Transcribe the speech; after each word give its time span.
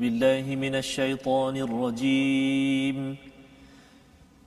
بالله 0.00 0.56
من 0.56 0.74
الشيطان 0.74 1.56
الرجيم. 1.56 3.16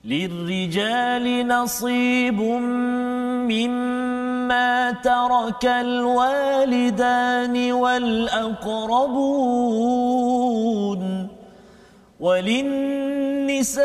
للرجال 0.06 1.48
نصيب 1.48 2.42
مما 3.52 4.92
ترك 4.92 5.66
الوالدان 5.66 7.72
والأقربون. 7.72 8.58
وللنساء 12.20 13.84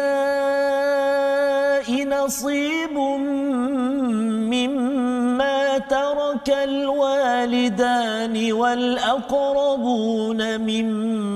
نصيب 2.05 2.99
مما 4.53 5.79
ترك 5.79 6.51
الوالدان 6.51 8.53
والأقربون 8.53 10.59
مما 10.59 11.28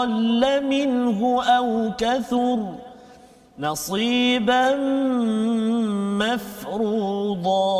قل 0.00 0.42
منه 0.72 1.20
أو 1.58 1.68
كثر 2.02 2.58
نصيبا 3.58 4.64
مفروضا 6.22 7.76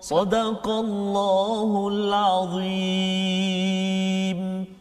صدق 0.00 0.66
الله 0.68 1.70
العظيم 1.94 3.48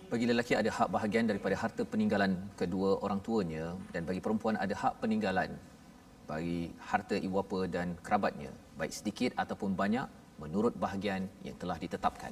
Bagi 0.08 0.24
lelaki 0.24 0.56
ada 0.56 0.72
hak 0.72 0.88
bahagian 0.96 1.28
daripada 1.28 1.56
harta 1.62 1.84
peninggalan 1.84 2.32
kedua 2.56 2.90
orang 3.04 3.20
tuanya 3.20 3.76
dan 3.92 4.08
bagi 4.08 4.24
perempuan 4.24 4.56
ada 4.56 4.72
hak 4.72 5.04
peninggalan 5.04 5.52
bagi 6.32 6.72
harta 6.90 7.16
ibu 7.20 7.36
bapa 7.40 7.60
dan 7.76 7.88
kerabatnya 8.06 8.52
baik 8.80 8.94
sedikit 9.00 9.32
ataupun 9.44 9.76
banyak 9.82 10.08
menurut 10.44 10.74
bahagian 10.84 11.22
yang 11.48 11.56
telah 11.62 11.78
ditetapkan. 11.84 12.32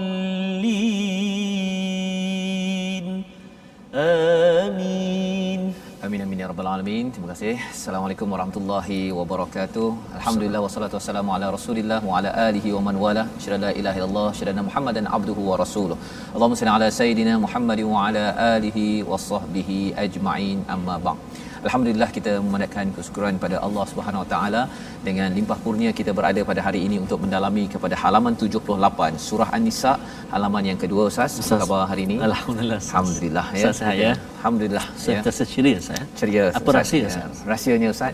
Rabbal 6.51 6.67
alamin. 6.69 7.05
Terima 7.15 7.27
kasih. 7.31 7.53
Assalamualaikum 7.73 8.27
warahmatullahi 8.33 8.97
wabarakatuh. 9.17 9.85
Alhamdulillah 10.17 10.61
wassalatu 10.63 10.95
wassalamu 10.97 11.31
ala 11.35 11.47
Rasulillah 11.55 11.99
wa 12.07 12.17
ala 12.19 12.29
alihi 12.47 12.73
wa 12.75 12.81
man 12.87 12.95
wala. 13.03 13.23
Syada 13.43 13.59
la 13.65 13.69
ilaha 13.81 13.97
illallah, 13.99 14.25
syada 14.39 14.63
Muhammadan 14.69 15.05
abduhu 15.17 15.47
wa 15.49 15.55
rasuluh. 15.63 15.97
Allahumma 16.35 16.59
salli 16.61 16.73
ala 16.73 16.87
sayidina 16.97 17.35
Muhammad 17.45 17.79
wa 17.91 18.03
ala 18.07 18.25
alihi 18.55 18.87
wa 19.11 19.21
sahbihi 19.29 19.79
ajma'in. 20.05 20.59
Amma 20.75 20.97
ba'd. 21.07 21.17
Alhamdulillah 21.67 22.09
kita 22.17 22.31
memandangkan 22.45 22.89
kesyukuran 22.97 23.35
pada 23.43 23.55
Allah 23.65 23.83
Subhanahu 23.91 24.21
Wa 24.23 24.29
Taala 24.33 24.61
dengan 25.07 25.29
limpah 25.37 25.57
kurnia 25.65 25.91
kita 25.99 26.11
berada 26.19 26.41
pada 26.49 26.61
hari 26.67 26.79
ini 26.87 26.97
untuk 27.03 27.19
mendalami 27.23 27.63
kepada 27.73 27.95
halaman 28.03 28.33
78 28.33 29.21
surah 29.27 29.49
An-Nisa 29.57 29.93
halaman 30.33 30.63
yang 30.71 30.79
kedua 30.83 31.03
Ustaz. 31.11 31.37
Apa 31.45 31.61
khabar 31.63 31.81
hari 31.91 32.03
ini? 32.09 32.17
Alhamdulillah. 32.29 32.79
Ustaz. 32.81 32.93
Alhamdulillah 32.97 33.45
ya. 33.53 33.57
Ustaz 33.61 33.77
saya. 33.85 34.09
Alhamdulillah 34.39 34.85
Saya 35.03 35.15
ya. 35.17 35.21
terasa 35.25 35.45
ceria 35.53 35.77
saya. 35.89 36.03
ceria 36.19 36.43
Apa 36.59 36.69
rahsia, 36.79 37.01
Ya, 37.05 37.09
Ustaz? 37.13 37.37
rahsianya 37.53 37.89
Ustaz 37.95 38.13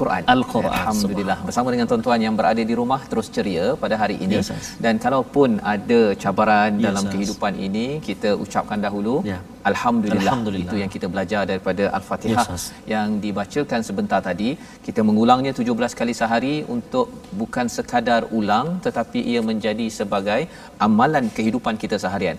Quran. 0.00 0.22
Al-Quran, 0.34 0.72
Alhamdulillah. 0.78 1.36
Bersama 1.48 1.68
dengan 1.74 1.86
tuan-tuan 1.90 2.20
yang 2.26 2.34
berada 2.40 2.62
di 2.70 2.74
rumah 2.80 3.00
terus 3.10 3.28
ceria 3.36 3.66
pada 3.82 3.94
hari 4.02 4.16
ini. 4.24 4.36
Ya, 4.38 4.42
Ustaz. 4.46 4.66
Dan 4.84 4.94
kalaupun 5.04 5.50
ada 5.74 6.00
cabaran 6.22 6.72
Ya, 6.78 6.84
dalam 6.88 7.04
kehidupan 7.12 7.52
ini, 7.66 7.86
kita 8.08 8.30
ucapkan 8.44 8.78
dahulu 8.86 9.14
Ya. 9.32 9.38
Alhamdulillah. 9.70 10.22
Alhamdulillah. 10.26 10.70
Itu 10.72 10.76
yang 10.82 10.90
kita 10.96 11.06
belajar 11.14 11.42
daripada 11.50 11.84
Al-Fatihah 11.98 12.36
Ya, 12.36 12.44
Ustaz. 12.44 12.64
yang 12.94 13.08
dibacakan 13.24 13.80
sebentar 13.88 14.20
tadi. 14.30 14.50
Kita 14.86 15.00
mengulangnya 15.08 15.52
17 15.60 15.94
kali 16.00 16.14
sehari 16.22 16.54
untuk 16.76 17.06
bukan 17.42 17.66
sekadar 17.76 18.22
ulang 18.38 18.68
tetapi 18.86 19.18
ia 19.32 19.40
menjadi 19.50 19.86
sebagai 20.00 20.40
amalan 20.88 21.26
kehidupan 21.38 21.76
kita 21.84 21.96
seharian. 22.04 22.36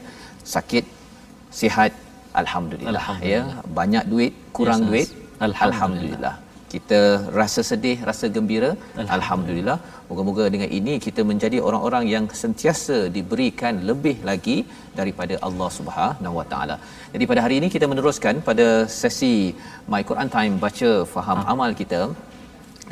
Sakit, 0.56 0.86
sihat, 1.62 1.92
alhamdulillah, 2.42 2.94
Alhamdulillah. 2.96 3.56
ya. 3.58 3.74
Banyak 3.80 4.04
duit, 4.14 4.34
kurang 4.58 4.82
Ustaz. 4.84 4.90
duit, 4.92 5.08
Alhamdulillah. 5.48 5.68
alhamdulillah. 5.70 6.36
Kita 6.76 7.00
rasa 7.40 7.62
sedih, 7.70 7.98
rasa 8.10 8.26
gembira, 8.36 8.70
alhamdulillah. 8.74 9.16
alhamdulillah. 9.18 9.78
Moga-moga 10.10 10.46
dengan 10.54 10.70
ini 10.78 10.94
kita 11.06 11.22
menjadi 11.30 11.58
orang-orang 11.68 12.04
yang 12.14 12.26
sentiasa 12.42 12.98
diberikan 13.18 13.76
lebih 13.90 14.16
lagi 14.30 14.58
daripada 15.00 15.36
Allah 15.48 15.70
Subhanahu 15.78 16.36
Wa 16.40 16.46
Taala. 16.52 16.76
Jadi 17.14 17.26
pada 17.32 17.44
hari 17.46 17.58
ini 17.62 17.70
kita 17.76 17.88
meneruskan 17.92 18.42
pada 18.50 18.68
sesi 19.02 19.36
My 19.94 20.02
Quran 20.10 20.32
Time 20.38 20.56
baca 20.66 20.92
faham 21.14 21.40
Ah. 21.42 21.52
amal 21.54 21.72
kita 21.82 22.02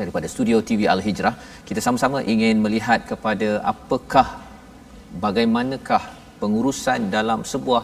daripada 0.01 0.27
studio 0.35 0.59
TV 0.69 0.81
Al 0.93 1.01
Hijrah. 1.07 1.35
Kita 1.69 1.79
sama-sama 1.87 2.19
ingin 2.35 2.57
melihat 2.65 3.01
kepada 3.11 3.49
apakah 3.73 4.27
bagaimanakah 5.25 6.03
pengurusan 6.41 7.01
dalam 7.17 7.41
sebuah 7.53 7.83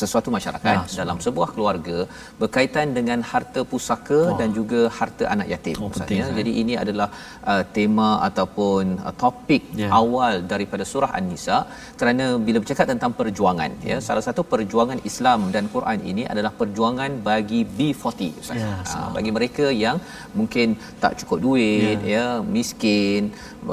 sesuatu 0.00 0.28
masyarakat 0.36 0.60
Ya, 0.72 0.98
dalam 1.00 1.18
sebuah 1.24 1.48
keluarga 1.54 1.96
berkaitan 2.40 2.86
dengan 2.98 3.18
harta 3.30 3.60
pusaka 3.70 4.20
Wah. 4.22 4.36
dan 4.40 4.48
juga 4.58 4.80
harta 4.98 5.24
anak 5.34 5.48
yatim 5.52 5.76
Oh, 5.82 5.88
Ustaz, 5.88 5.98
penting, 6.00 6.20
ya. 6.22 6.28
Jadi 6.38 6.52
ini 6.62 6.74
adalah 6.82 7.08
uh, 7.52 7.64
tema 7.76 8.08
ataupun 8.28 8.84
uh, 9.06 9.14
topik 9.22 9.62
Ya. 9.82 9.88
awal 10.00 10.34
daripada 10.52 10.84
surah 10.92 11.10
An-Nisa 11.18 11.58
kerana 12.00 12.24
bila 12.46 12.58
bercakap 12.62 12.86
tentang 12.92 13.12
perjuangan 13.20 13.70
ya 13.90 13.96
salah 14.08 14.24
satu 14.28 14.42
perjuangan 14.52 14.98
Islam 15.10 15.40
dan 15.54 15.64
Quran 15.74 15.98
ini 16.12 16.22
adalah 16.32 16.52
perjuangan 16.60 17.10
bagi 17.28 17.60
B40 17.78 18.20
Ustaz. 18.42 18.60
Ya, 18.62 18.72
uh, 18.96 19.08
bagi 19.16 19.30
mereka 19.38 19.66
yang 19.84 19.96
mungkin 20.40 20.68
tak 21.02 21.12
cukup 21.22 21.38
duit 21.46 21.98
ya, 22.14 22.14
ya 22.16 22.26
miskin 22.56 23.22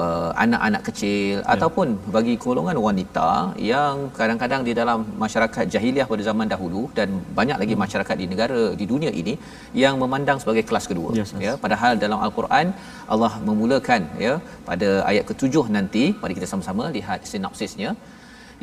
uh, 0.04 0.30
anak-anak 0.44 0.82
kecil 0.88 1.34
ya. 1.40 1.46
ataupun 1.54 1.86
bagi 2.16 2.34
golongan 2.44 2.76
wanita 2.88 3.28
yang 3.72 3.94
kadang-kadang 4.18 4.62
di 4.68 4.74
dalam 4.80 4.98
masyarakat 5.24 5.64
jahiliah 5.74 6.06
pada 6.12 6.24
zaman 6.28 6.46
dahulu 6.54 6.82
dan 6.98 7.08
banyak 7.38 7.58
lagi 7.62 7.74
hmm. 7.74 7.82
masyarakat 7.84 8.16
di 8.22 8.26
negara 8.32 8.62
di 8.80 8.86
dunia 8.92 9.12
ini 9.22 9.34
yang 9.82 9.96
memandang 10.02 10.40
sebagai 10.44 10.64
kelas 10.70 10.86
kedua 10.92 11.10
Yes, 11.18 11.30
yes. 11.32 11.42
ya 11.46 11.52
padahal 11.64 11.92
dalam 12.04 12.20
al-Quran 12.26 12.66
Allah 13.14 13.32
memulakan 13.48 14.02
ya 14.26 14.34
pada 14.70 14.90
ayat 15.10 15.24
ketujuh 15.32 15.64
nanti 15.76 16.04
mari 16.22 16.34
kita 16.38 16.48
sama-sama 16.52 16.86
lihat 16.96 17.20
sinopsisnya 17.32 17.92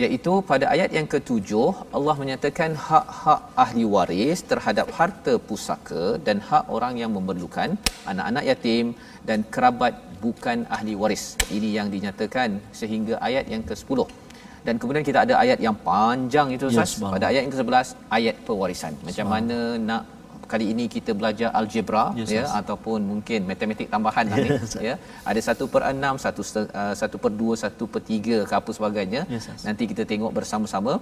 iaitu 0.04 0.34
pada 0.50 0.66
ayat 0.74 0.92
yang 0.98 1.08
ketujuh 1.14 1.70
Allah 1.98 2.16
menyatakan 2.22 2.72
hak-hak 2.88 3.42
ahli 3.64 3.84
waris 3.94 4.40
terhadap 4.52 4.88
harta 4.98 5.34
pusaka 5.48 6.04
dan 6.28 6.38
hak 6.50 6.66
orang 6.78 6.94
yang 7.02 7.12
memerlukan 7.18 7.72
anak-anak 8.12 8.44
yatim 8.50 8.86
dan 9.30 9.42
kerabat 9.56 9.96
bukan 10.26 10.60
ahli 10.78 10.94
waris 11.02 11.26
ini 11.58 11.72
yang 11.78 11.90
dinyatakan 11.96 12.62
sehingga 12.80 13.16
ayat 13.30 13.46
yang 13.54 13.66
ke-10 13.70 14.27
dan 14.68 14.76
kemudian 14.82 15.04
kita 15.10 15.20
ada 15.26 15.34
ayat 15.44 15.60
yang 15.66 15.76
panjang 15.88 16.48
itu 16.56 16.66
Ustaz 16.72 16.92
Yes, 16.94 17.12
pada 17.14 17.26
ayat 17.32 17.42
yang 17.46 17.54
ke-11 17.56 17.90
ayat 18.18 18.36
pewarisan 18.48 18.94
macam 19.08 19.26
mana 19.34 19.58
nak 19.90 20.04
kali 20.52 20.66
ini 20.74 20.86
kita 20.96 21.12
belajar 21.20 21.50
algebra 21.60 22.04
Yes, 22.20 22.30
ya 22.36 22.42
yes. 22.44 22.52
ataupun 22.60 23.00
mungkin 23.12 23.40
matematik 23.52 23.88
tambahan 23.94 24.26
nanti 24.32 24.50
Yes, 24.56 24.76
ya 24.88 24.96
ada 25.30 25.40
1 25.54 25.74
per 25.74 25.82
6 25.92 26.28
1 26.28 26.68
uh, 26.82 26.94
1 27.08 27.24
per 27.24 27.32
2 27.44 27.64
1 27.70 27.94
per 27.94 28.02
3 28.10 28.50
ke 28.50 28.54
apa 28.60 28.72
sebagainya 28.80 29.22
Yes, 29.36 29.48
yes. 29.52 29.64
nanti 29.70 29.86
kita 29.94 30.06
tengok 30.12 30.34
bersama-sama 30.40 30.96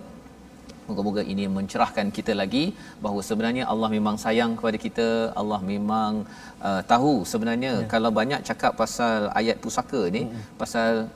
Moga-moga 0.87 1.21
ini 1.33 1.45
mencerahkan 1.57 2.07
kita 2.17 2.33
lagi 2.41 2.63
bahawa 3.03 3.21
sebenarnya 3.29 3.63
Allah 3.71 3.89
memang 3.93 4.15
sayang 4.23 4.51
kepada 4.57 4.77
kita. 4.83 5.07
Allah 5.41 5.57
memang 5.71 6.11
uh, 6.67 6.81
tahu 6.91 7.13
sebenarnya 7.31 7.71
ya. 7.81 7.87
kalau 7.93 8.13
banyak 8.19 8.45
cakap 8.49 8.77
pasal 8.81 9.33
ayat 9.39 9.57
pusaka 9.63 10.01
ni, 10.15 10.21
hmm. 10.29 10.43
pasal 10.61 11.09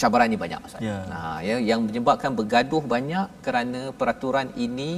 cabarannya 0.00 0.38
banyak 0.44 0.60
Ustaz. 0.68 0.80
Ya. 0.88 0.98
Nah, 1.12 1.38
ya 1.48 1.56
yang 1.70 1.80
menyebabkan 1.88 2.32
bergaduh 2.38 2.82
banyak 2.94 3.26
kerana 3.46 3.80
peraturan 4.00 4.48
ini 4.66 4.90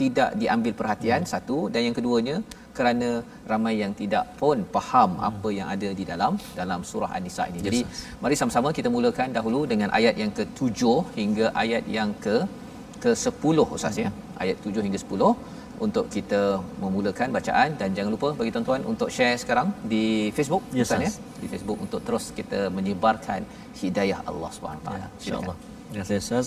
tidak 0.00 0.30
diambil 0.42 0.72
perhatian 0.80 1.22
hmm. 1.24 1.32
satu 1.32 1.58
dan 1.72 1.82
yang 1.86 1.96
keduanya 1.98 2.36
kerana 2.78 3.08
ramai 3.50 3.74
yang 3.82 3.92
tidak 4.00 4.24
pun 4.40 4.58
faham 4.74 5.10
hmm. 5.14 5.28
apa 5.30 5.48
yang 5.58 5.68
ada 5.74 5.88
di 5.98 6.04
dalam 6.12 6.32
dalam 6.60 6.80
surah 6.90 7.10
An-Nisa 7.16 7.44
ini. 7.50 7.58
Yes, 7.60 7.66
Jadi 7.68 7.80
yes. 7.86 8.02
mari 8.22 8.36
sama-sama 8.40 8.70
kita 8.78 8.90
mulakan 8.96 9.30
dahulu 9.38 9.60
dengan 9.72 9.90
ayat 9.98 10.14
yang 10.22 10.32
ke-7 10.38 10.80
hingga 11.20 11.46
ayat 11.64 11.86
yang 11.98 12.12
ke 12.26 12.36
ke-10 13.04 13.56
Ustaz 13.76 13.98
ya. 14.04 14.10
Ayat 14.42 14.56
7 14.66 14.86
hingga 14.86 15.00
10 15.02 15.63
untuk 15.80 16.06
kita 16.16 16.62
memulakan 16.82 17.28
bacaan 17.36 17.74
dan 17.80 17.88
jangan 17.96 18.10
lupa 18.14 18.28
bagi 18.38 18.50
tuan-tuan 18.54 18.82
untuk 18.92 19.08
share 19.16 19.36
sekarang 19.42 19.68
di 19.92 20.30
Facebook 20.36 20.62
yes, 20.70 20.86
Ustaz 20.86 21.02
ya. 21.06 21.12
Di 21.42 21.46
Facebook 21.52 21.78
untuk 21.84 22.00
terus 22.06 22.30
kita 22.38 22.70
menyebarkan 22.76 23.40
hidayah 23.80 24.20
Allah 24.30 24.50
Subhanahu 24.56 24.84
taala. 24.86 25.06
Ya, 25.06 25.08
Insya-Allah. 25.20 25.56
Terima 25.60 26.02
kasih 26.02 26.18
Ustaz. 26.24 26.46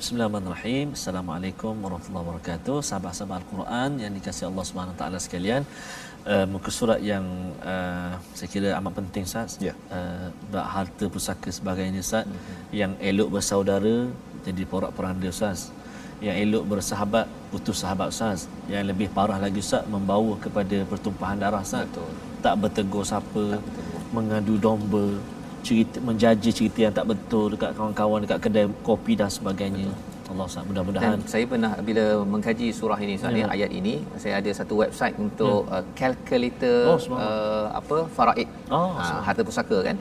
Bismillahirrahmanirrahim. 0.00 0.88
Assalamualaikum 0.98 1.74
warahmatullahi 1.84 2.24
wabarakatuh. 2.26 2.76
Sahabat-sahabat 2.88 3.36
Al-Quran 3.42 3.90
yang 4.02 4.12
dikasihi 4.18 4.46
Allah 4.50 4.64
Subhanahu 4.70 4.96
taala 5.00 5.18
sekalian. 5.26 5.62
Uh, 6.24 6.46
muka 6.48 6.70
surat 6.72 7.00
yang 7.04 7.24
uh, 7.72 8.16
saya 8.38 8.48
kira 8.54 8.68
amat 8.80 8.92
penting 8.98 9.24
Ustaz. 9.28 9.60
Ya. 9.68 9.74
Uh, 9.92 10.28
harta 10.76 11.06
pusaka 11.14 11.50
sebagainya 11.52 12.02
Ustaz. 12.06 12.24
Mm-hmm. 12.26 12.76
Yang 12.80 12.92
elok 13.10 13.28
bersaudara 13.36 13.96
jadi 14.46 14.62
porak-poranda 14.72 15.28
Ustaz 15.36 15.72
yang 16.26 16.36
elok 16.44 16.64
bersahabat 16.72 17.26
putus 17.52 17.76
sahabat 17.82 18.08
Ustaz 18.14 18.48
yang 18.72 18.84
lebih 18.90 19.08
parah 19.16 19.38
lagi 19.44 19.60
Ustaz 19.66 19.84
membawa 19.94 20.34
kepada 20.44 20.76
pertumpahan 20.90 21.36
darah 21.42 21.60
Ustaz 21.66 21.84
Betul. 21.90 22.10
tak 22.44 22.54
bertegur 22.62 23.04
siapa 23.10 23.44
tak 23.54 23.62
bertegur. 23.66 24.00
mengadu 24.16 24.54
domba 24.66 25.04
cerita 25.66 25.96
menjaji 26.08 26.50
cerita 26.58 26.78
yang 26.86 26.94
tak 26.98 27.06
betul 27.12 27.44
dekat 27.52 27.70
kawan-kawan 27.76 28.18
dekat 28.24 28.38
kedai 28.44 28.66
kopi 28.88 29.12
dan 29.20 29.30
sebagainya 29.36 29.88
Betul. 29.92 30.12
Allah 30.32 30.46
Ustaz 30.50 30.64
mudah-mudahan 30.68 31.10
dan 31.14 31.20
saya 31.32 31.44
pernah 31.52 31.72
bila 31.88 32.04
mengkaji 32.34 32.68
surah 32.80 32.98
ini 33.04 33.12
Ustaz 33.20 33.36
ya. 33.40 33.46
ayat 33.56 33.70
ini 33.80 33.94
saya 34.22 34.34
ada 34.40 34.50
satu 34.60 34.74
website 34.82 35.14
untuk 35.20 35.68
ya. 35.68 35.76
uh, 35.76 35.84
calculator 36.00 36.80
oh, 36.88 36.98
uh, 37.20 37.66
apa 37.80 37.96
faraid 38.16 38.48
oh, 38.72 38.96
uh, 38.96 39.20
harta 39.26 39.44
pusaka 39.48 39.78
kan 39.88 39.96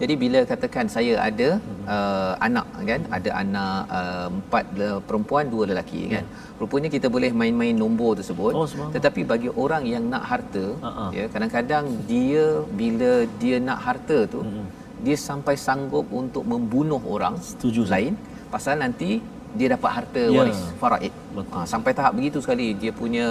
jadi 0.00 0.14
bila 0.22 0.38
katakan 0.52 0.86
saya 0.94 1.14
ada 1.28 1.48
uh, 1.94 2.32
anak 2.46 2.66
kan, 2.90 3.00
ada 3.16 3.30
anak 3.42 3.78
uh, 3.98 4.26
empat 4.38 4.64
perempuan, 5.08 5.44
dua 5.54 5.64
lelaki 5.70 6.00
ya. 6.04 6.10
kan. 6.14 6.24
Rupanya 6.60 6.88
kita 6.96 7.06
boleh 7.16 7.30
main-main 7.40 7.74
nombor 7.82 8.10
tersebut. 8.18 8.52
Oh, 8.58 8.66
tetapi 8.94 9.22
bagi 9.32 9.50
orang 9.64 9.84
yang 9.94 10.04
nak 10.12 10.24
harta, 10.30 10.64
uh-huh. 10.88 11.10
ya 11.18 11.24
kadang-kadang 11.34 11.84
dia 12.10 12.44
bila 12.80 13.12
dia 13.42 13.56
nak 13.68 13.78
harta 13.86 14.18
tu, 14.34 14.42
uh-huh. 14.42 14.66
dia 15.06 15.16
sampai 15.28 15.54
sanggup 15.66 16.06
untuk 16.22 16.42
membunuh 16.52 17.02
orang 17.14 17.36
Setuju, 17.50 17.82
lain 17.94 18.14
pasal 18.54 18.78
nanti 18.82 19.18
dia 19.58 19.68
dapat 19.74 19.90
harta 19.96 20.22
ya. 20.26 20.36
waris 20.38 20.60
faraid. 20.82 21.14
Ha, 21.54 21.58
sampai 21.72 21.90
tahap 21.98 22.12
begitu 22.18 22.38
sekali 22.44 22.66
dia 22.82 22.92
punya 23.00 23.26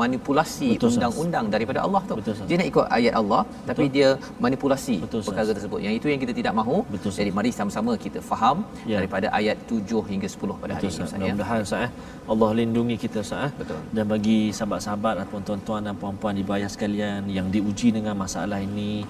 manipulasi 0.00 0.68
Betul, 0.74 0.90
undang-undang 0.94 1.46
daripada 1.54 1.80
Allah 1.86 2.02
tu. 2.08 2.14
Betul, 2.18 2.34
dia 2.48 2.56
nak 2.60 2.68
ikut 2.72 2.86
ayat 2.98 3.14
Allah 3.20 3.42
Betul. 3.46 3.66
tapi 3.70 3.84
dia 3.96 4.08
manipulasi 4.44 4.96
Betul, 5.04 5.20
perkara 5.28 5.50
tersebut. 5.58 5.78
Yang 5.86 5.94
itu 5.98 6.06
yang 6.12 6.20
kita 6.24 6.32
tidak 6.38 6.54
mahu. 6.60 6.78
Betul, 6.94 7.10
Jadi 7.18 7.30
mari 7.38 7.50
sama-sama 7.58 7.92
kita 8.06 8.18
faham 8.30 8.66
ya. 8.92 8.98
daripada 8.98 9.26
ayat 9.40 9.56
7 9.70 10.02
hingga 10.10 10.28
10 10.34 10.62
pada 10.62 10.72
Betul, 10.74 10.90
hari 10.90 10.90
ini. 10.90 11.18
Mudah-mudahan 11.22 11.62
ya. 11.86 11.88
Allah 12.32 12.50
lindungi 12.60 12.96
kita 13.04 13.22
sah. 13.30 13.50
Betul. 13.60 13.78
Dan 13.96 14.04
bagi 14.14 14.38
sahabat-sahabat 14.58 15.14
ataupun 15.22 15.42
tuan-tuan 15.48 15.82
dan 15.86 15.94
puan-puan 16.02 16.34
di 16.40 16.44
bayar 16.50 16.70
sekalian 16.74 17.30
yang 17.38 17.46
diuji 17.54 17.90
dengan 17.98 18.14
masalah 18.24 18.58
ini 18.58 19.06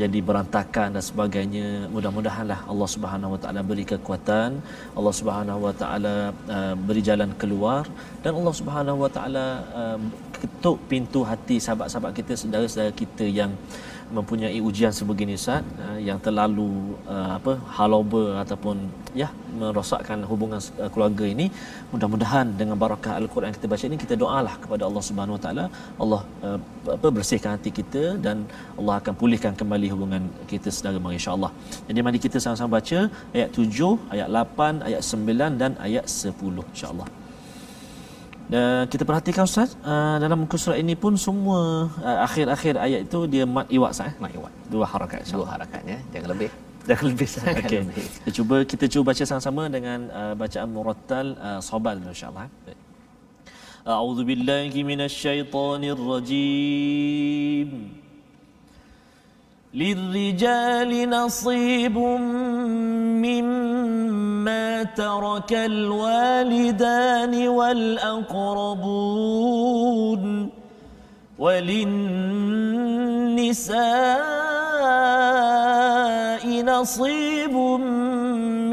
jadi 0.00 0.18
berantakan 0.28 0.96
dan 0.96 1.04
sebagainya. 1.10 1.66
Mudah-mudahanlah 1.94 2.60
Allah 2.72 2.88
Subhanahu 2.94 3.34
Wa 3.34 3.40
Taala 3.42 3.60
beri 3.70 3.84
kekuatan 3.92 4.50
Allah 4.98 5.14
Subhanahu 5.20 5.60
Wa 5.66 5.74
Taala 5.80 6.14
uh, 6.56 6.74
beri 6.88 7.02
jalan 7.08 7.30
keluar 7.40 7.82
dan 8.24 8.32
Allah 8.38 8.54
Subhanahu 8.60 9.04
Wa 9.04 9.10
Taala 9.16 9.46
uh, 9.80 9.98
ketuk 10.40 10.78
pintu 10.90 11.20
hati 11.30 11.56
sahabat-sahabat 11.64 12.12
kita 12.18 12.32
saudara-saudara 12.42 12.92
kita 13.02 13.24
yang 13.40 13.52
mempunyai 14.18 14.58
ujian 14.68 14.92
sebegini 14.98 15.34
Ustaz 15.40 15.62
uh, 15.84 15.98
yang 16.08 16.18
terlalu 16.26 16.70
uh, 17.14 17.30
apa 17.38 17.52
haloba 17.76 18.22
ataupun 18.42 18.76
ya 19.20 19.28
merosakkan 19.60 20.18
hubungan 20.30 20.60
uh, 20.82 20.90
keluarga 20.94 21.24
ini 21.34 21.46
mudah-mudahan 21.92 22.48
dengan 22.60 22.76
barakah 22.82 23.14
al-Quran 23.20 23.54
kita 23.56 23.68
baca 23.72 23.84
ini 23.90 23.98
kita 24.04 24.14
doalah 24.22 24.54
kepada 24.62 24.82
Allah 24.88 25.02
Subhanahu 25.08 25.36
Wa 25.38 25.42
Taala 25.44 25.64
Allah 26.02 26.22
uh, 26.46 26.58
apa 26.96 27.08
bersihkan 27.18 27.50
hati 27.56 27.72
kita 27.80 28.04
dan 28.26 28.36
Allah 28.80 28.96
akan 29.00 29.14
pulihkan 29.22 29.54
kembali 29.62 29.88
hubungan 29.94 30.22
kita 30.52 30.68
saudara 30.74 31.00
mari 31.06 31.18
insya-Allah. 31.20 31.52
Jadi 31.88 32.00
mari 32.06 32.20
kita 32.26 32.38
sama-sama 32.44 32.70
baca 32.78 32.98
ayat 33.36 33.50
7, 33.52 34.14
ayat 34.14 34.28
8, 34.42 34.86
ayat 34.88 35.02
9 35.14 35.60
dan 35.62 35.72
ayat 35.88 36.06
10 36.08 36.72
insya-Allah. 36.74 37.08
Dan 38.50 38.90
kita 38.90 39.06
perhatikan 39.06 39.46
Ustaz 39.46 39.78
uh, 39.86 40.18
dalam 40.18 40.42
muka 40.42 40.58
surat 40.58 40.82
ini 40.82 40.98
pun 40.98 41.14
semua 41.14 41.86
uh, 42.02 42.18
akhir-akhir 42.26 42.74
ayat 42.82 43.00
itu 43.06 43.18
dia 43.30 43.46
mat 43.46 43.70
iwat 43.70 43.92
sah. 43.94 44.10
Mat 44.18 44.34
iwat. 44.34 44.50
Dua 44.66 44.86
harakat. 44.90 45.22
Dua 45.30 45.46
harakat 45.46 45.82
ya. 45.86 45.98
Jangan 46.10 46.28
lebih. 46.34 46.50
Jangan 46.90 47.04
lebih. 47.14 47.28
Okey. 47.62 47.80
Kita 48.18 48.30
cuba 48.34 48.56
kita 48.66 48.84
cuba 48.90 49.14
baca 49.14 49.22
sama-sama 49.22 49.70
dengan 49.70 50.10
uh, 50.10 50.34
bacaan 50.34 50.66
murattal 50.66 51.26
uh, 51.38 51.60
sabal 51.62 52.02
insya-Allah. 52.02 52.50
A'udzu 53.86 54.26
billahi 54.26 54.82
minasyaitonir 54.82 55.94
rajim. 56.10 57.99
للرجال 59.74 61.10
نصيب 61.10 61.98
مما 63.22 64.82
ترك 64.82 65.52
الوالدان 65.52 67.48
والأقربون 67.48 68.90
وللنساء 71.38 72.00
نصيب 76.62 77.54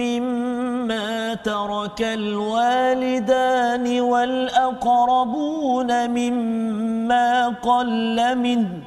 مما 0.02 1.34
ترك 1.34 2.02
الوالدان 2.02 4.02
والأقربون 4.02 6.10
مما 6.10 7.48
قل 7.48 8.36
منه 8.38 8.87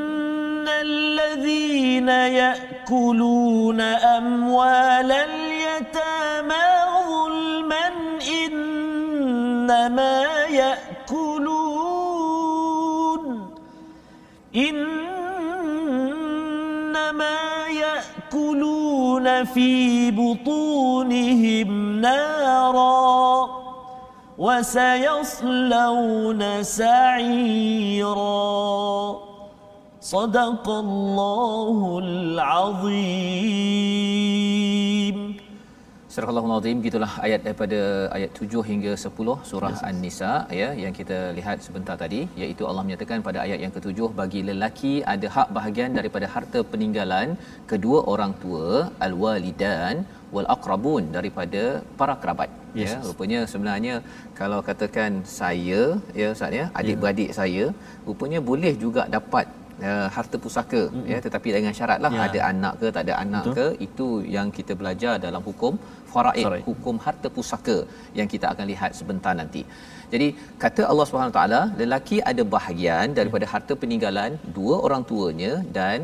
الذين 0.81 2.09
يأكلون 2.09 3.81
أموال 3.81 5.11
اليتامى 5.11 6.55
ظلما 7.07 7.87
إنما 8.45 10.23
يأكلون 10.49 11.61
إنما 14.55 14.97
يأكلون 17.67 19.43
في 19.43 20.11
بطونهم 20.11 22.01
نارا 22.01 23.49
وسيصلون 24.37 25.63
سعيراً 26.63 28.11
صدق 30.10 30.66
الله 30.68 31.98
العظيم 32.04 33.56
Surah 36.16 36.32
Al-Azim 36.32 36.76
gitulah 36.84 37.08
ayat 37.26 37.40
daripada 37.46 37.78
ayat 38.16 38.30
7 38.44 38.60
hingga 38.68 38.92
10 39.08 39.34
surah 39.48 39.72
yes. 39.72 39.82
An-Nisa 39.88 40.30
ya 40.60 40.68
yang 40.82 40.94
kita 40.98 41.18
lihat 41.38 41.56
sebentar 41.66 41.96
tadi 42.02 42.20
iaitu 42.42 42.62
Allah 42.68 42.84
menyatakan 42.86 43.18
pada 43.26 43.38
ayat 43.44 43.58
yang 43.64 43.72
ketujuh 43.76 44.08
bagi 44.20 44.40
lelaki 44.50 44.94
ada 45.14 45.28
hak 45.34 45.48
bahagian 45.56 45.98
daripada 45.98 46.28
harta 46.34 46.62
peninggalan 46.72 47.28
kedua 47.72 47.98
orang 48.12 48.32
tua 48.44 48.68
al-walidan 49.08 49.98
wal 50.36 50.48
aqrabun 50.56 51.04
daripada 51.18 51.64
para 52.00 52.16
kerabat 52.22 52.48
yes. 52.80 52.86
ya 52.86 52.96
rupanya 53.10 53.42
sebenarnya 53.52 53.94
kalau 54.40 54.62
katakan 54.70 55.12
saya 55.40 55.82
ya 56.22 56.30
ustaz 56.36 56.58
ya 56.60 56.64
adik-beradik 56.80 57.30
yeah. 57.30 57.38
saya 57.42 57.66
rupanya 58.08 58.42
boleh 58.50 58.74
juga 58.86 59.04
dapat 59.18 59.46
uh, 59.89 60.07
harta 60.15 60.37
pusaka 60.43 60.81
mm-hmm. 60.87 61.09
ya 61.11 61.19
tetapi 61.25 61.49
dengan 61.57 61.73
syaratlah 61.79 62.11
yeah. 62.15 62.25
ada 62.27 62.39
anak 62.51 62.73
ke 62.81 62.87
tak 62.95 63.03
ada 63.05 63.15
anak 63.23 63.43
Betul. 63.45 63.55
ke 63.57 63.67
itu 63.87 64.07
yang 64.35 64.47
kita 64.57 64.75
belajar 64.81 65.13
dalam 65.25 65.43
hukum 65.49 65.75
faraid 66.13 66.47
hukum 66.69 66.95
harta 67.05 67.29
pusaka 67.37 67.77
yang 68.19 68.27
kita 68.33 68.47
akan 68.53 68.65
lihat 68.71 68.91
sebentar 68.99 69.35
nanti. 69.41 69.63
Jadi 70.13 70.27
kata 70.63 70.81
Allah 70.91 71.05
Subhanahu 71.09 71.35
taala 71.37 71.61
lelaki 71.81 72.17
ada 72.31 72.43
bahagian 72.55 73.15
daripada 73.19 73.45
ya. 73.47 73.51
harta 73.53 73.73
peninggalan 73.83 74.33
dua 74.57 74.75
orang 74.87 75.03
tuanya 75.11 75.53
dan 75.77 75.99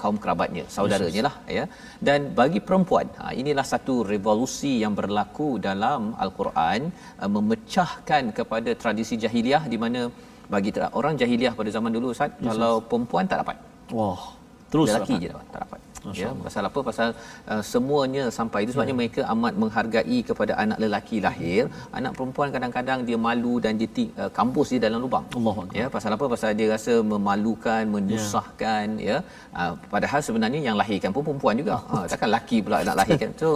kaum 0.00 0.18
kerabatnya 0.22 0.64
saudaranya 0.74 1.22
lah 1.26 1.34
ya 1.56 1.64
dan 2.08 2.20
bagi 2.40 2.60
perempuan 2.68 3.06
ha, 3.20 3.32
inilah 3.40 3.66
satu 3.72 3.94
revolusi 4.12 4.72
yang 4.84 4.94
berlaku 5.00 5.48
dalam 5.68 6.02
al-Quran 6.24 6.80
uh, 7.22 7.30
memecahkan 7.36 8.24
kepada 8.38 8.72
tradisi 8.82 9.16
jahiliah 9.24 9.62
di 9.74 9.80
mana 9.84 10.02
bagi 10.50 10.74
orang 10.98 11.14
jahiliah 11.14 11.54
pada 11.54 11.70
zaman 11.70 11.94
dulu 11.94 12.10
Ustaz 12.10 12.34
yes, 12.42 12.50
kalau 12.50 12.82
perempuan 12.82 13.24
tak 13.30 13.46
dapat. 13.46 13.56
Wah 13.94 14.40
terus 14.70 14.86
lelaki 14.94 15.14
je 15.18 15.28
dapat 15.34 15.46
tak 15.50 15.60
dapat 15.66 15.78
ya 16.20 16.30
pasal 16.46 16.62
apa? 16.68 16.80
Pasal 16.88 17.08
uh, 17.52 17.62
semuanya 17.72 18.24
sampai 18.38 18.60
itu. 18.64 18.72
Sebabnya 18.74 18.94
ya. 18.94 18.98
mereka 19.00 19.20
amat 19.34 19.54
menghargai 19.62 20.18
kepada 20.30 20.52
anak 20.62 20.78
lelaki 20.84 21.18
lahir. 21.26 21.62
Anak 21.98 22.12
perempuan 22.18 22.48
kadang-kadang 22.54 23.00
dia 23.08 23.18
malu 23.26 23.54
dan 23.64 23.74
dia 23.80 23.90
ti, 23.96 24.04
uh, 24.22 24.30
kampus 24.38 24.68
dia 24.72 24.80
dalam 24.86 25.00
lubang. 25.04 25.26
Allah 25.38 25.56
ya 25.80 25.86
pasal 25.96 26.16
apa? 26.16 26.24
Pasal 26.34 26.56
dia 26.60 26.68
rasa 26.74 26.94
memalukan 27.12 27.82
menyusahkan 27.94 28.86
ya, 29.08 29.18
ya. 29.18 29.18
Uh, 29.60 29.72
padahal 29.94 30.20
sebenarnya 30.28 30.60
yang 30.68 30.76
lahirkan 30.82 31.10
pun 31.16 31.24
perempuan 31.28 31.56
juga. 31.62 31.76
Ha, 31.90 31.96
takkan 32.12 32.30
laki 32.36 32.58
pula 32.64 32.80
nak 32.88 32.98
lahirkan. 33.02 33.30
So 33.42 33.50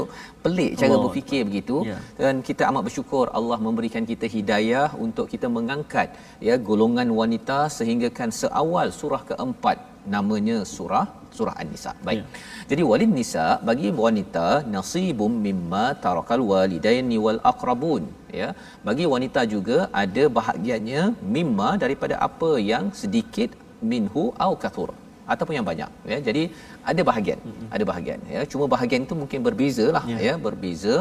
pelik 0.44 0.72
cara 0.80 0.92
Allah. 0.92 1.02
berfikir 1.06 1.42
begitu. 1.50 1.76
Ya. 1.90 1.98
dan 2.24 2.34
kita 2.48 2.62
amat 2.70 2.82
bersyukur 2.86 3.24
Allah 3.38 3.58
memberikan 3.66 4.04
kita 4.10 4.26
hidayah 4.34 4.88
untuk 5.06 5.26
kita 5.32 5.46
mengangkat 5.56 6.08
ya 6.48 6.54
golongan 6.68 7.08
wanita 7.20 7.58
sehinggakan 7.76 8.30
seawal 8.40 8.88
surah 9.00 9.22
keempat 9.30 9.76
namanya 10.14 10.56
surah 10.74 11.06
surah 11.36 11.56
An-Nisa. 11.62 11.92
Baik. 12.08 12.20
Ya. 12.20 12.24
Jadi 12.70 12.82
walid 12.90 13.12
nisa 13.18 13.46
bagi 13.68 13.88
wanita 14.04 14.48
nasibum 14.74 15.32
mimma 15.46 15.84
tarakal 16.04 16.42
walidaini 16.52 17.18
wal 17.26 17.40
aqrabun 17.52 18.04
ya. 18.40 18.48
Bagi 18.88 19.06
wanita 19.14 19.42
juga 19.54 19.78
ada 20.04 20.26
bahagiannya 20.38 21.02
mimma 21.36 21.70
daripada 21.84 22.18
apa 22.28 22.52
yang 22.72 22.86
sedikit 23.02 23.50
minhu 23.92 24.24
au 24.46 24.52
kathur 24.64 24.90
ataupun 25.32 25.54
yang 25.58 25.66
banyak 25.70 25.90
ya 26.12 26.18
jadi 26.28 26.42
ada 26.90 27.02
bahagian 27.10 27.38
mm-hmm. 27.40 27.68
ada 27.76 27.84
bahagian 27.90 28.20
ya 28.34 28.42
cuma 28.52 28.64
bahagian 28.74 29.02
itu 29.06 29.14
mungkin 29.22 29.40
berbeza 29.46 29.86
lah 29.96 30.04
yeah. 30.10 30.20
ya 30.26 30.34
berbeza 30.46 30.94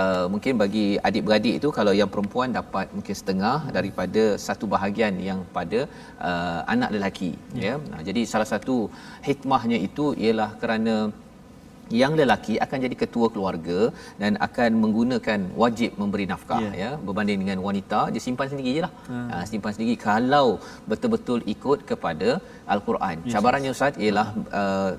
uh, 0.00 0.26
mungkin 0.32 0.54
bagi 0.62 0.86
adik-beradik 1.08 1.54
itu 1.60 1.70
kalau 1.78 1.92
yang 2.00 2.10
perempuan 2.14 2.56
dapat 2.60 2.88
mungkin 2.96 3.16
setengah 3.20 3.56
mm-hmm. 3.58 3.76
daripada 3.78 4.24
satu 4.46 4.66
bahagian 4.74 5.14
yang 5.28 5.42
pada 5.58 5.80
uh, 6.28 6.60
anak 6.74 6.90
lelaki 6.96 7.32
yeah. 7.64 7.76
ya 7.78 7.90
nah, 7.92 8.02
jadi 8.08 8.22
salah 8.32 8.48
satu 8.54 8.76
hikmahnya 9.28 9.80
itu 9.88 10.06
ialah 10.24 10.50
kerana 10.62 10.96
yang 12.00 12.12
lelaki 12.20 12.54
akan 12.64 12.78
jadi 12.84 12.96
ketua 13.02 13.26
keluarga 13.34 13.80
dan 14.22 14.34
akan 14.46 14.70
menggunakan 14.82 15.40
wajib 15.62 15.90
memberi 16.02 16.26
nafkah 16.32 16.62
yeah. 16.64 16.74
ya 16.82 16.90
berbanding 17.06 17.38
dengan 17.42 17.60
wanita 17.66 18.00
dia 18.14 18.22
simpan 18.28 18.48
sendiri 18.52 18.72
jelah 18.78 18.92
hmm. 19.10 19.28
ha, 19.32 19.44
simpan 19.50 19.74
sendiri 19.76 19.96
kalau 20.08 20.48
betul-betul 20.90 21.40
ikut 21.54 21.80
kepada 21.90 22.30
al-Quran 22.74 23.16
yes. 23.26 23.32
cabarannya 23.34 23.72
ustaz 23.76 23.94
ialah 24.06 24.28
uh, 24.62 24.90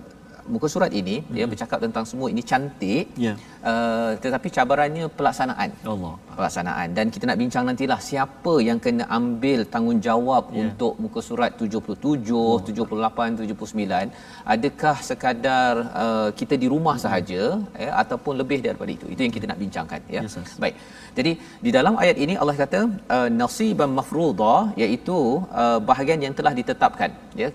muka 0.54 0.68
surat 0.74 0.92
ini 1.02 1.16
hmm. 1.22 1.34
dia 1.36 1.46
bercakap 1.52 1.80
tentang 1.86 2.06
semua 2.12 2.28
ini 2.34 2.42
cantik 2.52 3.06
yeah. 3.26 3.36
uh, 3.72 4.12
tetapi 4.24 4.48
cabarannya 4.58 5.06
pelaksanaan 5.18 5.70
Allah 5.94 6.14
pelaksanaan 6.38 6.88
dan 6.98 7.06
kita 7.14 7.24
nak 7.30 7.38
bincang 7.42 7.64
nantilah 7.70 8.00
siapa 8.10 8.54
yang 8.68 8.80
kena 8.86 9.06
ambil 9.20 9.60
tanggungjawab 9.74 10.44
yeah. 10.50 10.62
untuk 10.64 10.94
muka 11.04 11.22
surat 11.30 11.52
77 11.66 12.34
oh. 12.42 12.58
78 12.64 13.42
79 13.44 14.54
adakah 14.56 14.96
sekadar 15.10 15.74
uh, 16.04 16.30
kita 16.40 16.56
di 16.64 16.70
rumah 16.74 16.96
hmm. 16.98 17.06
sahaja 17.06 17.42
ya 17.86 17.92
ataupun 18.04 18.34
lebih 18.42 18.60
daripada 18.68 18.92
itu 18.98 19.08
itu 19.14 19.22
yang 19.26 19.34
kita 19.38 19.46
nak 19.52 19.60
bincangkan 19.64 20.02
ya 20.16 20.22
yes, 20.26 20.38
yes. 20.40 20.54
baik 20.64 20.76
jadi 21.18 21.32
di 21.66 21.72
dalam 21.78 21.94
ayat 22.04 22.18
ini 22.24 22.34
Allah 22.42 22.56
kata 22.64 22.80
uh, 23.16 23.28
nasiban 23.42 23.92
mafruḍa 24.00 24.56
iaitu 24.84 25.18
uh, 25.62 25.80
bahagian 25.90 26.22
yang 26.26 26.36
telah 26.40 26.54
ditetapkan 26.60 27.12
ya 27.42 27.50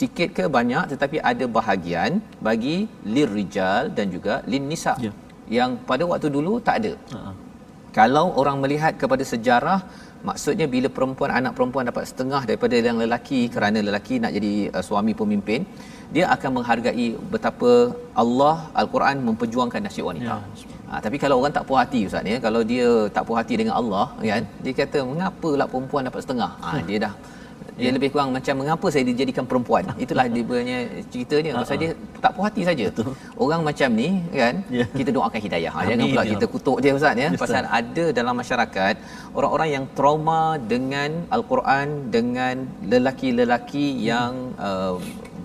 sikit 0.00 0.30
ke 0.38 0.44
banyak 0.56 0.84
tetapi 0.92 1.18
ada 1.32 1.46
bahagian 1.58 2.20
bagi 2.48 2.76
lirijal 3.16 3.84
dan 3.98 4.08
juga 4.16 4.36
lin 4.52 4.66
nisa 4.72 4.94
yeah. 5.06 5.14
yang 5.58 5.72
pada 5.90 6.06
waktu 6.12 6.30
dulu 6.36 6.54
tak 6.68 6.76
ada 6.80 6.92
uh-huh. 7.16 7.34
kalau 7.98 8.26
orang 8.42 8.58
melihat 8.64 8.94
kepada 9.02 9.26
sejarah 9.32 9.80
maksudnya 10.28 10.66
bila 10.74 10.88
perempuan 10.96 11.32
anak 11.38 11.52
perempuan 11.56 11.84
dapat 11.90 12.04
setengah 12.10 12.42
daripada 12.48 12.76
yang 12.88 12.98
lelaki 13.04 13.40
kerana 13.54 13.78
lelaki 13.88 14.16
nak 14.24 14.32
jadi 14.38 14.54
uh, 14.76 14.84
suami 14.88 15.14
pemimpin 15.22 15.62
dia 16.14 16.24
akan 16.34 16.50
menghargai 16.56 17.08
betapa 17.32 17.70
Allah 18.22 18.56
al-Quran 18.80 19.16
memperjuangkan 19.28 19.80
nasib 19.86 20.06
wanita. 20.10 20.34
Ya, 20.38 20.75
ha, 20.90 21.00
tapi 21.04 21.16
kalau 21.22 21.36
orang 21.40 21.54
tak 21.58 21.64
puas 21.68 21.80
hati 21.84 22.00
ustaz 22.08 22.32
ya, 22.32 22.36
kalau 22.46 22.60
dia 22.72 22.88
tak 23.16 23.24
puas 23.26 23.38
hati 23.40 23.54
dengan 23.60 23.74
Allah 23.80 24.06
kan, 24.30 24.44
dia 24.64 24.72
kata 24.82 24.98
mengapalah 25.12 25.66
perempuan 25.72 26.02
dapat 26.08 26.20
setengah. 26.24 26.50
Ha, 26.64 26.68
dia 26.88 26.98
dah 27.06 27.14
dia 27.76 27.86
yeah. 27.86 27.94
lebih 27.96 28.08
kurang 28.12 28.32
macam 28.36 28.54
mengapa 28.60 28.86
saya 28.94 29.04
dijadikan 29.10 29.44
perempuan 29.50 29.84
itulah 30.04 30.24
dia 30.34 30.42
punya 30.50 30.78
ceritanya 31.12 31.50
uh-huh. 31.52 31.62
pasal 31.62 31.76
dia 31.82 31.90
tak 32.24 32.32
puas 32.36 32.44
hati 32.48 32.62
saja 32.68 32.86
orang 33.44 33.60
macam 33.68 33.88
ni 34.00 34.08
kan 34.32 34.54
yeah. 34.72 34.88
kita 34.98 35.10
doakan 35.16 35.40
hidayah 35.46 35.72
ha, 35.76 35.84
jangan 35.90 36.06
pula 36.12 36.24
kita 36.32 36.46
kutuk 36.54 36.78
dia 36.84 36.92
ustaz 36.98 37.20
ya 37.24 37.28
yes, 37.28 37.40
pasal 37.44 37.62
sir. 37.62 37.76
ada 37.80 38.04
dalam 38.18 38.34
masyarakat 38.42 38.94
orang-orang 39.36 39.68
yang 39.76 39.84
trauma 39.98 40.42
dengan 40.72 41.10
al-Quran 41.36 41.86
dengan 42.16 42.64
lelaki-lelaki 42.92 43.86
hmm. 43.92 44.00
yang 44.10 44.32
uh, 44.68 44.96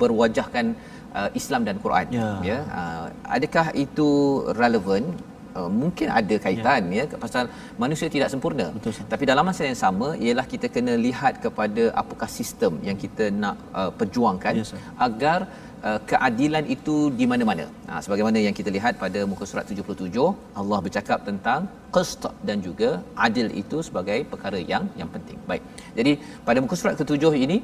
berwajahkan 0.02 0.66
uh, 1.12 1.30
Islam 1.40 1.68
dan 1.68 1.76
Quran 1.84 2.06
yeah. 2.16 2.38
ya 2.50 2.60
uh, 2.80 3.06
adakah 3.38 3.68
itu 3.76 4.10
relevan 4.62 5.04
Uh, 5.60 5.70
mungkin 5.82 6.08
ada 6.20 6.36
kaitan 6.46 6.82
ya. 6.98 7.04
ya 7.12 7.18
pasal 7.24 7.46
manusia 7.84 8.08
tidak 8.16 8.30
sempurna. 8.34 8.66
Betul, 8.76 8.94
tapi 9.14 9.24
dalam 9.32 9.46
masa 9.50 9.64
yang 9.70 9.80
sama 9.86 10.08
ialah 10.26 10.46
kita 10.54 10.68
kena 10.76 10.94
lihat 11.08 11.34
kepada 11.46 11.84
apakah 12.02 12.30
sistem 12.38 12.74
yang 12.88 12.98
kita 13.04 13.28
nak 13.44 13.58
uh, 13.80 13.92
perjuangkan 14.00 14.54
yes, 14.62 14.72
agar 15.08 15.40
uh, 15.88 16.00
keadilan 16.10 16.66
itu 16.76 16.96
di 17.20 17.26
mana-mana. 17.32 17.66
Ha, 17.90 18.00
sebagaimana 18.06 18.38
yang 18.48 18.56
kita 18.60 18.70
lihat 18.78 18.94
pada 19.04 19.20
muka 19.32 19.46
surat 19.52 19.66
77 19.74 20.26
Allah 20.62 20.80
bercakap 20.86 21.20
tentang 21.30 21.62
qist 21.96 22.26
dan 22.48 22.58
juga 22.68 22.90
adil 23.28 23.48
itu 23.64 23.80
sebagai 23.88 24.20
perkara 24.34 24.60
yang 24.74 24.86
yang 25.02 25.10
penting. 25.16 25.38
Baik. 25.52 25.64
Jadi 26.00 26.14
pada 26.48 26.60
muka 26.64 26.78
surat 26.82 26.96
ke-7 27.02 27.34
ini 27.46 27.58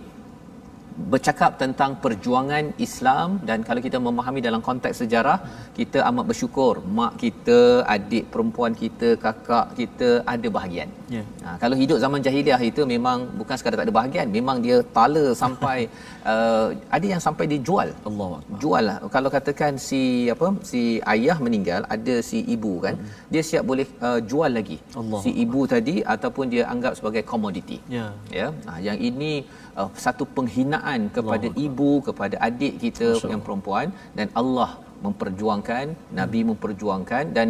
bercakap 1.13 1.51
tentang 1.61 1.91
perjuangan 2.03 2.65
Islam 2.85 3.37
dan 3.49 3.59
kalau 3.67 3.81
kita 3.85 3.97
memahami 4.07 4.41
dalam 4.47 4.61
konteks 4.67 5.01
sejarah 5.01 5.37
kita 5.77 5.99
amat 6.09 6.25
bersyukur 6.29 6.73
mak 6.97 7.13
kita 7.23 7.59
adik 7.95 8.25
perempuan 8.33 8.73
kita 8.83 9.09
kakak 9.25 9.67
kita 9.79 10.09
ada 10.33 10.47
bahagian 10.55 10.89
yeah. 11.15 11.25
ha, 11.45 11.55
kalau 11.63 11.75
hidup 11.81 11.99
zaman 12.03 12.21
jahiliah 12.27 12.59
itu 12.69 12.81
memang 12.93 13.27
bukan 13.41 13.55
sekadar 13.59 13.79
tak 13.79 13.87
ada 13.87 13.95
bahagian 13.99 14.27
memang 14.37 14.57
dia 14.65 14.77
tala 14.97 15.25
sampai 15.43 15.77
uh, 16.33 16.67
ada 16.97 17.05
yang 17.13 17.21
sampai 17.27 17.47
dijual 17.53 17.91
Allah 18.09 18.31
jual 18.63 18.83
lah 18.89 18.97
kalau 19.17 19.31
katakan 19.37 19.77
si 19.87 20.01
apa 20.35 20.49
si 20.71 20.81
ayah 21.15 21.37
meninggal 21.47 21.83
ada 21.97 22.17
si 22.29 22.41
ibu 22.55 22.73
kan 22.87 22.97
hmm. 22.97 23.13
dia 23.35 23.43
siap 23.49 23.63
boleh 23.69 23.87
uh, 24.07 24.19
jual 24.31 24.51
lagi 24.59 24.79
Allah. 25.01 25.21
si 25.25 25.29
ibu 25.45 25.61
tadi 25.75 25.95
ataupun 26.15 26.45
dia 26.55 26.65
anggap 26.73 26.93
sebagai 26.99 27.23
komoditi 27.31 27.79
yeah. 27.97 28.11
ya 28.39 28.49
ha, 28.67 28.79
yang 28.89 28.97
ini 29.11 29.31
uh, 29.79 29.89
satu 30.05 30.25
penghinaan 30.37 30.86
kepada 31.17 31.47
Allah. 31.49 31.65
ibu 31.67 31.91
kepada 32.07 32.35
adik 32.47 32.73
kita 32.83 33.07
Masya 33.13 33.31
yang 33.33 33.43
perempuan 33.47 33.87
dan 34.17 34.27
Allah 34.41 34.71
memperjuangkan 35.05 35.85
hmm. 35.93 36.13
nabi 36.19 36.39
memperjuangkan 36.51 37.23
dan 37.37 37.47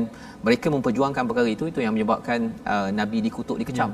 mereka 0.48 0.67
memperjuangkan 0.75 1.24
perkara 1.29 1.50
itu 1.56 1.65
itu 1.72 1.79
yang 1.86 1.94
menyebabkan 1.96 2.39
uh, 2.74 2.89
nabi 3.00 3.20
dikutuk 3.27 3.58
dikecam 3.62 3.91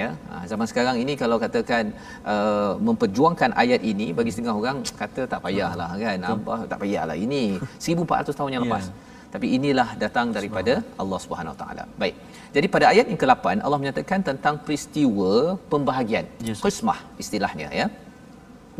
ya 0.02 0.08
ha, 0.30 0.42
zaman 0.50 0.66
sekarang 0.70 0.96
ini 1.02 1.12
kalau 1.22 1.36
katakan 1.44 1.84
uh, 2.32 2.72
memperjuangkan 2.88 3.52
ayat 3.62 3.82
ini 3.92 4.08
bagi 4.18 4.32
setengah 4.34 4.56
orang 4.62 4.80
kata 5.02 5.22
tak 5.32 5.40
payahlah 5.46 5.90
kan 6.04 6.26
apa 6.34 6.56
tak 6.72 6.78
payahlah 6.82 7.16
ini 7.26 7.42
1400 7.86 8.38
tahun 8.40 8.52
yang 8.56 8.64
lepas 8.66 8.86
yeah. 8.90 9.32
tapi 9.34 9.46
inilah 9.56 9.88
datang 10.04 10.28
daripada 10.36 10.74
Allah 11.02 11.20
Subhanahu 11.24 11.56
taala 11.62 11.86
baik 12.02 12.16
jadi 12.56 12.66
pada 12.74 12.86
ayat 12.92 13.06
yang 13.10 13.20
ke-8 13.22 13.64
Allah 13.66 13.80
menyatakan 13.82 14.20
tentang 14.30 14.54
peristiwa 14.66 15.32
pembahagian 15.72 16.26
yes. 16.48 16.60
qismah 16.66 17.00
istilahnya 17.24 17.68
ya 17.80 17.88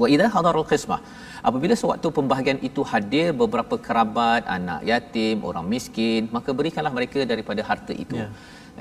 wa 0.02 0.09
idza 0.14 0.28
hadarul 0.37 0.69
qismah. 0.73 1.00
Apabila 1.49 1.75
sewaktu 1.83 2.09
pembahagian 2.19 2.59
itu 2.69 2.83
hadir 2.92 3.28
beberapa 3.42 3.76
kerabat 3.87 4.42
anak 4.57 4.80
yatim 4.90 5.37
orang 5.50 5.66
miskin 5.75 6.23
maka 6.37 6.50
berikanlah 6.61 6.95
mereka 6.99 7.21
daripada 7.33 7.64
harta 7.71 7.95
itu. 8.04 8.19
Yeah 8.23 8.33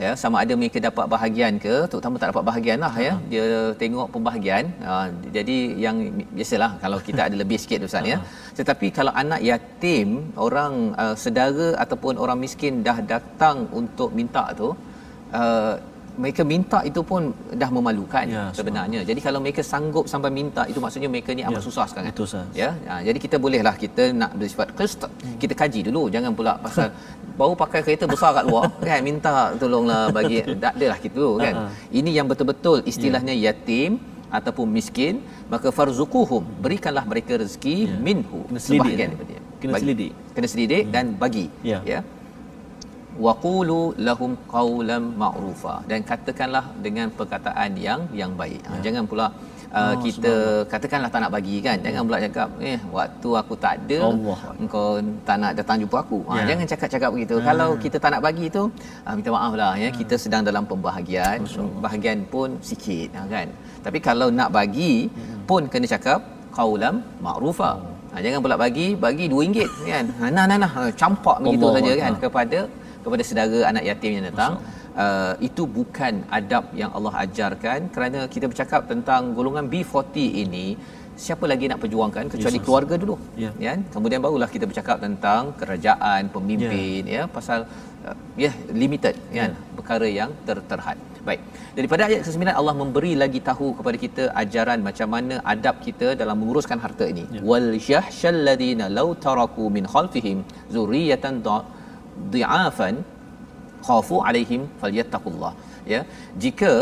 ya 0.03 0.11
sama 0.21 0.37
ada 0.43 0.53
mereka 0.59 0.79
dapat 0.87 1.05
bahagian 1.13 1.53
ke 1.65 1.75
terutama 1.91 2.21
tak 2.21 2.29
dapat 2.31 2.45
bahagian 2.49 2.79
lah 2.85 2.93
ya. 3.05 3.13
Dia 3.31 3.47
tengok 3.81 4.07
pembahagian 4.15 4.65
uh, 4.91 5.07
jadi 5.37 5.57
yang 5.85 5.97
biasalah 6.37 6.71
kalau 6.83 6.99
kita 7.07 7.21
ada 7.27 7.35
lebih 7.43 7.59
sikit 7.63 7.87
ustaz 7.87 8.11
ya. 8.11 8.17
Tetapi 8.59 8.87
kalau 8.97 9.13
anak 9.23 9.41
yatim 9.49 10.09
orang 10.47 10.75
uh, 11.03 11.15
saudara 11.23 11.69
ataupun 11.83 12.15
orang 12.23 12.39
miskin 12.45 12.83
dah 12.87 12.97
datang 13.13 13.57
untuk 13.81 14.11
minta 14.19 14.45
tu 14.61 14.69
uh, 15.39 15.73
mereka 16.23 16.41
minta 16.51 16.79
itu 16.89 17.01
pun 17.09 17.31
dah 17.61 17.69
memalukan 17.77 18.25
ya, 18.35 18.43
sebenarnya. 18.57 18.99
Jadi 19.09 19.19
kalau 19.27 19.39
mereka 19.43 19.61
sanggup 19.71 20.05
sampai 20.13 20.29
minta 20.39 20.61
itu 20.71 20.79
maksudnya 20.83 21.09
mereka 21.13 21.31
ni 21.37 21.43
amat 21.47 21.61
ya, 21.63 21.65
susah 21.67 21.85
sekarang. 21.91 22.11
Sah. 22.31 22.45
Ya. 22.61 22.69
Ha, 22.91 22.99
jadi 23.07 23.17
kita 23.25 23.35
bolehlah 23.43 23.75
kita 23.83 24.03
nak 24.21 24.31
bersifat 24.39 24.69
qist. 24.79 25.01
Hmm. 25.07 25.37
Kita 25.41 25.53
kaji 25.61 25.79
dulu 25.87 26.03
jangan 26.15 26.31
pula 26.39 26.53
pasal 26.65 26.91
baru 27.39 27.55
pakai 27.63 27.81
kereta 27.87 28.05
besar 28.13 28.29
kat 28.37 28.45
luar 28.51 28.67
kan 28.87 28.99
minta 29.09 29.33
tolonglah 29.61 30.03
bagi 30.17 30.43
tak 30.63 30.73
adalah 30.75 30.99
gitu 31.07 31.27
kan. 31.43 31.53
Uh-huh. 31.55 31.97
Ini 31.99 32.11
yang 32.19 32.27
betul-betul 32.31 32.77
istilahnya 32.91 33.33
yeah. 33.33 33.55
yatim 33.55 33.91
ataupun 34.37 34.67
miskin 34.77 35.23
maka 35.53 35.67
farzuquhum 35.77 36.43
berikanlah 36.63 37.07
mereka 37.11 37.39
rezeki 37.41 37.77
yeah. 37.87 38.01
minhu 38.07 38.39
sebahagian 38.67 39.15
daripada 39.15 39.29
dia. 39.31 39.41
Kena 39.63 39.79
selidik. 39.83 40.11
Kena 40.35 40.47
selidik 40.51 40.83
hmm. 40.83 40.93
dan 40.95 41.05
bagi. 41.23 41.47
Yeah. 41.71 41.83
Ya 41.93 41.99
waqulu 43.25 43.81
lahum 44.07 44.31
qawlan 44.53 45.03
ma'rufa 45.21 45.75
dan 45.89 45.99
katakanlah 46.09 46.65
dengan 46.85 47.07
perkataan 47.17 47.71
yang 47.87 48.01
yang 48.21 48.31
baik. 48.41 48.61
Ha, 48.67 48.73
ya. 48.75 48.79
jangan 48.85 49.03
pula 49.11 49.25
uh, 49.27 49.83
oh, 49.83 49.93
kita 50.03 50.33
katakanlah 50.71 51.09
tak 51.13 51.21
nak 51.23 51.31
bagi 51.35 51.55
kan. 51.67 51.77
Jangan 51.85 52.01
pula 52.07 52.17
cakap 52.25 52.49
eh 52.71 52.79
waktu 52.97 53.29
aku 53.41 53.53
tak 53.65 53.73
ada 53.79 53.99
Allah. 54.09 54.39
engkau 54.63 54.87
tak 55.27 55.37
nak 55.43 55.51
datang 55.59 55.77
jumpa 55.83 55.97
aku. 56.05 56.19
Ha, 56.29 56.33
ya. 56.39 56.43
jangan 56.51 56.65
cakap-cakap 56.71 57.09
begitu. 57.15 57.35
Ya. 57.39 57.43
Kalau 57.49 57.69
kita 57.83 57.97
tak 58.03 58.11
nak 58.15 58.21
bagi 58.27 58.45
tu 58.57 58.63
uh, 59.05 59.13
minta 59.17 59.29
maaflah 59.35 59.73
ya. 59.75 59.83
ya 59.85 59.89
kita 59.99 60.15
sedang 60.23 60.43
dalam 60.49 60.63
pembahagian. 60.71 61.37
Bahagian 61.85 62.19
pun 62.33 62.49
sikit 62.71 63.19
ha, 63.19 63.27
kan. 63.35 63.47
Tapi 63.85 63.99
kalau 64.09 64.27
nak 64.39 64.49
bagi 64.59 64.95
ya. 65.11 65.43
pun 65.49 65.67
kena 65.71 65.87
cakap 65.95 66.19
qawlan 66.55 66.95
ma'rufa. 67.25 67.71
Oh. 67.75 67.95
Ha, 68.09 68.17
jangan 68.25 68.39
pula 68.41 68.55
bagi 68.57 68.87
bagi 69.05 69.25
RM2 69.29 69.57
kan. 69.91 70.05
Ha, 70.19 70.23
nah 70.35 70.45
nah 70.49 70.57
nah 70.63 70.71
campak 71.01 71.37
begitu 71.43 71.67
saja 71.75 71.93
kan 72.03 72.13
kepada 72.23 72.59
kepada 73.09 73.25
saudara 73.29 73.59
anak 73.71 73.83
yatim 73.89 74.11
yang 74.17 74.25
datang 74.31 74.53
uh, 75.03 75.33
itu 75.49 75.63
bukan 75.77 76.13
adab 76.39 76.65
yang 76.81 76.91
Allah 76.97 77.13
ajarkan 77.25 77.89
kerana 77.95 78.21
kita 78.35 78.45
bercakap 78.51 78.81
tentang 78.91 79.33
golongan 79.37 79.67
B40 79.73 80.15
ini 80.45 80.65
siapa 81.25 81.45
lagi 81.51 81.65
nak 81.71 81.79
perjuangkan 81.83 82.25
kecuali 82.33 82.57
yes, 82.59 82.65
keluarga 82.65 82.95
dulu 83.03 83.15
yeah. 83.43 83.53
ya 83.65 83.73
kemudian 83.95 84.19
barulah 84.25 84.49
kita 84.55 84.65
bercakap 84.71 84.97
tentang 85.05 85.51
kerajaan 85.61 86.31
pemimpin 86.35 87.01
yeah. 87.13 87.25
ya 87.27 87.33
pasal 87.37 87.59
uh, 88.07 88.15
ya 88.43 88.45
yeah, 88.45 88.53
limited 88.81 89.15
kan 89.37 89.51
yeah. 89.51 89.75
perkara 89.77 90.07
yang 90.19 90.31
ter- 90.47 90.65
terhad 90.71 90.99
baik 91.27 91.41
daripada 91.77 92.01
ayat 92.07 92.21
ke-9 92.25 92.51
Allah 92.59 92.75
memberi 92.81 93.11
lagi 93.23 93.39
tahu 93.49 93.67
kepada 93.79 93.97
kita 94.05 94.23
ajaran 94.43 94.79
macam 94.87 95.09
mana 95.15 95.35
adab 95.53 95.75
kita 95.87 96.07
dalam 96.21 96.37
menguruskan 96.41 96.79
harta 96.85 97.07
ini 97.13 97.25
yeah. 97.35 97.43
wal 97.49 97.69
yahshal 97.93 98.39
ladina 98.49 98.87
law 98.99 99.09
taraku 99.25 99.65
min 99.77 99.87
khalfihim 99.93 100.39
zurriyatan 100.75 101.35
dhi'afan 102.33 102.95
khafu 103.87 104.15
alaihim 104.29 104.61
falyattaqullah 104.81 105.51
ya 105.93 106.01
jika 106.43 106.73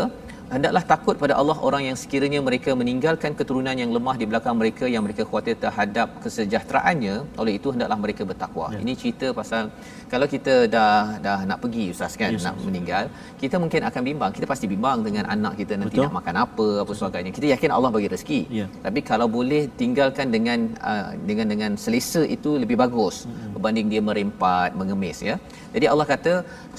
hendaklah 0.54 0.82
takut 0.92 1.16
pada 1.22 1.34
Allah 1.40 1.56
orang 1.68 1.82
yang 1.88 1.96
sekiranya 2.02 2.40
mereka 2.48 2.70
meninggalkan 2.80 3.32
keturunan 3.38 3.76
yang 3.82 3.90
lemah 3.96 4.16
di 4.20 4.26
belakang 4.30 4.56
mereka 4.60 4.84
yang 4.94 5.02
mereka 5.06 5.22
khawatir 5.28 5.56
terhadap 5.64 6.08
kesejahteraannya 6.24 7.14
oleh 7.42 7.52
itu 7.58 7.68
hendaklah 7.74 7.98
mereka 8.04 8.22
bertakwa 8.30 8.66
ya. 8.74 8.80
ini 8.84 8.92
cerita 9.00 9.28
pasal 9.40 9.64
kalau 10.12 10.26
kita 10.34 10.54
dah 10.74 10.96
dah 11.26 11.38
nak 11.50 11.58
pergi 11.64 11.84
ustaz 11.94 12.14
kan 12.22 12.32
yes, 12.36 12.46
nak 12.46 12.56
yes. 12.58 12.66
meninggal 12.68 13.04
kita 13.42 13.56
mungkin 13.62 13.82
akan 13.90 14.02
bimbang 14.08 14.32
kita 14.36 14.46
pasti 14.52 14.66
bimbang 14.72 14.98
dengan 15.08 15.24
anak 15.34 15.54
kita 15.60 15.72
nanti 15.80 15.96
Betul. 15.96 16.06
nak 16.06 16.16
makan 16.18 16.36
apa 16.44 16.66
apa 16.84 16.92
sebagainya 17.00 17.32
kita 17.38 17.46
yakin 17.54 17.70
Allah 17.76 17.90
bagi 17.96 18.08
rezeki 18.14 18.40
ya. 18.60 18.66
tapi 18.86 19.02
kalau 19.10 19.28
boleh 19.38 19.62
tinggalkan 19.82 20.28
dengan 20.36 20.58
uh, 20.92 21.08
dengan 21.28 21.46
dengan 21.52 21.72
selesa 21.84 22.24
itu 22.36 22.52
lebih 22.64 22.78
bagus 22.84 23.16
hmm. 23.28 23.52
berbanding 23.56 23.88
dia 23.92 24.02
merempat 24.10 24.72
mengemis 24.80 25.20
ya 25.30 25.36
jadi 25.76 25.86
Allah 25.92 26.06
kata 26.14 26.32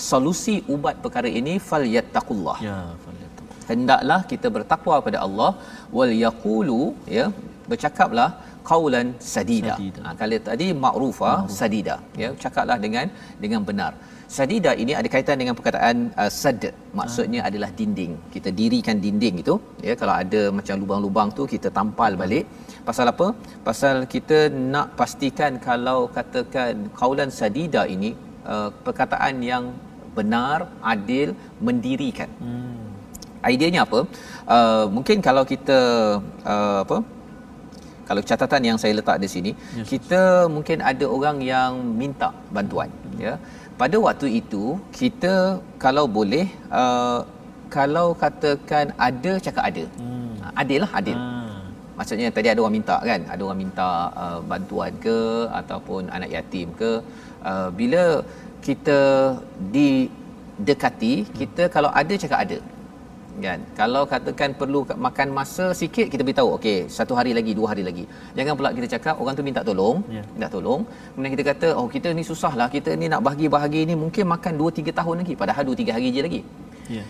solusi 0.10 0.58
ubat 0.76 0.96
perkara 1.06 1.30
ini 1.42 1.56
fal 1.70 1.86
yattaqullah 1.98 2.58
ya 2.70 2.78
hendaklah 3.72 4.20
kita 4.32 4.48
bertakwa 4.56 4.96
pada 5.08 5.18
Allah 5.26 5.52
wal 5.98 6.14
yaqulu 6.26 6.82
ya 7.18 7.26
bercakaplah 7.72 8.30
qaulan 8.70 9.08
sadida. 9.34 9.74
sadida. 9.74 10.02
Ha, 10.06 10.14
kalau 10.22 10.40
tadi 10.50 10.68
ma'rufa 10.86 11.32
sadida 11.60 11.96
ya 12.22 12.30
cakaplah 12.44 12.78
dengan 12.86 13.06
dengan 13.44 13.64
benar. 13.70 13.92
Sadida 14.38 14.72
ini 14.82 14.94
ada 14.98 15.10
kaitan 15.14 15.38
dengan 15.42 15.54
perkataan 15.58 15.96
uh, 16.22 16.32
sad 16.42 16.64
maksudnya 17.00 17.40
ha. 17.44 17.48
adalah 17.50 17.70
dinding. 17.80 18.14
Kita 18.36 18.50
dirikan 18.60 18.98
dinding 19.06 19.36
itu 19.44 19.56
ya 19.88 19.94
kalau 20.02 20.16
ada 20.24 20.42
macam 20.58 20.76
lubang-lubang 20.82 21.30
tu 21.38 21.46
kita 21.54 21.70
tampal 21.80 22.14
balik. 22.24 22.46
Pasal 22.90 23.08
apa? 23.14 23.28
Pasal 23.68 23.96
kita 24.14 24.40
nak 24.74 24.88
pastikan 25.00 25.54
kalau 25.70 26.00
katakan 26.18 26.76
qaulan 27.02 27.32
sadida 27.40 27.84
ini 27.96 28.12
uh, 28.54 28.70
perkataan 28.86 29.38
yang 29.52 29.66
benar, 30.20 30.60
adil, 30.94 31.30
mendirikan. 31.68 32.30
Hmm 32.44 32.89
ideanya 33.48 33.82
apa 33.88 34.00
uh, 34.56 34.86
mungkin 34.96 35.18
kalau 35.28 35.44
kita 35.54 35.80
uh, 36.54 36.80
apa 36.84 36.98
kalau 38.10 38.22
catatan 38.30 38.64
yang 38.70 38.78
saya 38.82 38.94
letak 39.00 39.18
di 39.24 39.30
sini 39.34 39.52
yes. 39.54 39.88
kita 39.92 40.22
mungkin 40.56 40.78
ada 40.92 41.06
orang 41.16 41.38
yang 41.54 41.72
minta 42.02 42.30
bantuan 42.56 42.90
hmm. 42.92 43.20
ya 43.26 43.34
pada 43.82 43.98
waktu 44.06 44.28
itu 44.42 44.64
kita 45.00 45.34
kalau 45.84 46.06
boleh 46.18 46.46
uh, 46.80 47.20
kalau 47.76 48.08
katakan 48.24 48.92
ada 49.08 49.32
cakap 49.46 49.64
ada 49.70 49.84
hmm. 50.02 50.36
adil 50.62 50.80
lah 50.84 50.92
adil 51.00 51.18
hmm. 51.22 51.62
maksudnya 52.00 52.28
tadi 52.38 52.48
ada 52.52 52.60
orang 52.64 52.76
minta 52.80 52.98
kan 53.10 53.22
ada 53.34 53.42
orang 53.48 53.60
minta 53.64 53.90
uh, 54.24 54.40
bantuan 54.52 54.92
ke 55.06 55.20
ataupun 55.62 56.12
anak 56.18 56.32
yatim 56.36 56.68
ke 56.82 56.92
uh, 57.52 57.70
bila 57.80 58.04
kita 58.68 59.00
didekati 59.76 61.14
kita 61.40 61.64
hmm. 61.66 61.74
kalau 61.78 61.92
ada 62.02 62.14
cakap 62.26 62.42
ada 62.46 62.60
kan? 63.46 63.60
Kalau 63.80 64.02
katakan 64.14 64.50
perlu 64.60 64.80
makan 65.06 65.28
masa 65.38 65.66
sikit 65.82 66.08
kita 66.14 66.22
beritahu 66.28 66.50
okey 66.58 66.78
satu 66.98 67.14
hari 67.20 67.32
lagi 67.38 67.52
dua 67.60 67.68
hari 67.72 67.84
lagi. 67.90 68.04
Jangan 68.38 68.54
pula 68.60 68.70
kita 68.78 68.88
cakap 68.96 69.16
orang 69.22 69.36
tu 69.40 69.46
minta 69.50 69.62
tolong 69.70 69.98
yeah. 70.16 70.26
minta 70.36 70.50
tolong. 70.56 70.82
Kemudian 71.12 71.32
kita 71.36 71.46
kata 71.52 71.68
oh 71.80 71.88
kita 71.96 72.12
ni 72.20 72.24
susahlah 72.32 72.68
kita 72.76 72.94
ni 73.02 73.08
nak 73.14 73.22
bahagi-bahagi 73.28 73.82
ni 73.90 73.96
mungkin 74.04 74.26
makan 74.34 74.54
2 74.62 74.82
3 74.82 75.00
tahun 75.00 75.16
lagi 75.22 75.36
padahal 75.42 75.64
2 75.72 75.82
3 75.84 75.96
hari 75.98 76.10
je 76.18 76.24
lagi. 76.28 76.42
Yeah. 76.98 77.08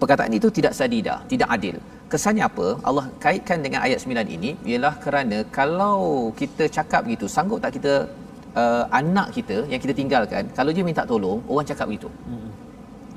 perkataan 0.00 0.32
itu 0.38 0.48
tidak 0.58 0.72
sadida 0.78 1.16
tidak 1.32 1.48
adil. 1.56 1.76
Kesannya 2.12 2.44
apa? 2.50 2.66
Allah 2.88 3.04
kaitkan 3.24 3.58
dengan 3.64 3.80
ayat 3.86 3.98
9 4.04 4.36
ini 4.36 4.50
ialah 4.70 4.94
kerana 5.04 5.38
kalau 5.58 5.96
kita 6.40 6.64
cakap 6.76 7.00
begitu 7.06 7.26
sanggup 7.36 7.58
tak 7.64 7.72
kita 7.78 7.94
uh, 8.60 8.84
anak 9.00 9.28
kita 9.36 9.56
yang 9.72 9.80
kita 9.84 9.94
tinggalkan 10.00 10.44
kalau 10.58 10.70
dia 10.76 10.84
minta 10.88 11.04
tolong 11.12 11.38
orang 11.52 11.66
cakap 11.70 11.86
begitu 11.90 12.08
mm-hmm. 12.10 12.45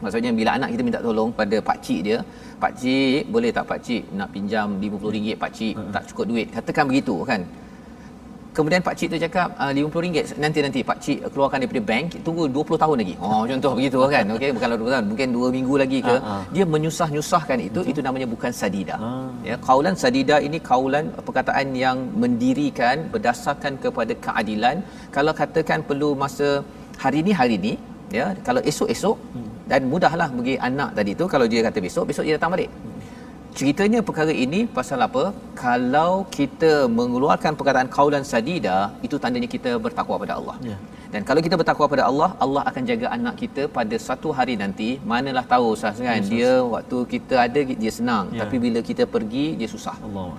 Maksudnya 0.04 0.32
bila 0.40 0.50
anak 0.58 0.70
kita 0.74 0.82
minta 0.88 1.00
tolong 1.08 1.30
pada 1.40 1.58
pak 1.70 1.78
cik 1.86 2.00
dia, 2.08 2.18
pak 2.64 2.72
cik 2.82 3.22
boleh 3.34 3.52
tak 3.58 3.66
pak 3.72 3.80
cik 3.86 4.04
nak 4.20 4.30
pinjam 4.36 4.68
RM50 4.82 5.28
pak 5.44 5.52
cik 5.58 5.74
hmm. 5.80 5.92
tak 5.96 6.04
cukup 6.10 6.26
duit. 6.32 6.48
Katakan 6.56 6.86
begitu 6.92 7.16
kan. 7.32 7.42
Kemudian 8.58 8.82
pak 8.88 8.96
cik 9.00 9.10
tu 9.14 9.18
cakap 9.24 9.50
ah, 9.62 9.70
RM50 9.76 10.36
nanti 10.44 10.60
nanti 10.66 10.80
pak 10.90 10.98
cik 11.04 11.18
keluarkan 11.34 11.58
daripada 11.62 11.82
bank 11.90 12.06
tunggu 12.26 12.44
20 12.56 12.82
tahun 12.84 12.96
lagi. 13.02 13.16
Oh 13.28 13.44
contoh 13.52 13.72
begitu 13.78 13.98
kan. 14.16 14.26
Okey 14.36 14.50
bukan 14.58 14.68
20 14.74 14.94
tahun 14.94 15.06
mungkin 15.12 15.28
2 15.38 15.56
minggu 15.58 15.76
lagi 15.84 16.00
ke. 16.08 16.16
Uh-huh. 16.18 16.42
Dia 16.56 16.66
menyusah-nyusahkan 16.74 17.60
itu 17.68 17.80
Betul. 17.82 17.92
itu 17.92 18.00
namanya 18.08 18.28
bukan 18.34 18.52
sadida. 18.62 18.96
Uh. 19.10 19.30
Ya 19.50 19.56
kaulan 19.68 19.96
sadida 20.04 20.38
ini 20.48 20.60
kaulan 20.72 21.14
perkataan 21.28 21.78
yang 21.84 21.98
mendirikan 22.24 23.06
berdasarkan 23.14 23.76
kepada 23.86 24.16
keadilan. 24.26 24.82
Kalau 25.18 25.36
katakan 25.42 25.86
perlu 25.92 26.10
masa 26.24 26.50
hari 27.04 27.20
ini 27.24 27.34
hari 27.42 27.56
ini 27.62 27.74
ya 28.18 28.28
kalau 28.50 28.62
esok-esok 28.72 29.18
hmm 29.38 29.49
dan 29.72 29.82
mudahlah 29.92 30.30
bagi 30.40 30.56
anak 30.70 30.90
tadi 31.00 31.12
tu 31.22 31.26
kalau 31.34 31.48
dia 31.54 31.62
kata 31.68 31.80
besok 31.88 32.06
besok 32.12 32.26
dia 32.28 32.36
datang 32.38 32.54
balik 32.56 32.72
ceritanya 33.60 34.00
perkara 34.08 34.34
ini 34.46 34.60
pasal 34.78 35.00
apa 35.08 35.24
kalau 35.64 36.12
kita 36.38 36.72
mengeluarkan 37.00 37.54
perkataan 37.60 37.90
kaulan 37.98 38.24
sadida 38.32 38.78
itu 39.08 39.16
tandanya 39.24 39.50
kita 39.56 39.72
bertakwa 39.86 40.18
pada 40.24 40.36
Allah 40.40 40.58
yeah. 40.70 40.80
Dan 41.14 41.22
kalau 41.28 41.42
kita 41.46 41.56
bertakwa 41.60 41.86
pada 41.94 42.04
Allah, 42.10 42.30
Allah 42.46 42.64
akan 42.70 42.84
jaga 42.90 43.08
anak 43.16 43.36
kita 43.44 43.64
pada 43.78 43.96
satu 44.08 44.30
hari 44.38 44.56
nanti. 44.64 44.90
Manalah 45.12 45.44
tahu 45.54 45.66
Ustaz 45.76 45.98
kan, 46.08 46.20
yes, 46.22 46.30
dia 46.34 46.52
waktu 46.74 46.98
kita 47.14 47.36
ada 47.46 47.62
dia 47.84 47.94
senang, 48.00 48.26
yeah. 48.30 48.42
tapi 48.42 48.56
bila 48.66 48.80
kita 48.90 49.04
pergi 49.16 49.46
dia 49.60 49.70
susah. 49.76 49.96
Allah. 50.08 50.30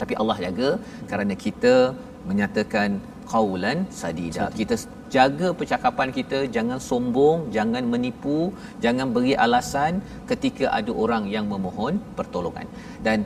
Tapi 0.00 0.14
Allah 0.22 0.36
jaga 0.46 0.70
kerana 1.10 1.34
kita 1.44 1.74
menyatakan 2.30 2.98
qaulan 3.32 3.78
sadida. 4.00 4.46
Kita 4.60 4.74
jaga 5.16 5.48
percakapan 5.60 6.08
kita, 6.18 6.38
jangan 6.56 6.78
sombong, 6.88 7.38
jangan 7.56 7.84
menipu, 7.92 8.38
jangan 8.84 9.08
beri 9.14 9.34
alasan 9.44 10.00
ketika 10.30 10.64
ada 10.78 10.92
orang 11.04 11.24
yang 11.34 11.46
memohon 11.52 12.00
pertolongan. 12.18 12.66
Dan 13.06 13.18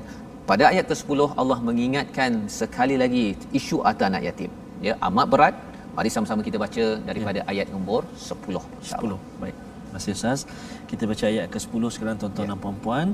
pada 0.51 0.65
ayat 0.73 0.87
ke-10 0.91 1.21
Allah 1.43 1.59
mengingatkan 1.69 2.33
sekali 2.61 2.97
lagi 3.03 3.27
isu 3.59 3.79
harta 3.87 4.05
anak 4.11 4.25
yatim. 4.29 4.51
Ya, 4.89 4.95
amat 5.09 5.27
berat. 5.33 5.55
Mari 5.97 6.11
sama-sama 6.15 6.41
kita 6.49 6.59
baca 6.65 6.85
daripada 7.09 7.41
ya. 7.41 7.45
ayat 7.53 7.69
nombor 7.75 8.03
10. 8.31 8.61
10. 8.85 9.17
Baik. 9.43 9.57
Terima 9.57 9.97
kasih 9.97 10.13
Ustaz. 10.19 10.41
Kita 10.91 11.03
baca 11.11 11.25
ayat 11.33 11.47
ke-10 11.55 11.83
sekarang 11.95 12.17
tuan-tuan 12.21 12.47
ya. 12.47 12.51
dan 12.53 12.59
puan-puan. 12.65 13.07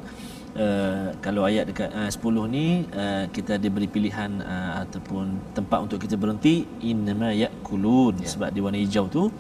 Uh, 0.52 1.16
kalau 1.24 1.48
ayat 1.48 1.64
dekat 1.64 1.88
uh, 1.96 2.12
10 2.12 2.52
ni 2.52 2.84
uh, 2.92 3.24
kita 3.32 3.56
ada 3.56 3.68
beri 3.72 3.88
pilihan 3.88 4.36
uh, 4.44 4.84
ataupun 4.84 5.56
tempat 5.56 5.80
untuk 5.80 5.96
kita 5.96 6.12
berhenti 6.20 6.68
innama 6.84 7.32
yakulun 7.32 8.20
ya. 8.20 8.28
sebab 8.28 8.52
dia 8.52 8.60
warna 8.60 8.76
hijau 8.76 9.08
tu 9.08 9.32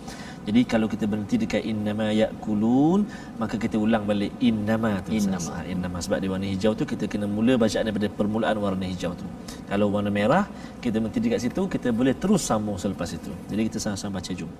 jadi 0.42 0.60
kalau 0.66 0.90
kita 0.90 1.04
berhenti 1.06 1.38
dekat 1.38 1.62
innama 1.62 2.10
yakulun 2.10 3.06
maka 3.38 3.54
kita 3.54 3.78
ulang 3.78 4.02
balik 4.08 4.34
innama 4.42 4.98
tu 5.06 5.14
innama 5.14 5.52
ha, 5.54 5.62
innama 5.68 5.98
sebab 6.02 6.18
dia 6.18 6.30
warna 6.32 6.48
hijau 6.50 6.74
tu 6.74 6.82
kita 6.82 7.06
kena 7.06 7.30
mula 7.30 7.54
bacaan 7.54 7.86
daripada 7.86 8.08
permulaan 8.10 8.56
warna 8.58 8.82
hijau 8.88 9.14
tu. 9.14 9.28
Kalau 9.70 9.92
warna 9.94 10.10
merah 10.10 10.50
kita 10.82 10.98
berhenti 10.98 11.22
dekat 11.22 11.46
situ 11.46 11.62
kita 11.70 11.94
boleh 11.94 12.16
terus 12.18 12.42
sambung 12.42 12.74
selepas 12.74 13.06
itu. 13.14 13.30
Jadi 13.52 13.70
kita 13.70 13.78
sama-sama 13.78 14.18
baca 14.18 14.32
jom. 14.34 14.50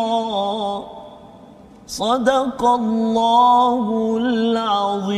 صدق 1.87 2.65
الله 2.65 4.17
العظيم. 4.17 5.15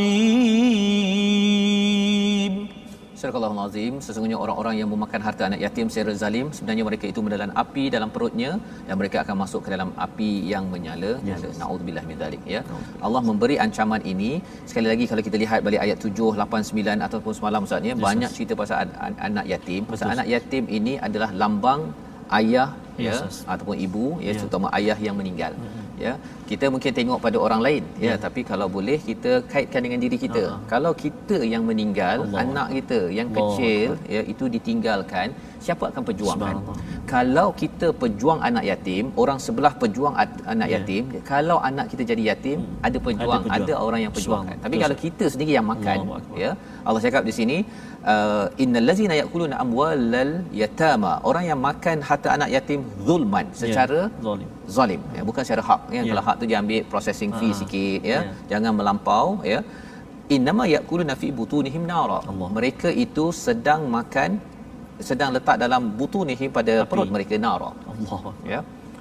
Surah 3.18 3.34
Al-Azim, 3.46 3.94
sesungguhnya 4.06 4.38
orang-orang 4.44 4.74
yang 4.80 4.88
memakan 4.92 5.20
harta 5.26 5.42
anak 5.48 5.60
yatim 5.64 5.86
secara 5.92 6.12
zalim, 6.20 6.46
sebenarnya 6.56 6.84
mereka 6.88 7.04
itu 7.12 7.20
menelan 7.26 7.52
api 7.62 7.84
dalam 7.94 8.10
perutnya 8.14 8.50
dan 8.86 8.94
mereka 9.00 9.16
akan 9.24 9.36
masuk 9.42 9.60
ke 9.64 9.70
dalam 9.74 9.90
api 10.06 10.30
yang 10.52 10.64
menyala. 10.74 11.12
Yes. 11.30 11.42
Nauzubillah 11.62 12.04
min 12.10 12.16
dzalik 12.20 12.42
ya. 12.54 12.60
Allah 13.06 13.22
memberi 13.28 13.56
ancaman 13.64 14.04
ini. 14.12 14.30
Sekali 14.70 14.86
lagi 14.92 15.06
kalau 15.10 15.24
kita 15.28 15.36
lihat 15.44 15.66
balik 15.66 15.82
ayat 15.86 15.98
7, 16.10 16.30
8, 16.44 16.70
9 16.70 17.06
ataupun 17.08 17.32
semalam 17.38 17.66
Ustaz 17.66 17.90
ya, 17.90 17.94
yes. 17.96 18.04
banyak 18.06 18.30
cerita 18.36 18.54
pasal 18.62 18.94
anak 19.28 19.46
yatim. 19.52 19.82
Pasal 19.94 20.14
anak 20.14 20.28
yatim 20.34 20.64
ini 20.78 20.94
adalah 21.08 21.30
lambang 21.42 21.82
ayah 22.38 22.70
yes. 23.02 23.18
ya 23.18 23.18
ataupun 23.54 23.76
ibu 23.88 24.06
ya 24.22 24.30
yeah. 24.30 24.38
terutama 24.40 24.66
ayah 24.78 24.98
yang 25.08 25.18
meninggal. 25.18 25.54
Mm-hmm 25.58 25.87
ya 26.04 26.12
kita 26.50 26.66
mungkin 26.74 26.92
tengok 26.98 27.18
pada 27.24 27.38
orang 27.46 27.60
lain 27.66 27.82
ya, 28.04 28.08
ya 28.08 28.14
tapi 28.24 28.40
kalau 28.50 28.66
boleh 28.76 28.98
kita 29.08 29.32
kaitkan 29.52 29.82
dengan 29.86 30.00
diri 30.04 30.18
kita 30.24 30.42
uh-huh. 30.46 30.60
kalau 30.72 30.92
kita 31.04 31.38
yang 31.52 31.64
meninggal 31.70 32.18
Allah. 32.24 32.40
anak 32.44 32.68
kita 32.78 32.98
yang 33.18 33.28
Allah. 33.30 33.38
kecil 33.38 33.88
ya 34.14 34.22
itu 34.32 34.44
ditinggalkan 34.54 35.28
siapa 35.66 35.84
akan 35.90 36.02
perjuangkan 36.08 36.54
kalau 37.12 37.46
kita 37.62 37.88
pejuang 38.02 38.40
anak 38.48 38.64
yatim 38.70 39.04
orang 39.22 39.38
sebelah 39.46 39.72
pejuang 39.82 40.14
anak 40.54 40.68
yeah. 40.68 40.74
yatim 40.76 41.04
kalau 41.32 41.58
anak 41.70 41.86
kita 41.92 42.02
jadi 42.12 42.22
yatim 42.30 42.58
hmm. 42.62 42.86
ada 42.88 42.98
pejuang 43.08 43.42
ada, 43.56 43.62
ada 43.64 43.74
orang 43.86 44.00
yang 44.04 44.12
perjuangkan 44.16 44.56
tapi 44.64 44.74
Betul. 44.74 44.84
kalau 44.84 44.98
kita 45.04 45.24
sendiri 45.34 45.52
yang 45.58 45.66
makan 45.72 45.98
Allah. 46.04 46.20
ya 46.44 46.50
Allah 46.88 47.00
cakap 47.06 47.22
di 47.28 47.34
sini 47.38 47.58
uh, 48.12 48.46
innal 48.62 48.86
ladzina 48.90 49.16
ya'kuluna 49.22 49.56
amwalal 49.64 50.32
yatama 50.62 51.12
orang 51.30 51.44
yang 51.50 51.60
makan 51.68 51.98
harta 52.10 52.30
anak 52.36 52.50
yatim 52.56 52.80
zulman 53.08 53.46
ya, 53.52 53.58
secara 53.62 54.00
yeah. 54.06 54.24
zalim 54.28 54.50
zalim 54.76 55.02
ya 55.16 55.22
bukan 55.28 55.42
secara 55.46 55.62
hak 55.68 55.80
ya 55.88 55.96
yeah. 55.96 56.04
kalau 56.10 56.22
hak 56.26 56.36
tu 56.40 56.46
dia 56.50 56.58
ambil 56.62 56.82
processing 56.92 57.32
fee 57.38 57.50
uh-huh. 57.50 57.60
sikit 57.60 58.00
ya 58.12 58.12
yeah. 58.14 58.22
jangan 58.52 58.72
melampau 58.78 59.26
ya 59.52 59.60
innama 60.36 60.64
ya'kuluna 60.74 61.14
fi 61.20 61.28
butunihim 61.38 61.84
nara 61.90 62.20
mereka 62.58 62.88
itu 63.04 63.26
sedang 63.44 63.82
makan 63.96 64.30
sedang 65.08 65.30
letak 65.36 65.56
dalam 65.62 65.82
butunihim 66.00 66.50
pada 66.58 66.74
api. 66.82 66.88
perut 66.90 67.10
mereka 67.16 67.34
nara 67.46 67.70
Allah 67.92 68.20
ya 68.52 68.60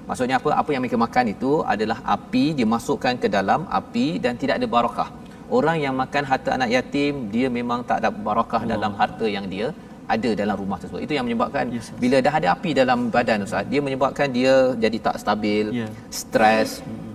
maksudnya 0.10 0.36
apa 0.40 0.50
apa 0.62 0.70
yang 0.74 0.82
mereka 0.84 1.00
makan 1.06 1.26
itu 1.36 1.52
adalah 1.74 1.98
api 2.16 2.46
dimasukkan 2.60 3.16
ke 3.24 3.28
dalam 3.38 3.62
api 3.80 4.08
dan 4.26 4.34
tidak 4.42 4.56
ada 4.60 4.68
barakah 4.76 5.10
orang 5.58 5.78
yang 5.86 5.94
makan 6.04 6.24
harta 6.32 6.50
anak 6.58 6.70
yatim 6.76 7.14
dia 7.34 7.48
memang 7.58 7.82
tak 7.90 7.98
ada 8.02 8.10
barakah 8.28 8.62
Allah. 8.62 8.72
dalam 8.74 8.94
harta 9.02 9.26
yang 9.36 9.46
dia 9.54 9.68
ada 10.16 10.30
dalam 10.42 10.56
rumah 10.62 10.78
tersebut. 10.82 11.02
Itu 11.06 11.14
yang 11.18 11.26
menyebabkan 11.28 11.66
yes, 11.78 11.90
bila 12.04 12.18
dah 12.26 12.34
ada 12.40 12.48
api 12.56 12.72
dalam 12.82 13.00
badan 13.16 13.46
Ustaz, 13.48 13.68
dia 13.72 13.82
menyebabkan 13.88 14.28
dia 14.38 14.54
jadi 14.84 14.98
tak 15.08 15.18
stabil, 15.24 15.66
yeah. 15.80 15.92
stres, 16.20 16.70
mm-hmm. 16.80 17.14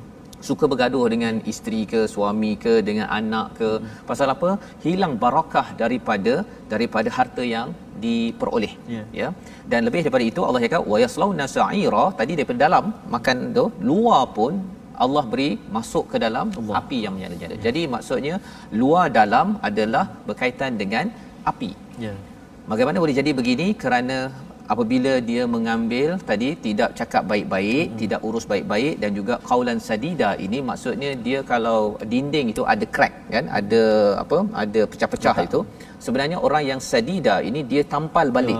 suka 0.49 0.65
bergaduh 0.73 1.05
dengan 1.15 1.35
isteri 1.53 1.83
ke, 1.93 2.01
suami 2.15 2.53
ke, 2.65 2.75
dengan 2.89 3.07
anak 3.21 3.47
ke. 3.61 3.71
Mm-hmm. 3.71 4.05
Pasal 4.11 4.29
apa? 4.35 4.51
Hilang 4.85 5.15
barakah 5.25 5.67
daripada 5.83 6.35
daripada 6.73 7.09
harta 7.19 7.45
yang 7.55 7.71
diperoleh. 8.05 8.75
Yeah. 8.97 9.07
Ya. 9.21 9.29
Dan 9.71 9.81
lebih 9.89 10.03
daripada 10.05 10.27
itu 10.33 10.43
Allah 10.49 10.63
cakap 10.67 10.85
wa 10.93 11.01
yaslauna 11.05 11.47
sa'ira, 11.57 12.05
tadi 12.21 12.33
daripada 12.39 12.61
dalam 12.67 12.85
makan 13.17 13.39
tu, 13.59 13.67
luar 13.91 14.23
pun 14.39 14.55
Allah 15.05 15.25
beri 15.33 15.51
masuk 15.77 16.05
ke 16.13 16.17
dalam 16.25 16.47
Allah. 16.61 16.75
api 16.81 16.99
yang 17.05 17.15
menyala-nyala. 17.17 17.55
Yeah. 17.57 17.65
Jadi 17.69 17.83
maksudnya 17.95 18.35
luar 18.83 19.07
dalam 19.21 19.57
adalah 19.69 20.05
berkaitan 20.29 20.77
dengan 20.83 21.07
api. 21.53 21.73
Yeah. 22.07 22.19
Bagaimana 22.71 23.03
boleh 23.03 23.15
jadi 23.19 23.31
begini? 23.35 23.75
Kerana 23.75 24.31
apabila 24.71 25.13
dia 25.19 25.43
mengambil 25.55 26.15
tadi 26.31 26.55
tidak 26.67 26.95
cakap 26.99 27.27
baik-baik, 27.27 27.87
hmm. 27.91 27.99
tidak 28.03 28.21
urus 28.29 28.47
baik-baik 28.53 29.03
dan 29.03 29.11
juga 29.19 29.35
kaulan 29.49 29.83
sadida 29.83 30.31
ini 30.39 30.63
maksudnya 30.69 31.11
dia 31.27 31.43
kalau 31.43 31.99
dinding 32.13 32.55
itu 32.55 32.63
ada 32.63 32.87
crack 32.87 33.15
kan, 33.35 33.51
ada 33.51 33.83
apa? 34.23 34.39
Ada 34.63 34.81
pecah-pecah 34.87 35.37
itu 35.43 35.61
sebenarnya 36.05 36.39
orang 36.47 36.65
yang 36.71 36.81
sadida 36.91 37.35
ini 37.49 37.61
dia 37.71 37.83
tampal 37.95 38.27
balik. 38.37 38.59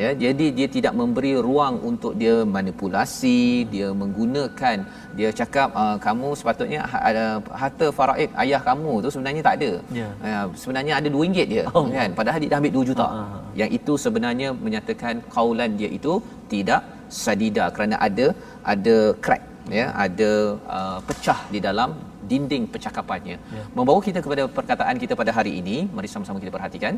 Ya, 0.00 0.10
ya 0.10 0.10
jadi 0.24 0.46
dia 0.58 0.68
tidak 0.76 0.94
memberi 1.00 1.32
ruang 1.46 1.74
untuk 1.90 2.12
dia 2.20 2.34
manipulasi 2.56 3.40
dia 3.74 3.88
menggunakan 4.02 4.76
dia 5.18 5.30
cakap 5.40 5.68
uh, 5.82 5.96
kamu 6.06 6.28
sepatutnya 6.40 6.80
ha, 6.90 6.96
ada 7.10 7.24
harta 7.62 7.88
faraid 7.98 8.30
ayah 8.44 8.60
kamu. 8.68 8.92
Tu 9.04 9.10
sebenarnya 9.14 9.42
tak 9.48 9.56
ada. 9.58 9.72
Ya. 10.00 10.08
uh, 10.28 10.46
sebenarnya 10.62 10.94
ada 10.98 11.08
RM2 11.16 11.44
dia 11.52 11.64
oh. 11.76 11.84
kan? 11.98 12.10
Padahal 12.20 12.38
dia 12.42 12.50
dah 12.52 12.60
ambil 12.62 12.74
2 12.78 12.90
juta. 12.92 13.06
Uh-huh. 13.06 13.42
yang 13.60 13.70
itu 13.78 13.92
sebenarnya 14.04 14.48
menyatakan 14.66 15.14
kaulan 15.34 15.70
dia 15.80 15.90
itu 15.98 16.12
tidak 16.52 16.82
sadida 17.22 17.66
kerana 17.74 17.96
ada 18.06 18.26
ada 18.72 18.96
crack 19.24 19.42
ya 19.78 19.86
ada 20.04 20.30
uh, 20.76 20.98
pecah 21.08 21.38
di 21.54 21.60
dalam 21.66 21.90
dinding 22.30 22.64
percakapannya 22.74 23.36
ya. 23.56 23.64
membawa 23.76 24.00
kita 24.08 24.20
kepada 24.24 24.42
perkataan 24.56 24.96
kita 25.02 25.14
pada 25.20 25.32
hari 25.38 25.52
ini 25.60 25.76
mari 25.96 26.08
sama-sama 26.12 26.42
kita 26.42 26.52
perhatikan 26.56 26.94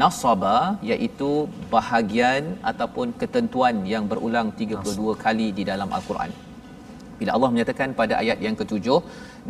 nasaba 0.00 0.56
iaitu 0.90 1.30
bahagian 1.74 2.56
ataupun 2.72 3.10
ketentuan 3.22 3.84
yang 3.92 4.06
berulang 4.12 4.50
32 4.62 4.80
Nas. 4.80 5.20
kali 5.24 5.48
di 5.58 5.64
dalam 5.70 5.90
al-Quran 5.98 6.32
bila 7.18 7.30
Allah 7.36 7.50
menyatakan 7.54 7.90
pada 8.00 8.14
ayat 8.22 8.38
yang 8.46 8.56
ketujuh 8.60 8.98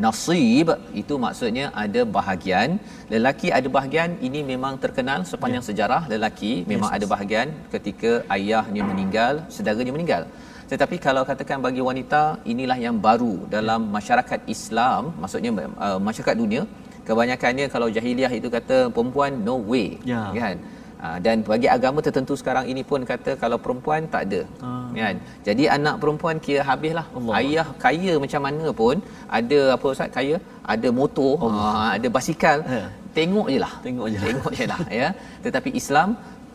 nasib 0.05 0.69
itu 1.01 1.15
maksudnya 1.25 1.67
ada 1.85 2.03
bahagian 2.17 2.71
lelaki 3.15 3.49
ada 3.59 3.69
bahagian 3.77 4.11
ini 4.29 4.41
memang 4.53 4.75
terkenal 4.85 5.21
sepanjang 5.31 5.65
ya. 5.65 5.69
sejarah 5.69 6.03
lelaki 6.13 6.53
memang 6.73 6.91
yes. 6.91 6.97
ada 6.97 7.07
bahagian 7.15 7.49
ketika 7.75 8.13
ayahnya 8.37 8.83
meninggal 8.91 9.35
saudaranya 9.57 9.95
meninggal 9.97 10.25
tetapi 10.73 10.97
kalau 11.07 11.23
katakan 11.31 11.59
bagi 11.67 11.83
wanita 11.89 12.23
inilah 12.53 12.79
yang 12.87 12.97
baru 13.07 13.35
dalam 13.57 13.81
ya. 13.87 13.93
masyarakat 13.97 14.41
Islam 14.55 15.13
maksudnya 15.23 15.51
uh, 15.87 15.99
masyarakat 16.09 16.37
dunia 16.43 16.63
kebanyakannya 17.09 17.67
kalau 17.75 17.89
jahiliah 17.97 18.33
itu 18.39 18.49
kata 18.57 18.79
perempuan 18.97 19.33
no 19.49 19.57
way 19.71 19.89
ya. 20.13 20.23
kan 20.45 20.57
uh, 21.05 21.19
dan 21.27 21.37
bagi 21.53 21.69
agama 21.77 22.01
tertentu 22.07 22.35
sekarang 22.41 22.67
ini 22.73 22.83
pun 22.91 23.01
kata 23.13 23.33
kalau 23.43 23.59
perempuan 23.65 24.09
tak 24.15 24.23
ada 24.27 24.43
ha. 24.65 24.73
kan 24.99 25.17
jadi 25.49 25.65
anak 25.77 25.97
perempuan 26.03 26.39
kira 26.47 26.63
habislah 26.71 27.07
Allah. 27.19 27.35
ayah 27.41 27.67
kaya 27.85 28.15
macam 28.25 28.43
mana 28.49 28.69
pun 28.83 28.97
ada 29.39 29.61
apa 29.77 29.87
ustaz 29.95 30.13
kaya 30.19 30.39
ada 30.75 30.91
motor 31.01 31.33
uh, 31.49 31.89
ada 31.97 32.11
basikal 32.19 32.61
ya. 32.77 32.85
tengok 33.19 33.49
je 33.55 33.59
lah 33.65 33.73
tengok 33.87 34.07
je 34.13 34.19
tengok 34.29 34.53
je 34.59 34.67
lah 34.73 34.81
ya 35.01 35.09
tetapi 35.47 35.71
Islam 35.83 36.09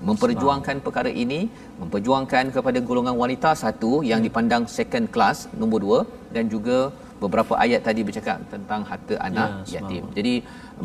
memperjuangkan 0.07 0.77
perkara 0.85 1.11
ini 1.23 1.39
memperjuangkan 1.81 2.55
kepada 2.55 2.79
golongan 2.89 3.15
wanita 3.23 3.51
satu 3.63 3.91
yang 4.11 4.21
dipandang 4.25 4.63
second 4.77 5.07
class 5.13 5.37
nombor 5.59 5.79
dua 5.85 5.99
dan 6.35 6.47
juga 6.53 6.77
beberapa 7.23 7.53
ayat 7.63 7.81
tadi 7.87 8.01
bercakap 8.07 8.39
tentang 8.53 8.81
harta 8.89 9.15
anak 9.27 9.49
ya, 9.67 9.83
yatim. 9.83 10.03
Jadi 10.17 10.33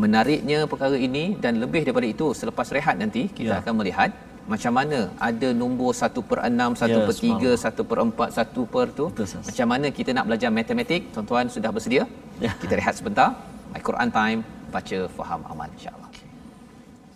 menariknya 0.02 0.58
perkara 0.72 0.96
ini 1.08 1.24
dan 1.42 1.62
lebih 1.62 1.82
daripada 1.86 2.08
itu 2.14 2.26
selepas 2.40 2.66
rehat 2.76 2.98
nanti 3.02 3.22
kita 3.38 3.54
ya. 3.54 3.60
akan 3.62 3.74
melihat 3.80 4.10
macam 4.52 4.72
mana 4.76 4.98
ada 5.28 5.48
nombor 5.56 5.90
1 5.96 6.28
per 6.30 6.38
6, 6.44 6.80
1 6.82 6.90
ya, 6.92 6.98
per 7.08 7.14
3, 7.16 7.52
1 7.64 7.88
per 7.90 7.98
4, 8.04 8.28
1 8.40 8.72
per 8.72 8.86
tu. 8.98 9.06
Betul, 9.08 9.26
macam 9.48 9.66
mana 9.72 9.86
kita 9.98 10.10
nak 10.16 10.24
belajar 10.28 10.50
matematik? 10.58 11.00
Tuan-tuan 11.14 11.48
sudah 11.56 11.70
bersedia? 11.72 12.04
Ya. 12.44 12.52
Kita 12.60 12.74
rehat 12.76 12.94
sebentar. 13.00 13.28
My 13.72 13.80
Quran 13.80 14.10
Time. 14.12 14.40
Baca, 14.74 14.98
faham, 15.16 15.40
amal 15.48 15.68
insyaAllah. 15.78 16.10
Okay. 16.12 16.28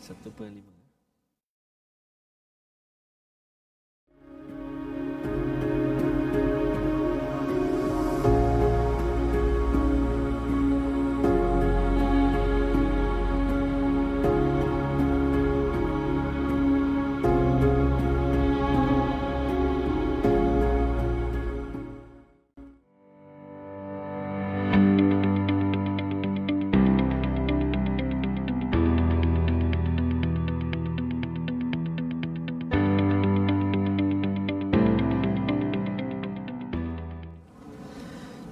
1 0.09 0.37
per 0.39 0.47
5. 0.47 0.68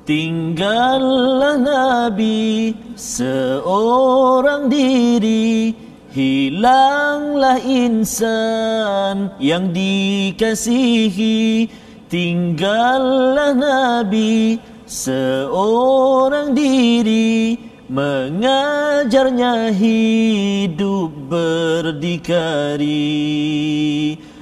Tinggallah 0.07 1.59
Nabi 1.59 2.71
seorang 2.95 4.71
diri. 4.71 5.75
Hilanglah 6.15 7.59
insan 7.67 9.35
yang 9.43 9.75
dikasihi. 9.75 11.67
Tinggallah 12.07 13.51
Nabi 13.59 14.63
seorang 14.87 16.55
diri. 16.55 17.59
Mengajarnya 17.91 19.75
hidup 19.75 21.11
berdikari 21.27 22.95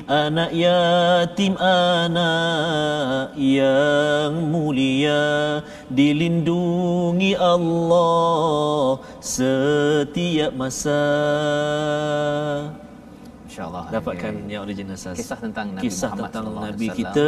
anak 0.04 0.52
yatim 0.52 1.56
anak 1.56 3.32
yang 3.40 4.52
mulia 4.52 5.64
dilindungi 5.88 7.32
Allah 7.40 9.00
setiap 9.24 10.52
masa 10.52 11.04
insyaallah 13.54 13.84
dapatkan 13.94 14.34
yang 14.52 14.62
original 14.66 14.98
sas. 15.02 15.16
kisah 15.20 15.38
tentang 15.44 15.66
Nabi 15.76 15.82
kisah 15.86 16.10
Muhammad 16.10 16.30
tentang 16.34 16.64
Nabi 16.66 16.86
kita 16.98 17.26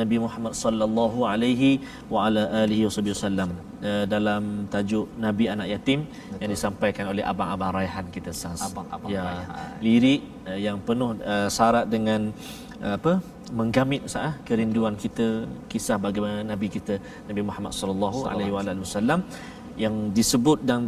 Nabi 0.00 0.16
Muhammad 0.24 0.52
sallallahu 0.62 1.18
alaihi 1.32 1.70
wa 2.14 2.26
ala 2.26 2.42
alihi 2.62 2.82
wasallam. 2.90 3.50
Uh, 3.88 4.04
dalam 4.14 4.42
tajuk 4.72 5.06
Nabi 5.26 5.44
anak 5.54 5.68
yatim 5.72 6.00
Betul. 6.04 6.40
yang 6.40 6.50
disampaikan 6.54 7.04
oleh 7.12 7.24
abang-abang 7.30 7.70
Raihan 7.78 8.06
kita 8.16 8.32
sas. 8.40 8.60
Abang-abang 8.66 9.08
ya, 9.14 9.24
Raihan. 9.28 9.70
lirik 9.86 10.20
uh, 10.50 10.58
yang 10.66 10.78
penuh 10.88 11.10
uh, 11.34 11.48
syarat 11.58 11.86
dengan 11.94 12.20
uh, 12.84 12.94
apa 12.98 13.12
menggamit 13.58 14.02
sah 14.12 14.34
kerinduan 14.48 14.94
kita 15.04 15.26
kisah 15.70 15.96
bagaimana 16.06 16.42
nabi 16.52 16.68
kita 16.76 16.94
Nabi 17.28 17.42
Muhammad 17.48 17.72
sallallahu 17.78 18.20
alaihi 18.32 18.52
wasallam 18.54 19.20
yang 19.84 19.94
disebut 20.18 20.58
dan 20.68 20.80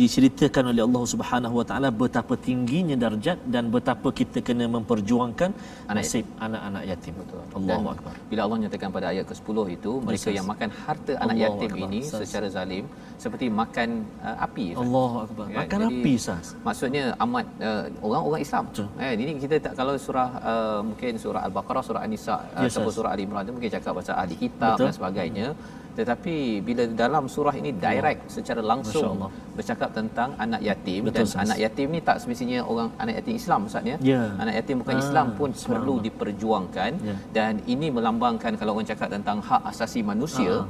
diceritakan 0.00 0.64
oleh 0.72 0.82
Allah 0.86 1.02
Subhanahu 1.12 1.54
Wa 1.60 1.66
Taala 1.70 1.88
betapa 2.02 2.34
tingginya 2.46 2.96
darjat 3.04 3.38
dan 3.54 3.64
betapa 3.74 4.08
kita 4.20 4.38
kena 4.48 4.66
memperjuangkan 4.76 5.50
nasib 5.98 6.24
anak-anak 6.46 6.82
yatim. 6.90 7.14
Betul. 7.20 7.42
Allahu 7.58 7.86
Akbar. 7.94 8.14
Bila 8.30 8.40
Allah 8.46 8.58
nyatakan 8.64 8.88
pada 8.96 9.06
ayat 9.12 9.24
ke-10 9.30 9.56
itu 9.76 9.92
mereka 10.06 10.28
yang 10.38 10.48
makan 10.52 10.70
harta 10.84 11.12
anak 11.24 11.34
Allah 11.36 11.44
yatim 11.44 11.70
Akbar. 11.70 11.84
ini 11.86 12.00
Sas. 12.10 12.20
secara 12.24 12.48
zalim 12.56 12.84
seperti 13.24 13.46
makan 13.60 13.88
uh, 14.28 14.36
api. 14.46 14.66
Allahu 14.84 15.16
Akbar. 15.24 15.46
Ya, 15.52 15.56
makan 15.60 15.78
jadi, 15.84 16.00
api 16.00 16.14
sas. 16.26 16.46
Maksudnya 16.68 17.04
amat 17.24 17.46
uh, 17.68 17.84
orang-orang 18.06 18.42
Islam. 18.46 18.64
Eh 19.04 19.12
ini 19.16 19.34
kita 19.44 19.56
tak 19.66 19.74
kalau 19.80 19.94
surah 20.06 20.28
uh, 20.52 20.80
mungkin 20.88 21.12
surah 21.24 21.42
Al-Baqarah, 21.48 21.84
surah 21.88 22.02
An-Nisa 22.06 22.36
yes, 22.64 22.72
ataupun 22.72 22.92
surah 22.96 23.10
Ali 23.14 23.24
Imran 23.28 23.52
mungkin 23.56 23.70
cakap 23.76 23.92
pasal 24.00 24.16
ahli 24.22 24.36
kitab 24.44 24.74
Betul. 24.74 24.86
dan 24.88 24.94
sebagainya. 24.98 25.48
Hmm 25.52 25.81
tetapi 25.98 26.34
bila 26.66 26.82
dalam 27.02 27.24
surah 27.34 27.54
ini 27.60 27.70
direct 27.84 28.20
ya. 28.26 28.30
secara 28.40 28.60
langsung 28.70 29.28
bercakap 29.56 29.90
tentang 29.98 30.32
anak 30.44 30.60
yatim 30.68 31.08
Betul, 31.08 31.16
dan 31.16 31.24
sahas. 31.28 31.44
anak 31.44 31.58
yatim 31.64 31.88
ni 31.94 32.00
tak 32.08 32.16
semestinya 32.22 32.58
orang 32.64 32.88
anak 33.02 33.14
yatim 33.20 33.34
Islam 33.40 33.58
maksudnya 33.64 33.96
ya. 34.00 34.22
anak 34.42 34.54
yatim 34.58 34.76
bukan 34.80 34.96
ah, 34.96 35.02
Islam 35.04 35.26
pun 35.38 35.50
perlu 35.52 35.94
diperjuangkan 36.06 36.90
ya. 37.08 37.16
dan 37.36 37.52
ini 37.74 37.88
melambangkan 37.96 38.52
kalau 38.60 38.72
orang 38.76 38.88
cakap 38.88 39.08
tentang 39.12 39.38
hak 39.48 39.62
asasi 39.72 40.00
manusia 40.12 40.52
ah. 40.52 40.64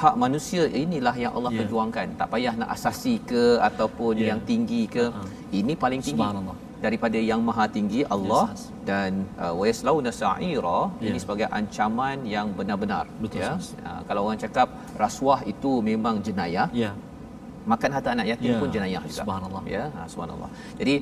hak 0.00 0.14
manusia 0.24 0.64
inilah 0.84 1.14
yang 1.24 1.32
Allah 1.36 1.52
ya. 1.52 1.58
perjuangkan 1.60 2.06
tak 2.20 2.28
payah 2.32 2.54
nak 2.56 2.70
asasi 2.76 3.14
ke 3.30 3.60
ataupun 3.68 4.14
ya. 4.16 4.32
yang 4.32 4.40
tinggi 4.48 4.88
ke 4.88 5.04
ah. 5.12 5.28
ini 5.52 5.76
paling 5.76 6.00
tinggi 6.00 6.24
daripada 6.84 7.18
yang 7.30 7.40
maha 7.48 7.64
tinggi 7.76 8.00
Allah 8.14 8.44
yes, 8.50 8.64
dan 8.90 9.12
uh, 9.44 9.54
wa 9.58 9.64
yaslauna 9.70 10.10
sa'ira 10.20 10.80
yeah. 10.88 11.08
ini 11.08 11.18
sebagai 11.24 11.46
ancaman 11.58 12.18
yang 12.34 12.48
benar-benar 12.58 13.04
Betul, 13.24 13.42
ya 13.44 13.52
uh, 13.88 14.00
kalau 14.08 14.22
orang 14.26 14.40
cakap 14.44 14.68
rasuah 15.04 15.40
itu 15.52 15.72
memang 15.90 16.18
jenayah 16.26 16.68
yeah. 16.82 16.94
makan 17.72 17.90
harta 17.96 18.10
anak 18.14 18.26
yatim 18.32 18.50
yeah. 18.50 18.60
pun 18.62 18.70
jenayah 18.76 19.02
juga 19.06 19.22
subhanallah 19.22 19.62
ya 19.74 19.84
uh, 19.98 20.06
subhanallah 20.12 20.50
jadi 20.80 20.94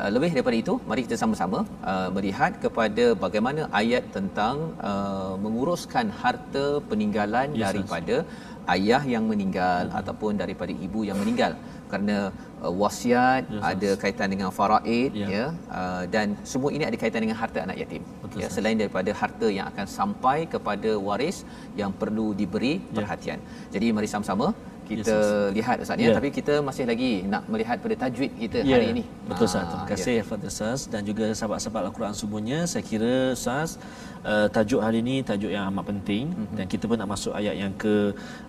uh, 0.00 0.10
lebih 0.14 0.30
daripada 0.36 0.56
itu 0.62 0.74
mari 0.90 1.02
kita 1.08 1.18
sama-sama 1.22 1.60
uh, 1.92 2.08
melihat 2.16 2.52
kepada 2.64 3.04
bagaimana 3.26 3.64
ayat 3.82 4.06
tentang 4.16 4.56
uh, 4.90 5.34
menguruskan 5.44 6.08
harta 6.22 6.66
peninggalan 6.92 7.48
yes, 7.56 7.64
daripada 7.66 8.16
yes. 8.22 8.70
ayah 8.74 9.02
yang 9.14 9.24
meninggal 9.32 9.84
hmm. 9.88 9.98
ataupun 10.00 10.32
daripada 10.42 10.72
ibu 10.86 11.00
yang 11.10 11.18
meninggal 11.22 11.54
kerana 11.92 12.16
uh, 12.64 12.72
wasiat 12.82 13.44
yes, 13.54 13.62
ada 13.70 13.90
yes. 13.92 14.00
kaitan 14.02 14.28
dengan 14.34 14.50
faraid 14.58 15.12
yeah. 15.22 15.30
ya 15.36 15.44
uh, 15.78 16.02
dan 16.14 16.36
semua 16.52 16.70
ini 16.76 16.84
ada 16.88 16.98
kaitan 17.02 17.22
dengan 17.26 17.38
harta 17.42 17.60
anak 17.66 17.78
yatim 17.82 18.02
Betul, 18.24 18.42
ya 18.42 18.48
selain 18.56 18.76
daripada 18.82 19.12
harta 19.22 19.48
yang 19.58 19.66
akan 19.72 19.86
sampai 19.98 20.38
kepada 20.54 20.92
waris 21.08 21.38
yang 21.80 21.92
perlu 22.02 22.28
diberi 22.40 22.74
yeah. 22.74 22.94
perhatian 22.98 23.40
jadi 23.76 23.88
mari 23.98 24.10
sama-sama 24.14 24.48
kita 24.90 25.14
yes, 25.14 25.54
lihat 25.56 25.76
Ustaz 25.84 25.96
ya 25.96 26.04
yeah. 26.06 26.16
tapi 26.18 26.28
kita 26.38 26.54
masih 26.68 26.84
lagi 26.90 27.12
nak 27.32 27.42
melihat 27.52 27.76
pada 27.84 27.94
tajwid 28.02 28.32
kita 28.42 28.58
yeah. 28.62 28.74
hari 28.74 28.86
ini 28.94 29.04
betul 29.30 29.46
Ustaz 29.50 29.64
terima 29.70 29.86
kasih 29.92 30.16
yeah. 30.18 30.26
Fadil 30.28 30.50
Ustaz 30.52 30.80
dan 30.92 31.02
juga 31.10 31.26
sahabat-sahabat 31.38 31.82
Al-Quran 31.88 32.14
semuanya 32.22 32.58
saya 32.72 32.82
kira 32.90 33.12
Ustaz 33.38 33.78
uh, 34.26 34.46
tajuk 34.56 34.80
hari 34.86 34.98
ini 35.04 35.16
tajuk 35.30 35.50
yang 35.54 35.64
amat 35.70 35.84
penting 35.92 36.24
mm-hmm. 36.30 36.56
dan 36.58 36.64
kita 36.72 36.84
pun 36.90 36.96
nak 37.02 37.10
masuk 37.14 37.32
ayat 37.40 37.54
yang 37.62 37.72
ke 37.82 37.94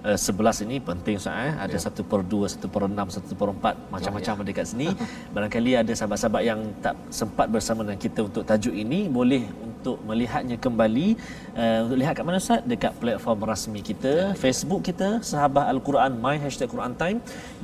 uh, 0.06 0.18
11 0.18 0.66
ini 0.66 0.78
penting 0.90 1.16
Ustaz 1.22 1.36
eh 1.48 1.54
ada 1.66 1.78
yeah. 1.78 1.98
1 2.02 2.12
per 2.12 2.22
2 2.36 2.56
1 2.56 2.74
per 2.74 2.82
6 2.90 3.36
1 3.36 3.40
per 3.42 3.50
4 3.54 3.94
macam-macam 3.94 4.34
yeah. 4.38 4.48
dekat 4.50 4.66
sini 4.72 4.88
barangkali 5.36 5.72
ada 5.82 5.92
sahabat-sahabat 6.00 6.44
yang 6.50 6.62
tak 6.86 6.96
sempat 7.22 7.48
bersama 7.56 7.82
dengan 7.86 8.00
kita 8.06 8.20
untuk 8.30 8.44
tajuk 8.46 8.76
ini 8.86 9.02
boleh 9.20 9.44
untuk 9.84 10.00
melihatnya 10.08 10.56
kembali 10.66 11.08
uh, 11.60 11.78
untuk 11.84 11.98
lihat 12.02 12.14
kat 12.18 12.24
mana 12.28 12.40
Ustaz 12.40 12.64
dekat 12.72 12.94
platform 13.02 13.40
rasmi 13.52 13.80
kita 13.90 14.14
Facebook 14.44 14.82
kita 14.90 15.20
Sahabah 15.30 15.68
Al-Quran 15.74 16.23
My 16.24 16.36
Hashtag 16.44 16.70
Quran 16.74 16.94
Time 17.02 17.18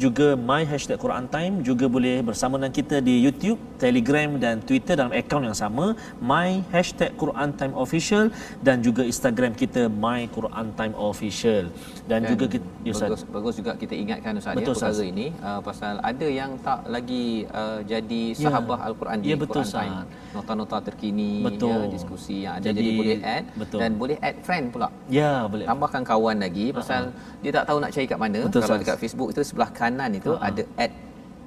juga 0.04 0.28
My 0.50 0.62
Hashtag 0.72 1.00
Quran 1.04 1.26
Time 1.36 1.54
juga 1.70 1.86
boleh 1.96 2.20
bersama 2.30 2.60
dengan 2.60 2.74
kita 2.80 3.00
di 3.08 3.16
YouTube 3.26 3.60
Telegram 3.84 4.30
dan 4.44 4.60
Twitter 4.68 5.00
dalam 5.00 5.16
akaun 5.16 5.48
yang 5.48 5.56
sama 5.56 5.96
My 6.20 6.60
Hashtag 6.74 7.16
Quran 7.22 7.56
Time 7.60 7.74
Official 7.84 8.26
dan 8.60 8.84
juga 8.88 9.08
Instagram 9.08 9.56
kita 9.56 9.88
My 9.88 10.28
Quran 10.38 10.76
Time 10.76 10.96
Official 11.10 11.72
dan, 12.12 12.28
Dan 12.28 12.36
juga 12.36 12.46
kita 12.52 12.68
ya, 12.84 12.94
bagus, 13.00 13.24
bagus 13.24 13.54
juga 13.64 13.72
kita 13.80 13.94
ingatkan 13.96 14.32
Ustaz 14.42 14.60
Betul, 14.60 14.76
ya 14.76 14.80
perkara 14.84 15.04
ini 15.08 15.28
uh, 15.40 15.60
pasal 15.64 15.96
ada 16.04 16.28
yang 16.28 16.52
tak 16.60 16.80
lagi 16.92 17.48
uh, 17.56 17.80
jadi 17.88 18.24
sahabah 18.36 18.80
Al-Quran 18.92 19.18
di 19.24 19.28
Ya, 19.30 19.38
betul, 19.38 19.62
Quran 19.62 19.70
Time. 19.70 19.98
Nota-nota 20.34 20.78
terkini 20.82 21.46
Betul. 21.46 21.70
ya 21.70 21.88
diskusi 21.94 22.36
yang 22.44 22.58
ada 22.58 22.66
jadi, 22.74 22.82
Jadi, 22.82 22.98
boleh 22.98 23.18
add 23.22 23.46
betul. 23.62 23.80
dan 23.80 23.92
boleh 24.02 24.18
add 24.20 24.38
friend 24.42 24.66
pula. 24.74 24.90
Ya 25.06 25.46
boleh. 25.46 25.66
Tambahkan 25.70 26.02
kawan 26.02 26.38
lagi 26.42 26.66
pasal 26.74 27.14
dia 27.46 27.52
tak 27.54 27.66
tahu 27.70 27.78
nak 27.78 27.92
cari 27.94 28.06
kat 28.10 28.20
mana. 28.20 28.40
Betul, 28.50 28.62
Kalau 28.62 28.76
Ustaz. 28.76 28.84
dekat 28.84 28.98
Facebook 29.00 29.30
itu 29.30 29.42
sebelah 29.44 29.70
kanan 29.72 30.12
itu 30.12 30.32
Ha-ha. 30.32 30.48
ada 30.50 30.64
add 30.76 30.94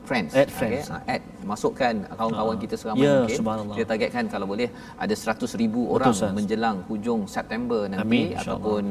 friends. 0.02 0.32
Add 0.32 0.50
friends. 0.50 0.86
Okay? 0.86 0.94
Ha, 1.04 1.12
add 1.12 1.22
masukkan 1.42 1.94
kawan-kawan 2.10 2.56
Ha. 2.56 2.62
kita 2.62 2.74
seramai 2.74 3.02
Ya, 3.02 3.14
mungkin. 3.20 3.36
subhanallah. 3.36 3.74
Kita 3.74 3.86
targetkan 3.88 4.24
kalau 4.26 4.46
boleh 4.46 4.68
ada 4.96 5.14
100 5.14 5.54
ribu 5.54 5.86
orang 5.88 6.10
Ustaz. 6.10 6.30
menjelang 6.30 6.82
hujung 6.86 7.26
September 7.26 7.86
nanti 7.86 8.02
Amin, 8.02 8.26
ataupun 8.34 8.82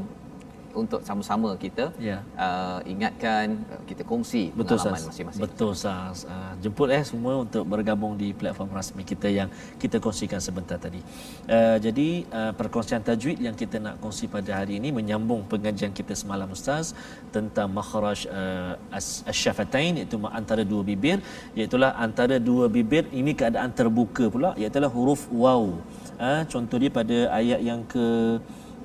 untuk 0.75 1.01
sama-sama 1.07 1.53
kita 1.60 1.91
Ya. 1.99 2.23
uh, 2.38 2.79
ingatkan 2.86 3.60
uh, 3.73 3.81
kita 3.89 4.03
kongsi 4.07 4.51
Betul 4.55 4.77
pengalaman 4.79 5.10
masing-masing. 5.12 5.41
Betul 5.43 5.69
Ustaz. 5.77 6.23
Uh, 6.25 6.53
jemput 6.63 6.89
eh 6.91 7.03
semua 7.03 7.34
untuk 7.45 7.63
bergabung 7.67 8.13
di 8.15 8.31
platform 8.31 8.71
rasmi 8.71 9.03
kita 9.03 9.27
yang 9.29 9.49
kita 9.81 9.97
kongsikan 9.99 10.39
sebentar 10.39 10.77
tadi. 10.79 11.01
Uh, 11.49 11.77
jadi 11.81 12.10
uh, 12.31 12.51
perkongsian 12.55 13.01
tajwid 13.03 13.38
yang 13.39 13.55
kita 13.55 13.77
nak 13.77 13.97
kongsi 14.03 14.25
pada 14.31 14.51
hari 14.60 14.79
ini 14.79 14.89
menyambung 14.89 15.43
pengajian 15.51 15.91
kita 15.91 16.13
semalam 16.15 16.49
Ustaz 16.51 16.93
tentang 17.36 17.67
makhraj 17.71 18.25
uh, 18.29 18.73
as- 18.93 19.21
asy-syafatain 19.27 20.01
iaitu 20.01 20.17
antara 20.39 20.63
dua 20.63 20.81
bibir 20.86 21.17
iaitu 21.57 21.75
antara 22.05 22.36
dua 22.39 22.65
bibir 22.69 23.05
ini 23.12 23.31
keadaan 23.34 23.71
terbuka 23.73 24.27
pula 24.34 24.51
iaitu 24.57 24.79
huruf 24.95 25.27
waw. 25.43 25.63
Uh, 26.21 26.41
contoh 26.51 26.77
dia 26.77 26.91
pada 26.93 27.17
ayat 27.39 27.60
yang 27.69 27.81
ke 27.93 28.05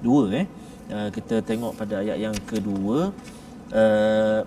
dua 0.01 0.25
eh. 0.45 0.47
Uh, 0.87 1.11
kita 1.11 1.43
tengok 1.43 1.75
pada 1.75 1.99
ayat 1.99 2.15
yang 2.15 2.37
kedua. 2.47 3.11
Uh, 3.75 4.47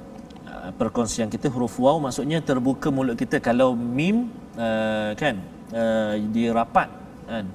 perkongsian 0.80 1.28
kita 1.28 1.52
huruf 1.52 1.75
waw 1.80 1.99
maksudnya 1.99 2.39
terbuka 2.39 2.88
mulut 2.88 3.19
kita. 3.19 3.43
Kalau 3.43 3.75
mim 3.75 4.32
uh, 4.56 5.12
kan 5.19 5.36
uh, 5.75 6.15
dia 6.32 6.56
rapat 6.56 6.88
kan. 7.28 7.45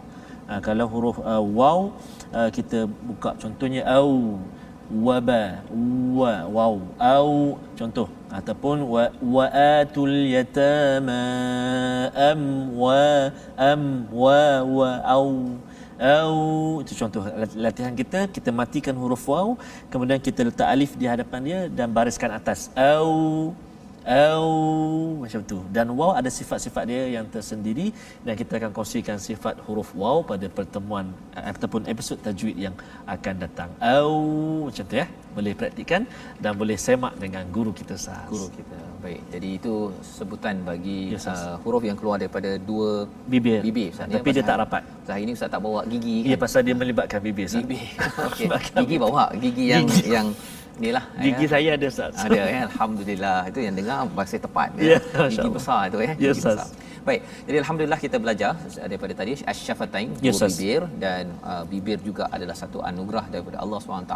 Uh, 0.44 0.61
kalau 0.61 0.87
huruf 0.92 1.16
uh, 1.25 1.40
waw 1.40 1.97
uh, 2.37 2.53
kita 2.53 2.85
buka 2.85 3.33
contohnya 3.40 3.88
au 3.88 4.37
waba 4.92 5.64
wa 6.12 6.44
waw 6.44 6.75
au 7.01 7.57
contoh. 7.81 8.09
Ataupun 8.29 8.85
wa 8.85 9.09
waatul 9.25 10.29
yatama 10.29 11.25
am 12.12 12.42
wa 12.77 13.33
am 13.57 13.83
wa 14.12 14.42
wa 14.61 14.90
au 15.09 15.57
au. 16.05 16.85
Itu 16.85 16.93
contoh 16.93 17.25
latihan 17.57 17.97
kita. 17.97 18.29
Kita 18.29 18.53
matikan 18.53 18.93
huruf 19.01 19.25
waw 19.25 19.57
kemudian 19.88 20.21
kita 20.21 20.45
letak 20.45 20.69
alif 20.69 20.93
di 21.01 21.09
hadapan 21.09 21.40
dia 21.40 21.61
dan 21.73 21.88
bariskan 21.90 22.31
atas 22.37 22.69
au 22.77 23.51
au 24.05 24.49
macam 25.25 25.40
tu 25.43 25.59
dan 25.73 25.88
waw 25.90 26.12
ada 26.12 26.29
sifat-sifat 26.29 26.85
dia 26.85 27.03
yang 27.17 27.25
tersendiri 27.27 27.88
dan 28.21 28.37
kita 28.37 28.61
akan 28.61 28.71
kongsikan 28.71 29.17
sifat 29.17 29.57
huruf 29.64 29.97
waw 29.97 30.21
pada 30.21 30.45
pertemuan 30.49 31.09
eh, 31.33 31.45
ataupun 31.51 31.88
episod 31.88 32.21
tajwid 32.21 32.57
yang 32.57 32.75
akan 33.09 33.35
datang 33.40 33.71
au 33.81 34.12
macam 34.69 34.85
tu 34.85 34.97
ya 35.01 35.07
boleh 35.35 35.53
praktikkan 35.57 36.03
dan 36.38 36.53
boleh 36.55 36.79
semak 36.79 37.17
dengan 37.19 37.43
guru 37.51 37.75
kita 37.75 37.99
sah 37.99 38.23
Guru 38.31 38.47
kita. 38.55 38.79
Baik. 39.03 39.21
Jadi 39.35 39.49
itu 39.59 39.75
sebutan 40.01 40.62
bagi 40.62 41.11
Ya, 41.11 41.19
Ustaz. 41.19 41.43
uh, 41.43 41.57
huruf 41.61 41.83
yang 41.83 41.99
keluar 41.99 42.17
daripada 42.17 42.55
dua 42.57 43.05
bibir, 43.27 43.59
bibir 43.61 43.90
Ustaz, 43.90 44.07
ya. 44.07 44.17
tapi 44.17 44.31
dia 44.31 44.45
tak 44.47 44.62
rapat 44.62 44.83
Ustaz 45.03 45.12
hari 45.12 45.23
ini 45.27 45.33
Ustaz 45.35 45.51
tak 45.51 45.61
bawa 45.61 45.81
gigi 45.85 46.23
Ya 46.25 46.38
kan? 46.38 46.47
pasal 46.47 46.61
dia 46.62 46.73
melibatkan 46.73 47.19
bibir 47.19 47.45
Ustaz. 47.51 47.67
Gigi. 47.67 47.83
Okey. 47.99 48.47
Gigi 48.79 48.97
bawa 48.97 49.25
gigi 49.37 49.64
yang 49.75 49.85
yang 50.07 50.27
inilah 50.79 51.05
Gigi 51.23 51.45
ya. 51.47 51.51
saya 51.51 51.71
ada 51.79 51.87
Ustaz. 51.87 52.13
Ada 52.19 52.35
ya 52.37 52.61
alhamdulillah 52.67 53.39
itu 53.47 53.59
yang 53.63 53.75
dengar 53.79 53.99
bahasa 54.11 54.37
tepat 54.37 54.69
Ya, 54.75 54.99
ya. 54.99 54.99
Gigi 55.31 55.49
besar 55.51 55.87
tu 55.89 55.99
ya. 56.03 56.11
Ya, 56.11 56.15
Gigi 56.15 56.31
Ustaz. 56.35 56.59
besar. 56.59 56.69
Baik. 57.05 57.21
Jadi 57.47 57.57
alhamdulillah 57.62 58.01
kita 58.01 58.17
belajar 58.25 58.51
daripada 58.88 59.12
tadi 59.21 59.33
asy-syafatain 59.45 60.09
Ya, 60.25 60.33
Ustaz. 60.33 60.57
bibir 60.57 60.83
dan 61.05 61.25
uh, 61.45 61.62
bibir 61.69 61.99
juga 62.01 62.25
adalah 62.33 62.57
satu 62.57 62.81
anugerah 62.81 63.25
daripada 63.29 63.57
Allah 63.61 63.79
SWT 63.81 64.14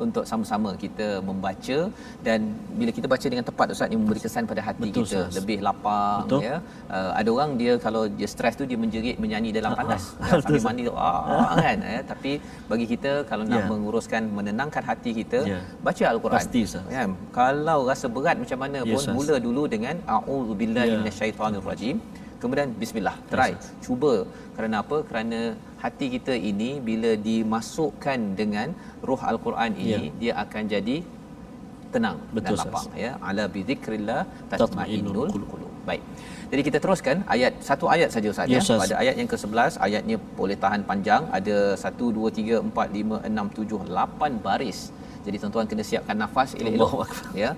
untuk 0.00 0.24
sama-sama 0.24 0.72
kita 0.84 1.20
membaca 1.20 1.78
dan 2.26 2.40
bila 2.80 2.90
kita 2.98 3.04
baca 3.04 3.26
dengan 3.32 3.44
tepat 3.44 3.66
Ustaz 3.76 3.92
ini 3.92 3.98
memberi 4.00 4.20
kesan 4.24 4.48
pada 4.48 4.64
hati 4.64 4.88
Betul, 4.88 5.04
kita 5.04 5.18
Ustaz. 5.28 5.36
lebih 5.38 5.58
lapang 5.60 6.24
Betul. 6.24 6.40
ya. 6.48 6.56
Uh, 6.88 7.10
ada 7.20 7.28
orang 7.36 7.50
dia 7.60 7.72
kalau 7.76 8.02
dia 8.08 8.28
stres 8.34 8.56
tu 8.56 8.64
dia 8.64 8.80
menjerit 8.80 9.20
menyanyi 9.20 9.52
dalam 9.52 9.76
panas 9.76 10.02
ah. 10.24 10.32
ya, 10.32 10.40
sambil 10.40 10.62
mandi 10.64 10.82
tu 10.88 10.94
ah 10.96 11.52
kan 11.60 11.78
ya. 11.84 12.00
tapi 12.12 12.32
bagi 12.66 12.88
kita 12.88 13.12
kalau 13.28 13.44
nak 13.44 13.60
Ya. 13.62 13.68
menguruskan 13.68 14.22
menenangkan 14.32 14.82
hati 14.82 15.10
kita 15.14 15.38
Ya. 15.44 15.60
baca 15.84 16.04
al-Quran 16.08 16.38
Pasti, 16.40 16.60
Ustaz. 16.64 16.84
ya 16.88 17.04
kalau 17.30 17.78
rasa 17.84 18.06
berat 18.08 18.40
macam 18.40 18.58
mana 18.58 18.78
Ya, 18.80 18.88
pun 18.88 18.98
Ustaz. 18.98 19.14
mula 19.14 19.36
dulu 19.38 19.62
dengan 19.68 19.94
a'udzubillahi 20.08 20.88
Ya. 20.88 20.98
minasyaitonirrajim 20.98 21.96
kemudian 22.42 22.68
bismillah 22.82 23.16
try. 23.32 23.52
Cuba. 23.86 24.14
Kerana 24.56 24.76
apa? 24.84 24.96
Kerana 25.08 25.40
hati 25.84 26.06
kita 26.14 26.34
ini 26.50 26.70
bila 26.88 27.10
dimasukkan 27.28 28.18
dengan 28.40 28.68
roh 29.08 29.20
al-Quran 29.32 29.70
ini 29.84 29.90
Ya. 29.92 29.98
dia 30.22 30.32
akan 30.44 30.62
jadi 30.74 30.96
tenang 31.94 32.18
Betul, 32.36 32.56
dan 32.56 32.60
lapang 32.60 32.86
ya. 33.04 33.10
Ala 33.28 33.44
bidzikrillah 33.54 34.20
Tatma'innul 34.52 34.62
tatma'innul 34.62 35.48
qulub. 35.52 35.70
baik. 35.88 36.02
Jadi 36.52 36.62
kita 36.68 36.78
teruskan 36.84 37.16
ayat 37.34 37.52
satu 37.68 37.84
ayat 37.94 38.08
saja 38.14 38.28
Ustaz 38.32 38.46
Ya, 38.54 38.60
ya. 38.60 38.76
Pada 38.82 38.94
ayat 39.02 39.14
yang 39.20 39.28
ke-11 39.32 39.72
ayatnya 39.86 40.16
boleh 40.40 40.56
tahan 40.64 40.82
panjang. 40.90 41.22
Ada 41.38 41.56
1 41.84 42.08
2 42.18 42.28
3 42.38 42.60
4 42.60 42.98
5 42.98 43.28
6 43.28 43.56
7 43.60 43.80
8 43.88 44.44
baris. 44.46 44.80
Jadi 45.26 45.36
tuan-tuan 45.42 45.66
kena 45.70 45.84
siapkan 45.90 46.16
nafas 46.22 46.50
elok-elok 46.58 47.08
ya. 47.44 47.50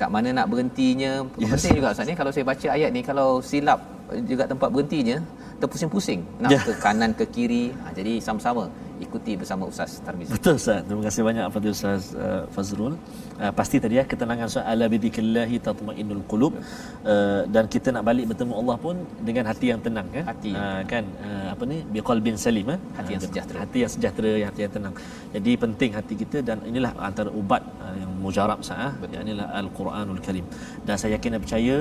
Kat 0.00 0.08
mana 0.14 0.28
nak 0.38 0.46
berhentinya. 0.52 1.12
Yes. 1.40 1.50
penting 1.56 1.72
juga 1.80 1.88
Ustaz 1.94 2.06
ni. 2.10 2.14
Kalau 2.20 2.30
saya 2.34 2.44
baca 2.44 2.66
ayat 2.76 2.90
ni 2.96 3.00
kalau 3.10 3.28
silap 3.50 3.80
juga 4.26 4.46
tempat 4.46 4.68
berhentinya 4.70 5.18
terpusing-pusing 5.58 6.20
nak 6.38 6.50
Ya. 6.52 6.60
ke 6.62 6.72
kanan 6.78 7.10
ke 7.16 7.24
kiri. 7.26 7.72
Ha, 7.82 7.90
jadi 7.96 8.20
sama-sama 8.20 8.68
ikuti 9.04 9.32
bersama 9.40 9.64
Ustaz 9.70 9.92
Tarmizi. 10.06 10.30
Betul 10.36 10.54
Ustaz. 10.60 10.80
Terima 10.88 11.02
kasih 11.08 11.22
banyak 11.28 11.44
kepada 11.48 11.68
Ustaz 11.76 12.02
uh, 12.26 12.42
Fazrul. 12.54 12.94
Uh, 13.42 13.52
pasti 13.58 13.76
tadi 13.84 13.94
ya 13.98 14.04
ketenangan 14.12 14.46
Ustaz 14.50 14.64
ala 14.72 14.84
bidzikrillah 14.92 15.50
tatmainnul 15.66 16.22
qulub. 16.30 16.52
Uh, 16.56 17.42
dan 17.54 17.64
kita 17.74 17.88
nak 17.96 18.04
balik 18.08 18.26
bertemu 18.30 18.54
Allah 18.60 18.76
pun 18.84 18.96
dengan 19.28 19.44
hati 19.50 19.66
yang 19.72 19.80
tenang 19.86 20.08
kan. 20.16 20.24
Hati. 20.32 20.52
Uh, 20.56 20.82
kan 20.92 21.04
uh, 21.26 21.46
apa 21.52 21.62
ni 21.70 21.78
biqalbin 21.94 22.36
salim 22.46 22.68
eh. 22.76 22.80
Hati 22.98 23.10
yang 23.14 23.22
Uh, 23.26 23.28
sejahtera. 23.28 23.56
Hati 23.64 23.78
yang 23.82 23.92
sejahtera, 23.96 24.30
hati 24.48 24.60
yang 24.64 24.72
tenang. 24.76 24.94
Jadi 25.34 25.52
penting 25.64 25.90
hati 25.98 26.14
kita 26.22 26.38
dan 26.48 26.58
inilah 26.70 26.92
antara 27.08 27.30
ubat 27.40 27.62
uh, 27.84 27.94
yang 28.00 28.10
mujarab 28.24 28.58
Ustaz 28.64 28.78
ah. 28.86 28.92
Yang 29.14 29.22
inilah 29.26 29.46
al-Quranul 29.60 30.20
Karim. 30.26 30.46
Dan 30.86 30.94
saya 31.00 31.10
yakin 31.16 31.30
dan 31.34 31.40
percaya 31.44 31.74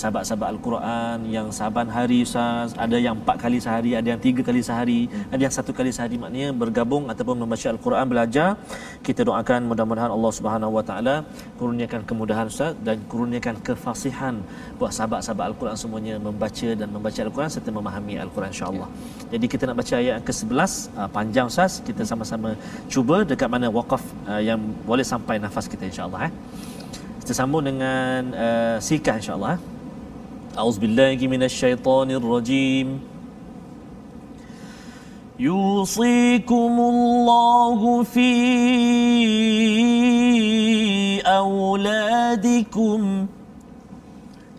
sahabat-sahabat 0.00 0.48
al-Quran 0.54 1.18
yang 1.36 1.46
saban 1.58 1.88
hari 1.96 2.18
Ustaz 2.28 2.74
ada 2.86 2.96
yang 3.06 3.14
empat 3.20 3.36
kali 3.44 3.58
sehari, 3.66 3.92
ada 4.00 4.08
yang 4.12 4.20
tiga 4.26 4.42
kali 4.50 4.62
sehari, 4.70 5.00
Hmm. 5.08 5.32
ada 5.34 5.42
yang 5.46 5.54
satu 5.54 5.70
kali 5.78 5.90
sehari 5.96 6.16
maknanya 6.22 6.48
bergabung 6.62 7.04
ataupun 7.12 7.36
membaca 7.42 7.66
al-Quran 7.74 8.06
belajar. 8.12 8.48
Kita 9.06 9.20
doakan 9.28 9.60
mudah-mudahan 9.70 10.10
Allah 10.16 10.32
Subhanahu 10.38 10.72
Wa 10.78 10.84
Taala 10.88 11.14
kurniakan 11.60 12.02
kemudahan 12.10 12.46
Ustaz 12.52 12.74
dan 12.86 12.96
kurniakan 13.12 13.54
kefasihan 13.66 14.34
buat 14.78 14.90
sahabat-sahabat 14.96 15.44
al-Quran 15.50 15.76
semuanya 15.82 16.14
membaca 16.28 16.68
dan 16.80 16.88
membaca 16.96 17.20
al-Quran 17.26 17.50
serta 17.54 17.70
memahami 17.78 18.14
al-Quran 18.26 18.50
insya-Allah. 18.54 18.88
Jadi 19.32 19.46
kita 19.52 19.62
nak 19.70 19.76
baca 19.80 19.94
ayat 20.00 20.12
yang 20.18 20.26
ke-11 20.28 20.72
uh, 20.98 21.08
panjang 21.16 21.46
Ustaz, 21.52 21.72
kita 21.88 22.02
sama-sama 22.10 22.50
cuba 22.92 23.16
dekat 23.30 23.48
mana 23.54 23.66
waqaf 23.78 24.02
uh, 24.26 24.42
yang 24.48 24.60
boleh 24.90 25.06
sampai 25.12 25.36
nafas 25.44 25.66
kita 25.72 25.84
insya-Allah 25.90 26.20
eh. 26.28 26.32
Kita 27.22 27.32
sambung 27.44 27.64
dengan 27.70 28.32
uh, 28.32 28.76
sikah 28.88 29.16
insya-Allah 29.20 29.50
eh. 29.56 29.60
A'udzubillahi 30.58 31.24
minasyaitonirrajim. 31.34 33.17
يوصيكم 35.38 36.80
الله 36.80 38.02
في 38.02 38.32
أولادكم 41.26 43.26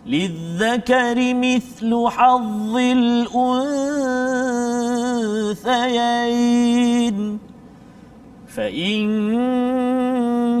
للذكر 0.06 1.34
مثل 1.34 2.08
حظ 2.08 2.76
الأنثيين. 2.76 3.40
فإن 8.56 9.02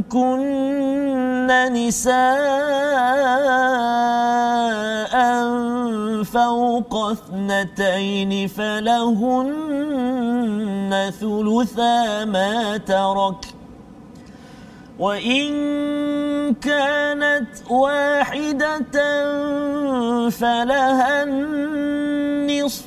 كن 0.02 1.46
نساء 1.72 2.20
فوق 6.24 6.94
اثنتين 6.94 8.48
فلهن 8.48 9.80
ثلثا 11.20 12.24
ما 12.24 12.76
ترك. 12.76 13.46
وإن 14.98 15.50
كانت 16.54 17.48
واحدة 17.70 18.92
فلها 20.30 21.22
النصف. 21.22 22.84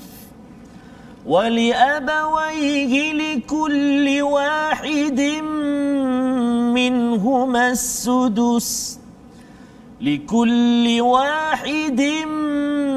ولأبويه 1.25 3.13
لكل 3.13 4.21
واحد 4.21 5.21
منهما 6.73 7.71
السدس. 7.71 8.99
لكل 10.01 10.97
واحد 11.01 12.01
منهما 12.01 12.92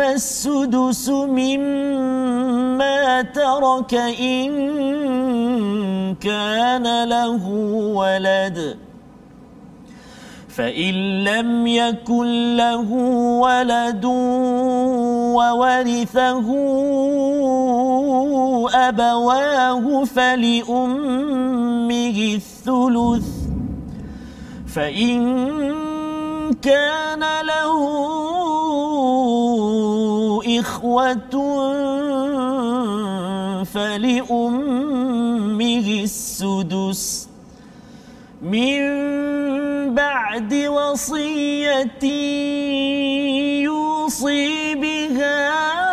السدس 0.00 1.08
مما 1.08 2.42
ترك 3.22 3.94
إن 4.20 4.50
كان 6.14 7.04
له 7.04 7.48
ولد. 7.94 8.76
فإن 10.48 11.24
لم 11.24 11.66
يكن 11.66 12.56
له 12.56 12.92
ولد 13.40 14.04
وورثه 15.34 16.48
أبواه 18.88 20.04
فلأمه 20.04 21.38
الثلث. 22.34 23.28
فإن 24.74 25.89
كان 26.62 27.20
له 27.46 27.80
إخوة 30.60 31.34
فلأمه 33.64 34.88
السدس. 36.02 37.28
من 38.42 38.80
بعد 39.94 40.54
وصية 40.54 42.04
يوصي 43.62 44.74
بها 44.74 45.89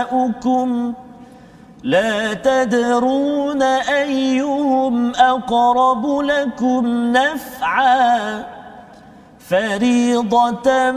وأبناؤكم 0.00 0.92
لا 1.82 2.34
تدرون 2.34 3.62
أيهم 3.62 5.12
أقرب 5.14 6.18
لكم 6.20 7.12
نفعا 7.12 8.44
فريضة 9.38 10.90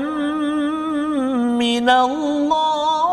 من 1.53 1.89
الله 1.89 3.03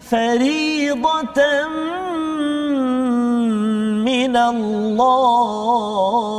فريضة 0.00 1.68
من 4.04 4.36
الله 4.36 6.37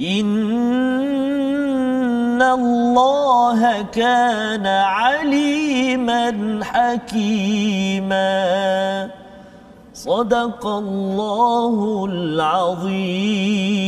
إن 0.00 0.30
الله 2.42 3.82
كان 3.82 4.66
عليما 4.66 6.60
حكيما. 6.62 8.30
صدق 9.94 10.66
الله 10.66 12.06
العظيم. 12.10 13.80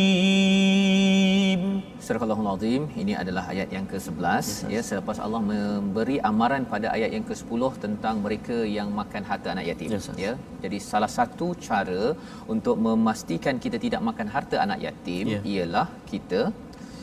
Surah 2.05 2.20
Al-Allahul 2.24 2.48
Azim 2.53 2.82
ini 3.03 3.12
adalah 3.20 3.42
ayat 3.53 3.68
yang 3.74 3.84
ke-11 3.90 4.46
yes, 4.46 4.70
ya 4.74 4.80
selepas 4.88 5.18
Allah 5.24 5.40
memberi 5.50 6.16
amaran 6.30 6.62
pada 6.72 6.86
ayat 6.96 7.11
yang 7.16 7.24
ke-10 7.28 7.62
tentang 7.84 8.16
mereka 8.24 8.57
yang 8.76 8.88
makan 9.00 9.22
harta 9.30 9.48
anak 9.55 9.66
yatim 9.70 9.92
yes, 9.94 10.09
ya 10.24 10.32
jadi 10.64 10.78
salah 10.90 11.11
satu 11.18 11.48
cara 11.68 12.03
untuk 12.55 12.76
memastikan 12.86 13.62
kita 13.64 13.78
tidak 13.84 14.03
makan 14.09 14.28
harta 14.34 14.59
anak 14.66 14.80
yatim 14.86 15.26
yeah. 15.34 15.50
ialah 15.53 15.86
kita 16.12 16.42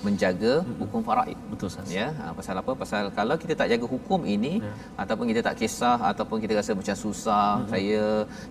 menjaga 0.05 0.53
hukum 0.81 1.01
faraid. 1.07 1.37
Betul 1.51 1.69
sahaja. 1.73 1.93
Ya, 1.99 2.07
ha, 2.19 2.31
pasal 2.37 2.55
apa? 2.61 2.71
Pasal 2.81 3.03
kalau 3.19 3.35
kita 3.43 3.53
tak 3.61 3.67
jaga 3.71 3.85
hukum 3.93 4.21
ini 4.35 4.53
ya. 4.63 4.73
ataupun 5.03 5.25
kita 5.31 5.41
tak 5.47 5.55
kisah 5.61 5.97
ataupun 6.11 6.37
kita 6.43 6.53
rasa 6.59 6.71
macam 6.81 6.95
susah, 7.03 7.47
hmm. 7.59 7.69
saya 7.71 8.01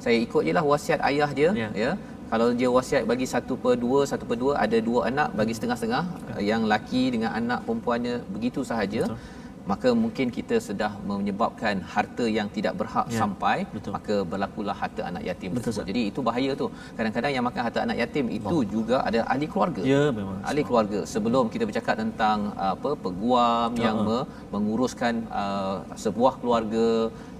saya 0.04 0.16
ikut 0.26 0.42
jelah 0.48 0.64
wasiat 0.70 1.00
ayah 1.10 1.30
dia, 1.38 1.50
ya. 1.62 1.68
ya. 1.84 1.92
Kalau 2.28 2.52
dia 2.52 2.68
wasiat 2.68 3.08
bagi 3.08 3.24
satu 3.24 3.56
per 3.56 3.80
dua, 3.80 4.04
satu 4.04 4.28
per 4.28 4.36
dua, 4.36 4.60
ada 4.60 4.76
dua 4.84 5.08
anak 5.08 5.32
bagi 5.32 5.56
setengah-setengah, 5.56 6.04
ya. 6.36 6.56
yang 6.56 6.68
laki 6.68 7.16
dengan 7.16 7.32
anak 7.32 7.64
perempuannya 7.64 8.20
begitu 8.28 8.60
sahaja. 8.60 9.08
Betul 9.08 9.37
maka 9.70 9.88
mungkin 10.02 10.26
kita 10.36 10.56
sudah 10.66 10.90
menyebabkan 11.10 11.84
harta 11.94 12.24
yang 12.36 12.48
tidak 12.56 12.74
berhak 12.80 13.06
ya, 13.12 13.18
sampai 13.20 13.56
betul. 13.74 13.92
maka 13.96 14.14
berlakulah 14.30 14.76
harta 14.82 15.02
anak 15.10 15.22
yatim 15.28 15.50
betul, 15.52 15.64
tersebut. 15.66 15.88
Jadi 15.90 16.02
itu 16.10 16.20
bahaya 16.28 16.50
tu. 16.60 16.66
Kadang-kadang 16.98 17.32
yang 17.36 17.44
makan 17.48 17.62
harta 17.66 17.80
anak 17.86 17.96
yatim 18.02 18.26
itu 18.38 18.56
oh. 18.60 18.64
juga 18.74 18.96
ada 19.08 19.20
ahli 19.32 19.46
keluarga. 19.52 19.82
Ya 19.92 20.02
memang. 20.18 20.38
Ahli 20.50 20.62
keluarga. 20.68 21.00
Sebelum 21.12 21.44
kita 21.54 21.64
bercakap 21.70 21.94
tentang 22.04 22.38
apa 22.72 22.92
peguam 23.06 23.70
uh 23.74 23.84
yang 23.86 23.96
me- 24.06 24.26
menguruskan 24.54 25.14
uh, 25.40 25.76
sebuah 26.04 26.32
keluarga 26.40 26.86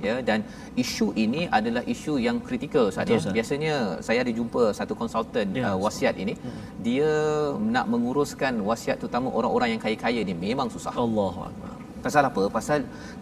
ya 0.07 0.15
dan 0.29 0.39
isu 0.83 1.07
ini 1.25 1.43
adalah 1.59 1.83
isu 1.95 2.15
yang 2.27 2.37
kritikal 2.49 2.87
saat 2.95 3.11
ya. 3.15 3.19
Biasanya 3.39 3.75
saya 4.07 4.19
ada 4.25 4.33
jumpa 4.39 4.63
satu 4.79 4.95
konsultan 5.01 5.57
ya, 5.61 5.73
uh, 5.73 5.77
wasiat 5.85 6.15
ini 6.25 6.35
dia 6.87 7.11
nak 7.77 7.89
menguruskan 7.95 8.63
wasiat 8.71 8.97
terutama 9.03 9.35
orang-orang 9.41 9.69
yang 9.75 9.83
kaya-kaya 9.87 10.23
ni 10.31 10.37
memang 10.47 10.71
susah. 10.77 10.95
Allahuakbar. 11.07 11.78
Pasal 12.07 12.23
apa? 12.31 12.43
Pasal 12.57 12.79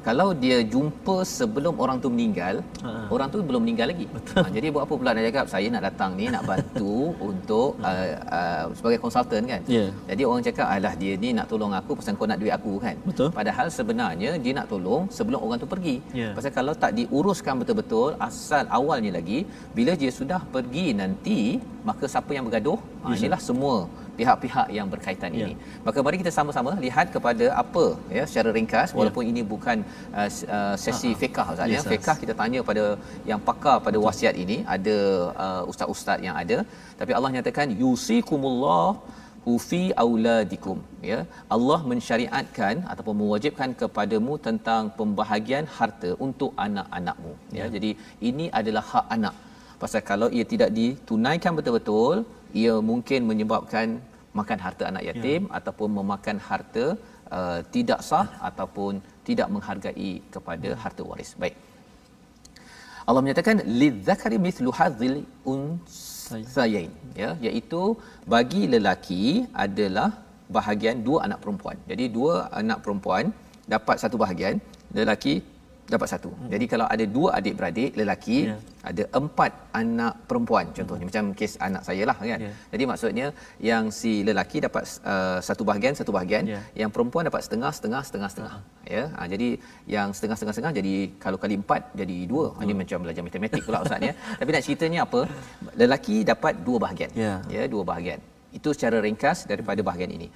kalau 0.07 0.29
dia 0.45 0.59
jumpa 0.73 1.17
sebelum 1.39 1.75
orang 1.83 1.99
tu 2.05 2.09
meninggal, 2.15 2.55
ha. 2.87 2.91
orang 3.15 3.29
tu 3.33 3.39
belum 3.49 3.61
meninggal 3.65 3.89
lagi. 3.93 4.07
Ha, 4.37 4.47
jadi 4.57 4.67
buat 4.75 4.83
apa 4.87 4.95
pula 5.01 5.11
nak 5.17 5.25
cakap 5.29 5.47
saya 5.53 5.67
nak 5.75 5.83
datang 5.89 6.11
ni 6.19 6.27
nak 6.35 6.45
bantu 6.51 6.97
untuk 7.31 7.69
uh, 7.91 8.09
uh, 8.39 8.65
sebagai 8.79 8.99
konsultan 9.05 9.43
kan. 9.53 9.61
Yeah. 9.77 9.91
Jadi 10.11 10.23
orang 10.29 10.43
cakap 10.49 10.67
alah 10.75 10.95
dia 11.03 11.13
ni 11.25 11.31
nak 11.39 11.47
tolong 11.53 11.73
aku 11.81 11.99
pasal 11.99 12.19
kau 12.21 12.29
nak 12.33 12.41
duit 12.43 12.55
aku 12.59 12.75
kan. 12.85 12.97
Betul. 13.09 13.29
Padahal 13.39 13.67
sebenarnya 13.79 14.31
dia 14.45 14.53
nak 14.59 14.69
tolong 14.73 15.05
sebelum 15.19 15.41
orang 15.45 15.59
tu 15.65 15.69
pergi. 15.75 15.97
Yeah. 16.21 16.33
Pasal 16.39 16.53
kalau 16.59 16.75
tak 16.85 16.93
diuruskan 16.99 17.55
betul-betul 17.63 18.11
asal 18.29 18.65
awalnya 18.79 19.13
lagi 19.19 19.41
bila 19.77 19.95
dia 20.03 20.13
sudah 20.21 20.41
pergi 20.55 20.87
nanti 21.01 21.41
maka 21.89 22.05
siapa 22.13 22.31
yang 22.37 22.45
bergaduh? 22.49 22.79
Ha, 23.03 23.15
inilah 23.15 23.41
semua 23.49 23.77
pihak-pihak 24.21 24.69
yang 24.79 24.89
berkaitan 24.95 25.31
ya. 25.33 25.39
ini. 25.41 25.53
Maka 25.87 25.99
mari 26.07 26.19
kita 26.23 26.33
sama-sama 26.39 26.73
lihat 26.87 27.07
kepada 27.17 27.47
apa 27.63 27.85
ya 28.19 28.25
secara 28.31 28.51
ringkas 28.59 28.89
ya. 28.93 28.97
walaupun 28.99 29.25
ini 29.33 29.45
bukan 29.55 29.79
uh, 30.21 30.29
uh, 30.57 30.75
sesi 30.85 31.11
uh-huh. 31.11 31.21
fiqh 31.23 31.41
Ustaz 31.55 31.75
ya. 31.75 31.83
Fiqh 31.93 32.17
kita 32.23 32.35
tanya 32.41 32.63
pada 32.71 32.85
yang 33.31 33.43
pakar 33.49 33.77
pada 33.87 33.97
Betul. 33.99 34.07
wasiat 34.09 34.35
ini 34.45 34.59
ada 34.77 34.97
uh, 35.45 35.63
ustaz-ustaz 35.71 36.19
yang 36.27 36.37
ada 36.43 36.59
tapi 37.01 37.13
Allah 37.19 37.31
nyatakan 37.37 37.69
yusikumullah 37.83 38.87
ufi 39.55 39.83
auladikum 40.03 40.79
ya 41.11 41.19
Allah 41.57 41.79
mensyariatkan 41.91 42.75
ataupun 42.93 43.17
mewajibkan 43.23 43.73
kepadamu 43.83 44.35
tentang 44.47 44.85
pembahagian 45.01 45.67
harta 45.77 46.11
untuk 46.27 46.51
anak-anakmu 46.67 47.35
ya. 47.59 47.59
ya 47.59 47.67
jadi 47.75 47.91
ini 48.31 48.47
adalah 48.61 48.85
hak 48.93 49.07
anak 49.17 49.37
pasal 49.83 50.03
kalau 50.11 50.29
ia 50.37 50.45
tidak 50.53 50.71
ditunaikan 50.79 51.55
betul-betul 51.59 52.15
ia 52.63 52.75
mungkin 52.91 53.21
menyebabkan 53.31 53.87
makan 54.39 54.59
harta 54.65 54.85
anak 54.91 55.05
yatim 55.09 55.43
ya. 55.49 55.53
ataupun 55.59 55.89
memakan 55.99 56.39
harta 56.49 56.85
uh, 57.37 57.61
tidak 57.75 58.01
sah 58.09 58.27
ataupun 58.49 58.93
tidak 59.29 59.49
menghargai 59.55 60.13
kepada 60.35 60.71
ya. 60.73 60.79
harta 60.85 61.03
waris. 61.11 61.33
Baik. 61.43 61.57
Allah 63.09 63.23
menyatakan 63.25 63.57
lidzakari 63.81 64.39
mithlu 64.47 64.71
hadzil 64.79 65.17
unsayain 65.53 66.93
ya 67.23 67.31
iaitu 67.47 67.83
bagi 68.35 68.63
lelaki 68.75 69.25
adalah 69.65 70.09
bahagian 70.57 70.97
dua 71.09 71.19
anak 71.27 71.39
perempuan. 71.43 71.77
Jadi 71.91 72.05
dua 72.17 72.35
anak 72.61 72.79
perempuan 72.85 73.27
dapat 73.75 73.97
satu 74.03 74.17
bahagian, 74.23 74.57
lelaki 74.99 75.35
dapat 75.95 76.09
satu. 76.13 76.31
Hmm. 76.35 76.51
Jadi 76.53 76.65
kalau 76.73 76.87
ada 76.95 77.05
dua 77.17 77.29
adik-beradik 77.39 77.91
lelaki, 78.01 78.39
yeah. 78.51 78.59
ada 78.91 79.05
empat 79.21 79.53
anak 79.81 80.15
perempuan 80.29 80.67
contohnya 80.77 81.05
hmm. 81.07 81.11
macam 81.11 81.25
kes 81.39 81.55
anak 81.69 81.83
saya 81.89 82.03
lah 82.11 82.17
kan. 82.19 82.41
Yeah. 82.47 82.55
Jadi 82.73 82.85
maksudnya 82.91 83.27
yang 83.71 83.85
si 83.99 84.13
lelaki 84.29 84.59
dapat 84.67 84.85
uh, 85.13 85.39
satu 85.49 85.63
bahagian 85.69 85.95
satu 86.01 86.11
bahagian, 86.17 86.45
yeah. 86.55 86.63
yang 86.81 86.91
perempuan 86.95 87.25
dapat 87.31 87.43
setengah 87.47 87.71
setengah 87.79 88.03
setengah 88.09 88.31
setengah. 88.33 88.55
Uh-huh. 88.59 88.95
Ya. 88.97 89.05
Ha, 89.19 89.27
jadi 89.33 89.49
yang 89.97 90.09
setengah 90.17 90.37
setengah 90.39 90.55
setengah 90.55 90.75
jadi 90.79 90.95
kalau 91.25 91.39
kali 91.43 91.57
empat 91.63 91.83
jadi 92.01 92.19
dua. 92.33 92.47
Uh-huh. 92.51 92.65
Ini 92.67 92.73
macam 92.83 92.99
belajar 93.07 93.23
matematik 93.27 93.63
pula 93.67 93.81
ustaz 93.87 94.09
ya. 94.09 94.15
Tapi 94.41 94.49
nak 94.55 94.63
ceritanya 94.67 95.01
apa? 95.07 95.21
Lelaki 95.83 96.17
dapat 96.33 96.55
dua 96.67 96.79
bahagian. 96.87 97.11
Yeah. 97.15 97.39
Ya, 97.51 97.65
dua 97.71 97.85
bahagian 97.87 98.21
itu 98.59 98.69
secara 98.77 98.97
ringkas 99.07 99.39
daripada 99.51 99.81
bahagian 99.89 100.13
ini. 100.19 100.29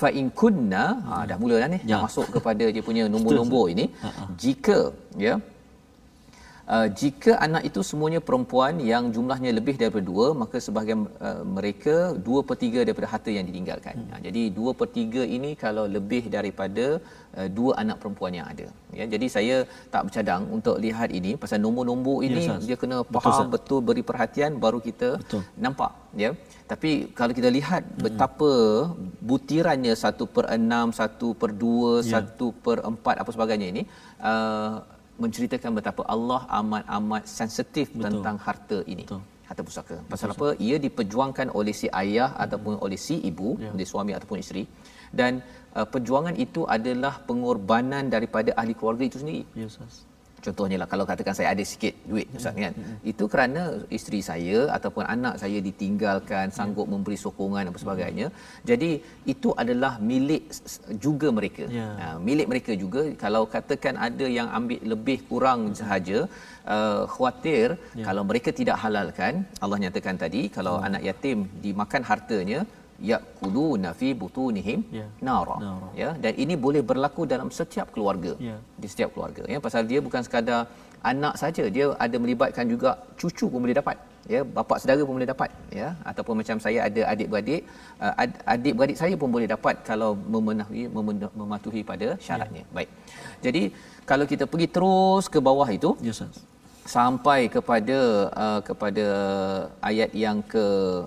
Fa 0.00 0.08
in 0.20 0.26
kunna 0.40 0.84
ha, 1.08 1.14
dah 1.30 1.36
mula 1.42 1.56
dah 1.62 1.68
ni 1.74 1.78
Ya. 1.90 1.96
dah 1.96 2.00
masuk 2.06 2.26
kepada 2.36 2.64
dia 2.74 2.82
punya 2.88 3.04
nombor-nombor 3.12 3.64
ini. 3.74 3.84
Jika 4.44 4.78
ya 5.26 5.34
Uh, 6.74 6.88
jika 7.00 7.32
anak 7.46 7.62
itu 7.68 7.80
semuanya 7.88 8.20
perempuan 8.28 8.74
yang 8.92 9.04
jumlahnya 9.14 9.50
lebih 9.58 9.74
daripada 9.80 10.04
dua 10.08 10.26
maka 10.40 10.56
sebahagian 10.64 11.00
uh, 11.26 11.42
mereka 11.56 11.94
dua 12.26 12.40
per 12.48 12.56
tiga 12.62 12.80
daripada 12.86 13.08
harta 13.12 13.30
yang 13.36 13.46
ditinggalkan 13.48 13.94
hmm. 13.94 14.08
ha, 14.10 14.18
jadi 14.24 14.42
dua 14.56 14.70
per 14.78 14.88
tiga 14.96 15.22
ini 15.36 15.50
kalau 15.60 15.84
lebih 15.96 16.22
daripada 16.36 16.86
uh, 17.38 17.48
dua 17.58 17.72
anak 17.82 17.98
perempuan 18.02 18.34
yang 18.38 18.48
ada 18.52 18.66
ya, 18.98 19.04
jadi 19.12 19.26
saya 19.36 19.56
tak 19.94 20.02
bercadang 20.08 20.42
untuk 20.56 20.82
lihat 20.86 21.14
ini 21.20 21.32
pasal 21.44 21.62
nombor-nombor 21.66 22.18
ini 22.28 22.42
Ya, 22.48 22.58
dia 22.68 22.76
kena 22.82 22.96
Betul, 23.06 23.22
faham 23.26 23.46
Ustaz. 23.46 23.52
betul 23.54 23.78
beri 23.88 24.02
perhatian 24.10 24.58
baru 24.64 24.80
kita 24.88 25.08
Betul. 25.22 25.42
nampak 25.66 25.92
ya 26.24 26.30
tapi 26.72 26.90
kalau 27.18 27.32
kita 27.38 27.48
lihat 27.58 27.82
betapa 28.04 28.50
butirannya 29.30 29.94
satu 30.04 30.24
per 30.34 30.44
enam, 30.58 30.90
satu 31.00 31.28
per 31.40 31.50
dua, 31.62 31.92
Ya. 32.02 32.10
satu 32.12 32.46
per 32.64 32.78
empat 32.90 33.16
apa 33.22 33.30
sebagainya 33.36 33.68
ini 33.74 33.82
uh, 34.30 34.74
menceritakan 35.24 35.70
betapa 35.78 36.02
Allah 36.14 36.40
amat-amat 36.60 37.22
sensitif 37.38 37.86
Betul. 37.92 38.04
tentang 38.06 38.36
harta 38.46 38.78
ini. 38.94 39.04
Betul. 39.08 39.22
Harta 39.48 39.62
pusaka. 39.68 39.96
Pasal 40.12 40.34
apa? 40.34 40.48
Ia 40.66 40.76
diperjuangkan 40.86 41.48
oleh 41.58 41.74
si 41.80 41.86
ayah 42.02 42.30
ataupun 42.44 42.74
oleh 42.84 42.98
si 43.06 43.16
ibu, 43.30 43.48
Ya. 43.64 43.70
oleh 43.74 43.86
suami 43.92 44.12
ataupun 44.18 44.38
isteri 44.44 44.64
dan 45.20 45.32
uh, 45.78 45.86
perjuangan 45.92 46.34
itu 46.46 46.62
adalah 46.76 47.14
pengorbanan 47.28 48.10
daripada 48.14 48.50
ahli 48.60 48.74
keluarga 48.78 49.04
itu 49.10 49.18
sendiri. 49.22 49.42
Ya 49.60 49.66
Ustaz. 49.70 50.02
Contohnya 50.44 50.76
lah 50.80 50.88
kalau 50.92 51.04
katakan 51.10 51.34
saya 51.38 51.48
ada 51.54 51.64
sikit 51.72 51.94
duit 52.10 52.28
Ustaz 52.38 52.54
kan. 52.64 52.74
Itu 53.12 53.24
kerana 53.32 53.62
isteri 53.98 54.20
saya 54.30 54.58
ataupun 54.76 55.04
anak 55.14 55.34
saya 55.42 55.58
ditinggalkan 55.68 56.54
sanggup 56.58 56.86
memberi 56.92 57.18
sokongan 57.24 57.66
dan 57.66 57.74
sebagainya. 57.84 58.26
Jadi 58.70 58.90
itu 59.34 59.50
adalah 59.62 59.92
milik 60.10 60.44
juga 61.06 61.30
mereka. 61.38 61.64
Ya. 61.78 61.88
Ha, 62.00 62.06
milik 62.28 62.48
mereka 62.52 62.72
juga 62.84 63.02
kalau 63.24 63.42
katakan 63.56 63.96
ada 64.08 64.26
yang 64.38 64.48
ambil 64.58 64.80
lebih 64.94 65.18
kurang 65.30 65.60
sahaja 65.80 66.18
uh, 66.74 67.02
khawatir 67.14 67.66
kalau 68.08 68.22
mereka 68.30 68.50
tidak 68.60 68.76
halalkan 68.84 69.34
Allah 69.64 69.78
nyatakan 69.84 70.16
tadi 70.24 70.42
kalau 70.56 70.74
anak 70.88 71.02
yatim 71.08 71.38
dimakan 71.64 72.02
hartanya 72.10 72.60
yakuluna 73.10 73.90
fi 74.00 74.08
butunihim 74.22 74.80
Ya. 74.98 75.06
nara 75.28 75.56
Nara. 75.66 75.88
ya 76.02 76.10
dan 76.24 76.32
ini 76.44 76.54
boleh 76.56 76.82
berlaku 76.90 77.22
dalam 77.32 77.48
setiap 77.58 77.88
keluarga 77.94 78.32
Ya. 78.48 78.56
di 78.82 78.86
setiap 78.92 79.10
keluarga 79.14 79.42
ya 79.52 79.58
pasal 79.66 79.84
dia 79.90 80.00
bukan 80.00 80.22
sekadar 80.26 80.60
anak 81.10 81.34
saja 81.42 81.64
dia 81.76 81.86
ada 82.04 82.16
melibatkan 82.18 82.66
juga 82.66 82.90
cucu 83.20 83.46
pun 83.52 83.60
boleh 83.64 83.76
dapat 83.80 83.96
ya 84.26 84.40
bapa 84.56 84.74
saudara 84.82 85.06
pun 85.06 85.14
boleh 85.18 85.30
dapat 85.30 85.50
ya 85.70 85.88
ataupun 86.10 86.34
macam 86.42 86.56
saya 86.58 86.78
ada 86.88 87.02
adik-beradik 87.12 87.62
uh, 88.02 88.14
ad- 88.22 88.40
adik-beradik 88.54 88.98
saya 88.98 89.14
pun 89.14 89.30
boleh 89.30 89.46
dapat 89.46 89.76
kalau 89.86 90.10
memenuhi 90.34 90.90
memen- 90.90 91.30
mematuhi 91.40 91.82
pada 91.86 92.08
syaratnya 92.18 92.64
baik 92.74 92.90
jadi 93.44 93.62
kalau 94.10 94.26
kita 94.26 94.44
pergi 94.50 94.66
terus 94.66 95.30
ke 95.30 95.38
bawah 95.38 95.68
itu 95.70 95.94
Ya 96.02 96.10
Ustaz. 96.10 96.42
Sampai 96.94 97.40
kepada 97.54 97.98
uh, 98.44 98.60
kepada 98.68 99.06
ayat 99.88 100.10
yang 100.24 100.38
ke 100.52 100.64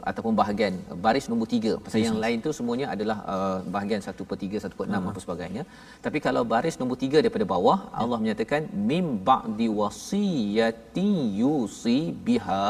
ataupun 0.10 0.34
bahagian 0.40 0.74
baris 1.06 1.28
nombor 1.32 1.48
tiga. 1.54 1.74
Pasal 1.86 2.04
yang 2.08 2.20
lain 2.24 2.38
tu 2.46 2.52
semuanya 2.60 2.88
adalah 2.96 3.18
uh, 3.34 3.58
bahagian 3.76 4.02
1 4.04 4.30
per 4.30 4.38
3 4.48 4.64
1 4.68 4.80
per 4.80 4.86
6 4.88 5.10
apa 5.12 5.20
sebagainya. 5.26 5.64
Tapi 6.06 6.20
kalau 6.26 6.44
baris 6.54 6.78
nombor 6.82 6.98
tiga 7.04 7.18
daripada 7.24 7.48
bawah 7.54 7.78
Allah 8.02 8.20
menyatakan 8.24 8.68
mim 8.92 9.08
ba'di 9.30 9.70
wasiyati 9.82 11.10
yusi 11.42 12.00
biha 12.28 12.68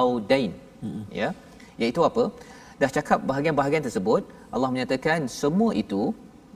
au 0.00 0.08
dain. 0.32 0.52
ya. 1.20 1.30
Iaitu 1.80 2.02
apa? 2.10 2.24
Dah 2.80 2.90
cakap 2.98 3.18
bahagian-bahagian 3.30 3.84
tersebut 3.88 4.22
Allah 4.54 4.68
menyatakan 4.74 5.20
semua 5.40 5.70
itu 5.82 6.02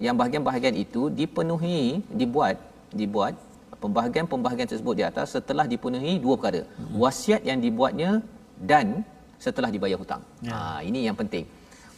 yang 0.07 0.17
bahagian-bahagian 0.21 0.77
itu 0.85 1.03
dipenuhi 1.19 1.81
dibuat 2.21 2.57
dibuat 3.01 3.35
pembahagian-pembahagian 3.83 4.69
tersebut 4.73 4.95
di 5.01 5.05
atas 5.11 5.27
setelah 5.37 5.67
dipenuhi 5.73 6.15
dua 6.25 6.35
perkara. 6.39 6.63
Wasiat 7.05 7.43
yang 7.51 7.59
dibuatnya 7.65 8.11
dan 8.73 8.87
setelah 9.47 9.71
dibayar 9.75 9.99
hutang. 10.03 10.23
Ya. 10.49 10.53
Ha, 10.57 10.59
ini 10.89 11.01
yang 11.09 11.17
penting. 11.23 11.45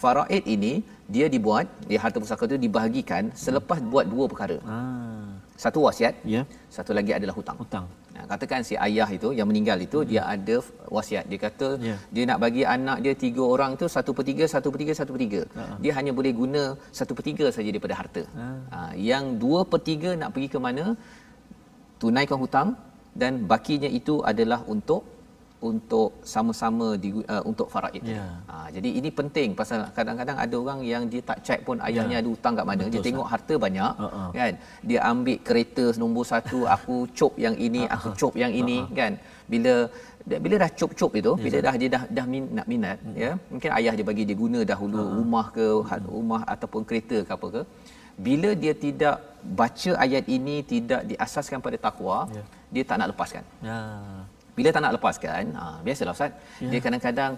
Faraid 0.02 0.44
ini 0.46 0.72
dia 1.14 1.26
dibuat, 1.34 1.66
dia 1.90 1.98
harta 2.02 2.18
pusaka 2.22 2.44
itu 2.50 2.56
dibahagikan 2.66 3.22
selepas 3.44 3.78
buat 3.92 4.06
dua 4.12 4.24
perkara. 4.30 4.56
Ah, 4.74 5.26
Satu 5.58 5.78
wasiat, 5.86 6.14
ya. 6.34 6.42
satu 6.76 6.94
lagi 6.98 7.10
adalah 7.18 7.34
hutang. 7.38 7.56
Hutang. 7.62 7.86
Ha, 8.14 8.22
katakan 8.30 8.62
si 8.68 8.74
ayah 8.86 9.08
itu 9.16 9.28
yang 9.38 9.46
meninggal 9.50 9.78
itu 9.86 9.98
dia 10.10 10.22
ada 10.34 10.56
wasiat. 10.96 11.24
Dia 11.30 11.38
kata 11.46 11.68
Ya. 11.88 11.96
dia 12.14 12.24
nak 12.30 12.38
bagi 12.44 12.62
anak 12.76 12.98
dia 13.04 13.14
tiga 13.24 13.42
orang 13.54 13.72
tu 13.80 13.86
satu 13.96 14.10
per 14.16 14.24
tiga, 14.30 14.44
satu 14.54 14.70
per 14.74 14.78
tiga, 14.82 14.92
satu 15.00 15.10
per 15.14 15.20
tiga. 15.26 15.42
Dia 15.82 15.92
hanya 15.98 16.14
boleh 16.18 16.30
guna 16.40 16.62
satu 16.98 17.12
per 17.18 17.24
tiga 17.28 17.46
saja 17.56 17.68
daripada 17.74 17.94
harta. 18.00 18.22
Ha, 18.74 18.78
yang 19.10 19.24
dua 19.42 19.62
per 19.72 19.80
tiga 19.90 20.12
nak 20.20 20.30
pergi 20.34 20.48
ke 20.54 20.60
mana? 20.66 20.84
Tunaikan 22.02 22.38
hutang 22.44 22.68
dan 23.22 23.32
bakinya 23.52 23.90
itu 24.00 24.14
adalah 24.30 24.60
untuk 24.74 25.02
untuk 25.68 26.10
sama-sama 26.32 26.88
di, 27.02 27.10
uh, 27.34 27.42
untuk 27.50 27.66
faraid. 27.74 28.02
Ya. 28.06 28.26
Ha, 28.50 28.70
jadi 28.74 28.90
ini 28.98 29.10
penting 29.10 29.48
pasal 29.60 29.90
kadang-kadang 29.96 30.38
ada 30.44 30.56
orang 30.62 30.80
yang 30.90 31.02
dia 31.12 31.22
tak 31.30 31.38
check 31.46 31.60
pun 31.66 31.82
ayahnya 31.88 32.16
ada 32.22 32.28
hutang 32.34 32.54
kat 32.58 32.66
mana. 32.70 32.82
Betul, 32.86 32.92
dia 32.94 33.06
tengok 33.08 33.26
harta 33.32 33.54
banyak 33.66 33.92
Ha-ha. 34.04 34.22
kan. 34.38 34.52
Dia 34.88 34.98
ambil 35.10 35.38
kereta 35.48 35.84
nombor 36.02 36.24
satu, 36.32 36.58
aku 36.76 36.96
cop 37.18 37.34
yang 37.44 37.56
ini, 37.66 37.82
aku 37.94 38.08
cop 38.20 38.34
yang 38.42 38.54
ini 38.60 38.78
kan. 39.00 39.18
Bila 39.52 39.74
bila 40.44 40.54
dah 40.62 40.70
cop-cop 40.78 41.12
itu, 41.20 41.32
bila 41.44 41.58
dah 41.66 41.74
dia 41.80 41.90
dah 41.96 42.02
dah 42.16 42.26
min, 42.32 42.44
nak 42.56 42.66
minat 42.72 42.98
ya. 43.24 43.32
Mungkin 43.52 43.70
ayah 43.78 43.92
dia 43.98 44.06
bagi 44.10 44.24
dia 44.30 44.38
guna 44.44 44.60
dahulu 44.72 45.00
rumah 45.18 45.46
ke 45.56 45.66
ha- 45.90 46.02
rumah 46.16 46.40
ataupun 46.54 46.82
kereta 46.88 47.18
ke 47.26 47.32
apa 47.38 47.46
ke. 47.56 47.62
Bila 48.26 48.50
dia 48.62 48.74
tidak 48.74 49.16
baca 49.60 49.90
ayat 50.04 50.24
ini 50.36 50.56
tidak 50.72 51.00
diasaskan 51.10 51.58
pada 51.66 51.76
takwa, 51.86 52.26
Ya. 52.36 52.42
dia 52.74 52.82
tak 52.88 52.96
nak 53.00 53.08
lepaskan. 53.14 53.44
Ya. 53.62 53.78
Bila 54.58 54.68
tak 54.74 54.82
nak 54.84 54.92
lepaskan, 54.98 55.42
ha, 55.54 55.64
biasalah 55.86 56.14
Ustaz, 56.18 56.32
ya. 56.58 56.68
dia 56.70 56.80
kadang-kadang 56.84 57.32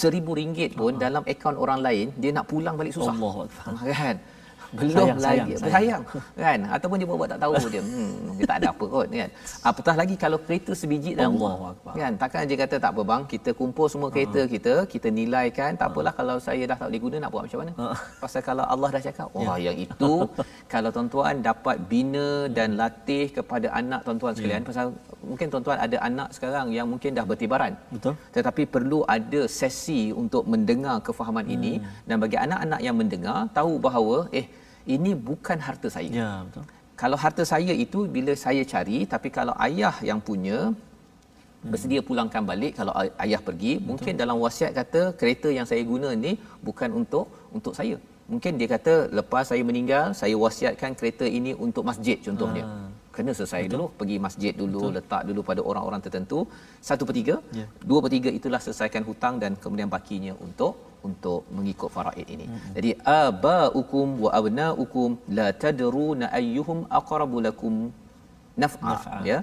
seribu 0.00 0.36
ringgit 0.40 0.70
pun 0.76 0.92
dalam 1.04 1.22
akaun 1.32 1.56
orang 1.64 1.80
lain, 1.86 2.06
dia 2.22 2.30
nak 2.36 2.46
pulang 2.52 2.76
balik 2.80 2.92
susah. 2.96 3.14
Allahu 3.16 3.38
Akbar. 3.48 3.64
Kan? 3.96 4.16
Belum 4.72 4.92
Sayang, 4.92 5.18
lagi. 5.20 5.52
sayang, 5.60 6.02
bersayang 6.02 6.02
kan? 6.32 6.60
Ataupun 6.74 6.96
dia 6.96 7.06
buat 7.08 7.28
tak 7.28 7.40
tahu 7.44 7.52
dia. 7.68 7.82
Hmm 7.84 8.32
dia 8.42 8.46
tak 8.50 8.58
ada 8.60 8.68
apa 8.74 8.84
kot 8.94 9.06
kan? 9.22 9.30
Apatah 9.70 9.94
lagi 10.00 10.14
kalau 10.24 10.38
kereta 10.46 10.72
sebiji 10.80 11.10
dalam 11.18 11.34
rumah 11.38 11.72
Akbar. 11.72 11.94
kan? 12.00 12.12
Takkan 12.22 12.42
dia 12.50 12.58
kata 12.62 12.76
tak 12.84 12.90
apa 12.94 13.02
bang 13.10 13.22
kita 13.32 13.50
kumpul 13.60 13.86
semua 13.92 14.08
kereta 14.14 14.40
kita 14.54 14.74
kita 14.94 15.08
nilaikan. 15.18 15.70
Tak 15.80 15.88
apalah 15.92 16.12
kalau 16.20 16.36
saya 16.46 16.62
dah 16.70 16.76
tak 16.80 16.88
boleh 16.90 17.02
guna 17.04 17.16
nak 17.22 17.30
buat 17.34 17.42
macam 17.46 17.58
mana? 17.62 17.72
Pasal 18.22 18.40
kalau 18.48 18.64
Allah 18.74 18.88
dah 18.94 19.02
cakap 19.08 19.28
wah 19.36 19.56
yang 19.66 19.78
itu 19.86 20.12
kalau 20.72 20.90
tuan-tuan 20.96 21.36
dapat 21.50 21.76
bina 21.92 22.28
dan 22.56 22.68
latih 22.80 23.26
kepada 23.36 23.68
anak 23.80 24.00
tuan-tuan 24.06 24.34
sekalian. 24.38 24.62
Pasal 24.70 24.86
mungkin 25.30 25.46
tuan-tuan 25.52 25.78
ada 25.86 25.96
anak 26.08 26.28
sekarang 26.36 26.66
yang 26.78 26.86
mungkin 26.92 27.10
dah 27.18 27.26
bertibaran. 27.32 27.74
Betul. 27.94 28.14
tetapi 28.36 28.62
perlu 28.74 28.98
ada 29.14 29.40
sesi 29.60 30.00
untuk 30.22 30.42
mendengar 30.52 30.96
kefahaman 31.06 31.46
hmm. 31.46 31.54
ini 31.56 31.72
dan 32.08 32.16
bagi 32.24 32.36
anak-anak 32.44 32.80
yang 32.86 32.96
mendengar 33.00 33.38
tahu 33.58 33.72
bahawa 33.86 34.16
eh 34.40 34.46
ini 34.86 35.12
bukan 35.28 35.58
harta 35.66 35.88
saya. 35.96 36.10
Ya, 36.10 36.30
betul. 36.46 36.64
Kalau 36.96 37.16
harta 37.24 37.42
saya 37.42 37.72
itu 37.84 38.06
bila 38.06 38.32
saya 38.38 38.62
cari 38.72 38.98
tapi 39.12 39.28
kalau 39.30 39.54
ayah 39.66 39.94
yang 40.08 40.20
punya 40.22 40.70
bersedia 41.62 42.02
pulangkan 42.02 42.42
balik 42.42 42.72
kalau 42.78 42.92
ay- 43.00 43.14
ayah 43.24 43.40
pergi 43.48 43.72
Betul. 43.78 43.86
mungkin 43.88 44.12
dalam 44.22 44.36
wasiat 44.44 44.72
kata 44.74 45.14
kereta 45.20 45.48
yang 45.58 45.66
saya 45.70 45.82
guna 45.86 46.10
ni 46.24 46.32
bukan 46.66 46.90
untuk 47.00 47.26
untuk 47.54 47.74
saya. 47.78 47.96
Mungkin 48.32 48.58
dia 48.58 48.68
kata 48.74 48.94
lepas 49.18 49.44
saya 49.50 49.62
meninggal 49.70 50.14
saya 50.20 50.34
wasiatkan 50.44 50.94
kereta 50.98 51.26
ini 51.38 51.52
untuk 51.66 51.84
masjid 51.90 52.18
contohnya. 52.26 52.64
Ah. 52.66 52.88
Kena 53.14 53.32
selesai 53.38 53.62
Betul. 53.66 53.72
dulu 53.72 53.86
pergi 54.00 54.16
masjid 54.26 54.52
dulu 54.62 54.80
Betul. 54.80 54.94
letak 54.98 55.22
dulu 55.28 55.40
pada 55.50 55.60
orang-orang 55.70 56.00
tertentu 56.06 56.38
satu 56.88 57.02
per 57.08 57.14
tiga 57.20 57.34
Ya. 57.60 57.66
dua 57.88 57.98
per 58.04 58.10
tiga 58.14 58.30
itulah 58.38 58.60
selesaikan 58.66 59.02
hutang 59.08 59.36
dan 59.42 59.52
kemudian 59.64 59.90
bakinya 59.96 60.32
untuk 60.46 60.72
untuk 61.08 61.40
mengikut 61.56 61.90
faraid 61.96 62.28
ini. 62.34 62.46
Mm-hmm. 62.46 62.72
Jadi 62.76 62.90
abaukum 63.22 64.06
wa 64.24 64.30
abnaukum 64.38 65.18
la 65.38 65.48
tadruna 65.64 66.28
ayyuhum 66.38 66.78
aqrabu 67.00 67.38
lakum 67.48 67.74
naf'a 68.62 68.96
ya. 69.32 69.40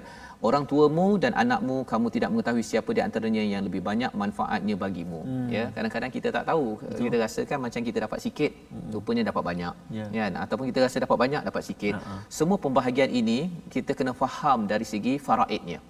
Orang 0.48 0.64
tuamu 0.70 1.06
dan 1.22 1.32
anakmu 1.42 1.84
kamu 1.90 2.06
tidak 2.14 2.28
mengetahui 2.32 2.64
siapa 2.64 2.90
di 2.96 3.00
antaranya 3.06 3.42
yang 3.52 3.62
lebih 3.68 3.82
banyak 3.88 4.08
manfaatnya 4.22 4.74
bagimu. 4.82 5.20
Mm. 5.20 5.48
Ya, 5.52 5.64
kadang-kadang 5.76 6.12
kita 6.16 6.28
tak 6.36 6.44
tahu. 6.48 6.80
Betul. 6.80 7.00
Kita 7.04 7.16
rasakan 7.24 7.58
macam 7.64 7.80
kita 7.88 7.98
dapat 8.08 8.18
sikit, 8.24 8.48
mm. 8.56 8.88
rupanya 8.96 9.22
dapat 9.28 9.42
banyak. 9.50 9.74
Ya. 9.92 10.06
Kan? 10.08 10.32
Ataupun 10.40 10.64
kita 10.72 10.80
rasa 10.86 10.96
dapat 11.04 11.18
banyak, 11.24 11.42
dapat 11.44 11.62
sikit. 11.68 12.00
Ha-ha. 12.00 12.24
Semua 12.32 12.56
pembahagian 12.56 13.12
ini 13.12 13.52
kita 13.68 13.92
kena 13.92 14.16
faham 14.16 14.64
dari 14.64 14.88
segi 14.88 15.20
faraidnya 15.20 15.84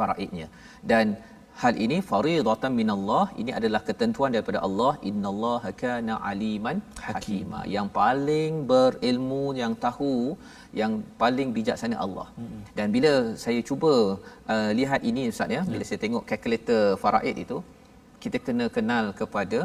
faraidnya 0.00 0.46
dan 0.80 1.18
hal 1.62 1.74
ini 1.84 1.96
faridatan 2.10 2.72
minallah. 2.80 3.24
Ini 3.40 3.50
adalah 3.58 3.80
ketentuan 3.88 4.30
daripada 4.34 4.58
Allah. 4.66 4.92
Innallaha 5.10 5.70
kana 5.82 6.14
aliman 6.30 6.78
hakima. 7.08 7.60
Yang 7.76 7.88
paling 7.98 8.52
berilmu 8.70 9.44
yang 9.62 9.74
tahu 9.86 10.14
yang 10.80 10.92
paling 11.22 11.48
bijaksana 11.56 11.96
Allah. 12.04 12.26
Hmm. 12.38 12.60
dan 12.78 12.86
bila 12.94 13.12
saya 13.44 13.60
cuba 13.68 13.92
uh, 14.52 14.70
lihat 14.78 15.00
ini 15.10 15.22
ustaz 15.32 15.56
ya 15.56 15.62
bila 15.72 15.84
saya 15.88 15.98
tengok 16.04 16.24
kalkulator 16.30 16.84
faraid 17.02 17.36
itu 17.44 17.58
kita 18.22 18.38
kena 18.46 18.66
kenal 18.76 19.04
kepada 19.20 19.60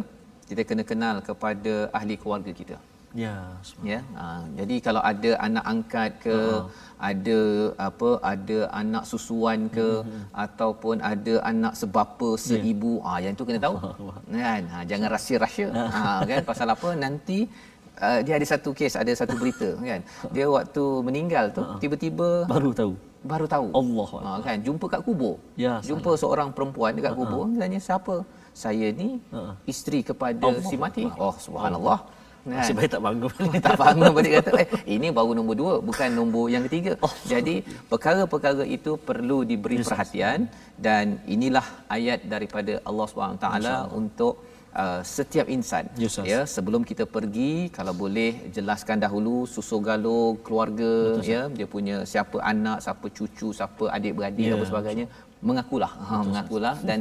kita 0.50 0.64
kena 0.70 0.84
kenal 0.92 1.16
kepada 1.30 1.74
ahli 2.00 2.16
keluarga 2.22 2.52
kita 2.62 2.78
Ya, 3.16 3.36
ya 3.90 4.00
ha, 4.20 4.44
jadi 4.60 4.76
kalau 4.86 5.02
ada 5.10 5.30
anak 5.40 5.66
angkat 5.72 6.12
ke 6.24 6.36
uh-huh. 6.36 6.68
ada 7.10 7.40
apa 7.88 8.10
ada 8.32 8.58
anak 8.80 9.04
susuan 9.12 9.72
ke 9.76 9.88
uh-huh. 10.04 10.24
ataupun 10.46 11.00
ada 11.12 11.36
anak 11.52 11.80
sebapa 11.82 12.30
seibu 12.46 13.00
yeah. 13.00 13.12
ah 13.16 13.20
yang 13.24 13.34
tu 13.40 13.48
kena 13.48 13.64
tahu 13.64 13.76
kan 14.36 14.64
ha, 14.74 14.84
jangan 14.90 15.08
rahsia-rahsia 15.16 15.70
ha, 15.96 16.28
kan 16.28 16.44
pasal 16.50 16.68
apa 16.76 16.92
nanti 17.04 17.48
uh, 18.04 18.20
dia 18.20 18.36
ada 18.36 18.48
satu 18.52 18.76
kes 18.80 19.00
ada 19.04 19.12
satu 19.22 19.40
berita 19.40 19.70
kan 19.80 20.04
dia 20.36 20.46
waktu 20.58 20.86
meninggal 21.08 21.46
tu 21.56 21.64
uh-huh. 21.64 21.80
tiba-tiba 21.80 22.30
baru 22.52 22.72
tahu 22.82 22.94
baru 23.32 23.48
tahu 23.56 23.68
Allah 23.82 24.10
ha, 24.26 24.30
kan 24.48 24.60
jumpa 24.68 24.92
kat 24.92 25.02
kubur 25.08 25.40
ya, 25.56 25.80
jumpa 25.80 26.12
salah. 26.12 26.22
seorang 26.24 26.50
perempuan 26.52 26.92
dekat 27.00 27.16
uh-huh. 27.16 27.32
kubur 27.32 27.44
tanya 27.64 27.80
siapa 27.80 28.28
saya 28.52 28.92
ni 29.00 29.10
uh-huh. 29.32 29.56
isteri 29.72 30.04
kepada 30.04 30.52
Allah. 30.52 30.68
si 30.68 30.76
mati 30.84 31.08
oh 31.16 31.36
subhanallah 31.48 32.00
Allah. 32.04 32.15
Kan? 32.46 32.62
Nasib 32.62 32.76
baik 32.78 32.92
tak 32.94 33.04
bangun. 33.08 33.32
Tak 33.66 33.76
bangun 33.82 34.10
balik 34.18 34.32
kata? 34.38 34.52
Eh 34.62 34.68
ini 34.96 35.08
baru 35.18 35.32
nombor 35.38 35.56
dua 35.62 35.74
bukan 35.90 36.10
nombor 36.20 36.46
yang 36.54 36.64
ketiga. 36.68 36.94
Oh. 37.06 37.14
Jadi 37.34 37.56
perkara-perkara 37.92 38.64
itu 38.78 38.92
perlu 39.08 39.38
diberi 39.52 39.78
yes, 39.82 39.90
perhatian 39.90 40.40
dan 40.88 41.18
inilah 41.36 41.66
ayat 41.98 42.20
daripada 42.34 42.74
Allah 42.90 43.06
Subhanahu 43.12 43.42
taala 43.46 43.76
untuk 44.00 44.46
uh, 44.78 45.02
setiap 45.16 45.50
insan. 45.56 45.90
Yes, 45.98 46.22
ya 46.22 46.46
sebelum 46.56 46.86
kita 46.92 47.10
pergi 47.16 47.74
kalau 47.78 47.98
boleh 48.04 48.32
jelaskan 48.58 49.02
dahulu 49.06 49.36
susu 49.50 49.82
galur 49.88 50.38
keluarga 50.46 50.94
Betul, 51.18 51.32
ya 51.34 51.42
dia 51.58 51.68
punya 51.76 51.98
siapa 52.14 52.38
anak 52.54 52.78
siapa 52.86 53.06
cucu 53.18 53.50
siapa 53.60 53.86
adik-beradik 53.98 54.46
yeah, 54.46 54.58
apa 54.58 54.66
sebagainya 54.70 55.06
mengakulah. 55.50 55.92
Ha, 55.98 56.14
mengakulah 56.30 56.76
dan 56.90 57.00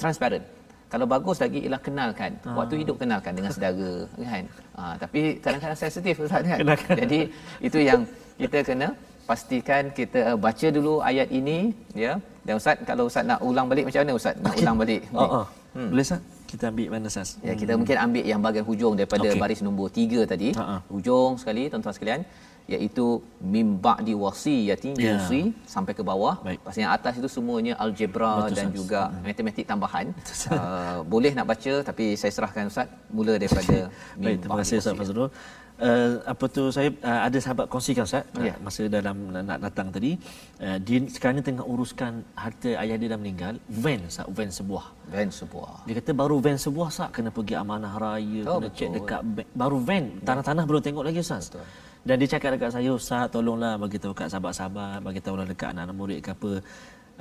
transparent 0.00 0.44
kalau 0.92 1.06
bagus 1.14 1.38
lagi 1.44 1.58
ialah 1.64 1.80
kenalkan 1.86 2.32
ha. 2.44 2.50
waktu 2.58 2.74
hidup 2.82 2.96
kenalkan 3.02 3.32
dengan 3.38 3.50
saudara 3.54 3.92
kan 4.28 4.44
ha, 4.76 4.82
tapi 5.02 5.20
kadang-kadang 5.44 5.78
sensitif 5.84 6.14
ustaz 6.26 6.42
kan 6.50 6.58
kenalkan. 6.62 6.96
jadi 7.02 7.20
itu 7.68 7.78
yang 7.88 8.00
kita 8.42 8.60
kena 8.68 8.88
pastikan 9.30 9.82
kita 9.98 10.20
baca 10.44 10.68
dulu 10.76 10.94
ayat 11.10 11.28
ini 11.40 11.58
ya 12.04 12.12
dan 12.46 12.54
ustaz 12.60 12.76
kalau 12.90 13.04
ustaz 13.10 13.24
nak 13.30 13.40
ulang 13.48 13.66
balik 13.72 13.84
macam 13.88 14.00
mana 14.04 14.14
ustaz 14.20 14.34
nak 14.44 14.54
ulang 14.60 14.76
balik 14.82 15.02
oh, 15.22 15.28
oh. 15.40 15.46
Hmm. 15.76 15.88
boleh 15.92 16.04
ustaz 16.06 16.20
kita 16.52 16.64
ambil 16.70 16.88
mana 16.94 17.08
sas 17.16 17.30
ya 17.48 17.52
kita 17.60 17.72
hmm. 17.72 17.78
mungkin 17.80 17.96
ambil 18.04 18.24
yang 18.32 18.40
bahagian 18.44 18.66
hujung 18.70 18.94
daripada 19.00 19.28
okay. 19.28 19.40
baris 19.42 19.60
nombor 19.66 19.88
3 19.88 20.32
tadi 20.32 20.48
Ha-ha. 20.58 20.76
hujung 20.94 21.30
sekali 21.40 21.62
tuan-tuan 21.72 21.94
sekalian 21.96 22.20
iaitu 22.74 23.06
mim 23.54 23.68
ba'di 23.84 24.14
wasiyatin 24.24 24.94
yeah. 24.96 25.18
yusi 25.18 25.42
sampai 25.74 25.92
ke 25.98 26.02
bawah. 26.10 26.34
Pasal 26.66 26.80
yang 26.84 26.94
atas 26.98 27.14
itu 27.20 27.28
semuanya 27.36 27.74
algebra 27.84 28.32
Betul, 28.46 28.56
dan 28.58 28.66
juga 28.78 29.00
hmm. 29.08 29.22
matematik 29.26 29.64
tambahan. 29.72 30.06
uh, 30.54 30.98
boleh 31.12 31.32
nak 31.38 31.46
baca 31.52 31.74
tapi 31.88 32.04
saya 32.20 32.32
serahkan 32.36 32.70
ustaz 32.72 32.88
mula 33.16 33.34
daripada 33.42 33.76
Baik, 34.24 34.38
terima 34.42 34.56
kasih 34.60 34.76
Ustaz 34.80 34.94
Fazrul. 35.00 35.28
Uh, 35.82 36.20
apa 36.32 36.44
tu 36.56 36.62
saya 36.76 36.88
uh, 37.10 37.20
ada 37.26 37.38
sahabat 37.44 37.66
kongsikan 37.72 38.04
Ustaz 38.06 38.22
yeah. 38.38 38.54
uh, 38.54 38.56
masa 38.64 38.86
dalam 38.86 39.16
nak 39.48 39.58
datang 39.66 39.88
tadi 39.94 40.14
uh, 40.62 40.78
dia 40.86 40.98
sekarang 41.14 41.40
ni 41.40 41.44
tengah 41.48 41.64
uruskan 41.72 42.22
harta 42.42 42.70
ayah 42.82 42.96
dia 43.00 43.08
dah 43.12 43.18
meninggal 43.18 43.54
van 43.82 44.00
Ustaz 44.10 44.28
van 44.36 44.50
sebuah 44.58 44.84
van 45.14 45.28
sebuah 45.40 45.72
dia 45.88 45.94
kata 45.98 46.12
baru 46.22 46.36
van 46.44 46.58
sebuah 46.64 46.86
Ustaz 46.92 47.10
kena 47.16 47.34
pergi 47.34 47.54
amanah 47.62 47.98
raya 48.04 48.42
oh, 48.46 48.60
kena 48.60 48.68
betul. 48.68 48.78
check 48.78 48.90
dekat 48.94 49.20
baru 49.62 49.78
van 49.88 50.04
tanah-tanah 50.28 50.64
belum 50.70 50.82
tengok 50.86 51.04
lagi 51.08 51.18
Ustaz 51.24 51.50
betul. 51.50 51.66
Dan 52.02 52.18
dia 52.18 52.28
cakap 52.34 52.58
dekat 52.58 52.70
saya, 52.74 52.90
Ustaz 52.90 53.30
tolonglah 53.30 53.78
bagi 53.78 53.98
tahu 54.02 54.10
kat 54.10 54.26
sahabat-sahabat, 54.26 55.06
bagi 55.06 55.22
lah 55.22 55.46
dekat 55.46 55.68
anak-anak 55.70 55.96
murid 55.96 56.18
ke 56.18 56.30
apa, 56.34 56.52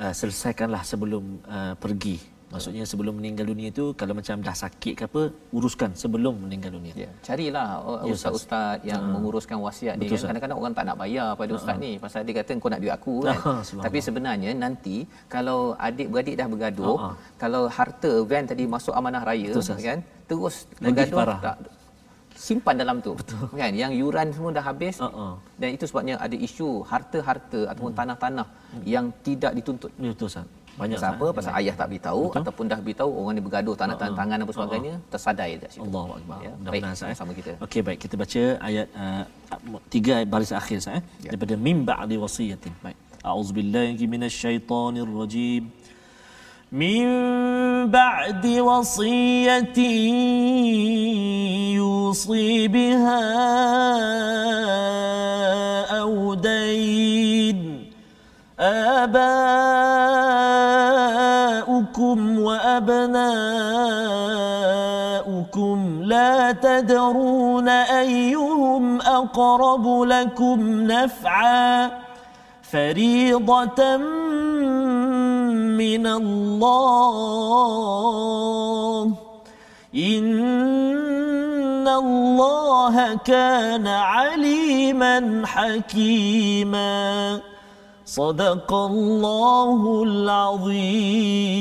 uh, 0.01 0.13
selesaikanlah 0.19 0.81
sebelum 0.81 1.23
uh, 1.45 1.73
pergi. 1.77 2.17
Maksudnya 2.51 2.83
sebelum 2.83 3.15
meninggal 3.15 3.45
dunia 3.47 3.71
itu 3.71 3.95
kalau 3.95 4.11
macam 4.11 4.43
dah 4.43 4.51
sakit 4.51 4.93
ke 4.99 5.03
apa 5.07 5.21
uruskan 5.55 5.95
sebelum 5.95 6.35
meninggal 6.43 6.75
dunia. 6.75 6.91
Ya. 7.03 7.07
Carilah 7.23 7.79
ya, 7.79 8.11
ustaz-ustaz 8.11 8.83
yang 8.83 8.99
uh, 9.07 9.11
menguruskan 9.15 9.55
wasiat 9.55 9.95
ni 9.95 10.11
kan. 10.11 10.19
Kadang-kadang 10.19 10.59
orang 10.59 10.73
tak 10.75 10.85
nak 10.89 10.97
bayar 10.99 11.27
pada 11.39 11.51
ustaz 11.55 11.75
uh, 11.77 11.79
ni 11.79 11.91
pasal 11.95 12.27
dia 12.27 12.35
kata 12.43 12.59
kau 12.59 12.67
nak 12.73 12.81
duit 12.83 12.91
aku 12.91 13.15
kan. 13.23 13.39
Uh, 13.39 13.63
Tapi 13.87 13.97
sebenarnya 14.03 14.51
nanti 14.51 15.07
kalau 15.31 15.59
adik-beradik 15.79 16.35
dah 16.35 16.47
bergaduh, 16.51 16.95
uh, 16.99 17.07
uh. 17.07 17.13
kalau 17.39 17.71
harta 17.71 18.13
van 18.27 18.43
tadi 18.43 18.67
masuk 18.67 18.91
amanah 18.99 19.23
raya 19.23 19.55
Betul, 19.55 19.79
kan, 19.79 19.99
terus 20.27 20.67
bergaduh 20.83 21.39
tak 21.39 21.55
simpan 22.47 22.75
dalam 22.81 22.97
tu 23.05 23.11
Betul. 23.19 23.45
kan 23.61 23.73
yang 23.81 23.91
yuran 24.01 24.27
semua 24.35 24.51
dah 24.57 24.65
habis 24.69 24.95
uh-uh. 25.05 25.33
dan 25.61 25.69
itu 25.75 25.85
sebabnya 25.89 26.15
ada 26.25 26.35
isu 26.47 26.69
harta-harta 26.91 27.61
ataupun 27.71 27.91
hmm. 27.93 27.99
tanah-tanah 27.99 28.47
hmm. 28.49 28.83
yang 28.93 29.05
tidak 29.27 29.51
dituntut 29.59 29.91
ya, 30.05 30.11
betul 30.13 30.29
Ustaz 30.31 30.47
banyak 30.81 30.97
pasal 30.97 31.13
apa 31.13 31.27
pasal 31.37 31.53
ayah 31.59 31.75
tak 31.79 31.87
beritahu 31.91 32.23
betul. 32.25 32.41
ataupun 32.41 32.65
dah 32.71 32.79
beritahu 32.85 33.09
orang 33.19 33.33
ni 33.37 33.43
bergaduh 33.47 33.75
tanah 33.81 33.95
uh-uh. 33.99 34.17
tangan 34.19 34.37
apa 34.43 34.51
sebagainya 34.57 34.93
uh-uh. 34.97 35.09
tersadai 35.13 35.51
dekat 35.59 35.71
situ 35.75 35.83
Allahu 35.85 36.11
akbar 36.17 36.37
ya 36.47 36.53
baik 36.73 36.83
sama 37.21 37.31
kita 37.39 37.51
okey 37.65 37.81
baik 37.87 37.99
kita 38.05 38.15
baca 38.23 38.43
ayat 38.69 38.87
uh, 39.03 39.23
tiga 39.95 40.15
baris 40.33 40.53
akhir 40.61 40.79
saya 40.85 40.97
eh? 40.99 41.03
ya. 41.25 41.29
daripada 41.33 41.53
mim 41.65 41.77
ba'di 41.91 42.17
wasiyatin 42.23 42.73
baik 42.85 42.97
a'udzubillahi 43.29 44.05
minasyaitonirrajim 44.13 45.63
من 46.71 47.03
بعد 47.91 48.47
وصية 48.47 49.77
يوصي 51.75 52.67
بها 52.67 53.21
أو 55.99 56.33
دين. 56.33 57.91
آباؤكم 58.59 59.19
وأبناؤكم 62.39 63.21
لا 66.03 66.51
تدرون 66.51 67.69
أيهم 67.69 69.01
أقرب 69.01 70.01
لكم 70.01 70.81
نفعا. 70.83 72.10
فريضة 72.70 73.80
من 75.82 76.04
الله 76.06 77.46
إن 79.94 81.86
الله 81.88 82.96
كان 83.32 83.86
عليما 83.86 85.16
حكيما 85.46 86.96
صدق 88.06 88.70
الله 88.74 89.80
العظيم 90.08 91.56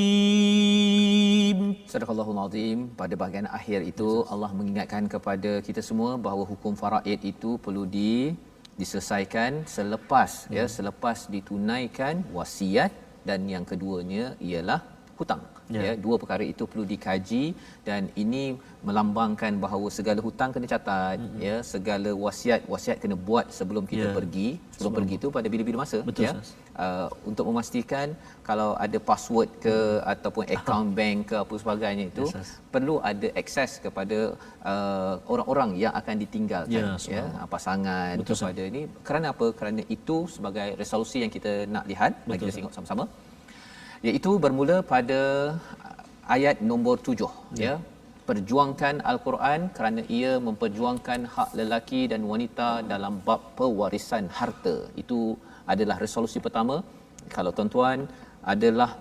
Sadaqallahul 1.86 2.40
Azim 2.44 2.78
pada 2.98 3.14
bahagian 3.20 3.46
akhir 3.58 3.80
itu 3.90 4.26
Allah 4.32 4.50
mengingatkan 4.58 5.06
kepada 5.14 5.62
kita 5.66 5.80
semua 5.88 6.18
bahawa 6.18 6.44
hukum 6.50 6.72
faraid 6.82 7.20
itu 7.32 7.50
perlu 7.64 7.84
di 7.86 8.34
diselesaikan 8.81 9.51
selepas 9.75 10.31
ya, 10.45 10.49
hmm. 10.49 10.57
ya 10.59 10.65
selepas 10.77 11.17
ditunaikan 11.35 12.15
wasiat 12.37 12.91
dan 13.29 13.39
yang 13.53 13.65
keduanya 13.71 14.25
ialah 14.49 14.79
hutang 15.21 15.41
yeah. 15.75 15.83
ya 15.85 15.91
dua 16.05 16.15
perkara 16.21 16.43
itu 16.53 16.63
perlu 16.71 16.85
dikaji 16.93 17.43
dan 17.87 18.09
ini 18.23 18.43
melambangkan 18.87 19.53
bahawa 19.63 19.87
segala 19.97 20.19
hutang 20.27 20.49
kena 20.55 20.67
catat 20.73 21.17
mm-hmm. 21.21 21.41
ya 21.47 21.55
segala 21.73 22.11
wasiat 22.25 22.61
wasiat 22.73 22.97
kena 23.03 23.17
buat 23.29 23.47
sebelum 23.57 23.85
kita 23.91 24.07
yeah. 24.07 24.15
pergi 24.17 24.49
sebelum, 24.57 24.73
sebelum 24.77 24.93
pergi 24.97 25.15
itu 25.21 25.27
pada 25.37 25.47
bila-bila 25.53 25.77
masa 25.83 25.99
Betul, 26.09 26.25
ya 26.25 26.33
uh, 26.77 27.07
untuk 27.29 27.45
memastikan 27.49 28.15
kalau 28.47 28.69
ada 28.85 28.97
password 29.09 29.49
ke 29.65 29.75
ataupun 30.13 30.43
account 30.55 30.89
bank 30.97 31.17
ke 31.31 31.35
apa 31.43 31.55
sebagainya 31.63 32.05
itu 32.11 32.25
yes, 32.31 32.59
perlu 32.73 32.95
ada 33.11 33.27
akses 33.41 33.71
kepada 33.85 34.19
uh, 34.71 35.15
orang-orang 35.33 35.71
yang 35.83 35.93
akan 36.01 36.15
ditinggalkan 36.23 36.85
yeah, 36.95 37.15
ya 37.15 37.23
pasangan 37.53 38.15
Betul, 38.21 38.35
kepada 38.39 38.63
ini. 38.71 38.81
Kerana 39.07 39.27
apa? 39.33 39.47
Kerana 39.59 39.81
itu 39.95 40.17
sebagai 40.35 40.67
resolusi 40.81 41.17
yang 41.23 41.33
kita 41.37 41.53
nak 41.75 41.85
lihat. 41.91 42.11
Betul, 42.17 42.29
mari 42.29 42.39
kita 42.43 42.55
tengok 42.59 42.73
sama-sama. 42.77 43.05
Iaitu 44.07 44.31
bermula 44.43 44.77
pada 44.93 45.21
ayat 46.35 46.57
nombor 46.71 46.97
tujuh. 47.07 47.31
ya. 47.55 47.65
ya. 47.65 47.75
Perjuangkan 48.29 48.95
al-Quran 49.11 49.61
kerana 49.75 50.01
ia 50.17 50.31
memperjuangkan 50.47 51.19
hak 51.35 51.49
lelaki 51.59 52.01
dan 52.11 52.21
wanita 52.31 52.69
dalam 52.91 53.13
bab 53.27 53.41
pewarisan 53.59 54.25
harta. 54.37 54.75
Itu 55.01 55.19
adalah 55.73 55.97
resolusi 56.05 56.39
pertama. 56.47 56.75
Kalau 57.35 57.51
tuan-tuan 57.57 58.09
adalah 58.53 58.97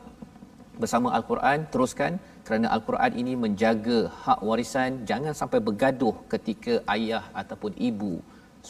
bersama 0.83 1.09
al-Quran 1.19 1.69
teruskan. 1.73 2.13
Kerana 2.47 2.69
al-Quran 2.75 3.13
ini 3.23 3.33
menjaga 3.45 3.99
hak 4.25 4.41
warisan. 4.49 4.93
Jangan 5.11 5.33
sampai 5.41 5.59
bergaduh 5.67 6.17
ketika 6.33 6.75
ayah 6.97 7.25
ataupun 7.41 7.73
ibu 7.91 8.15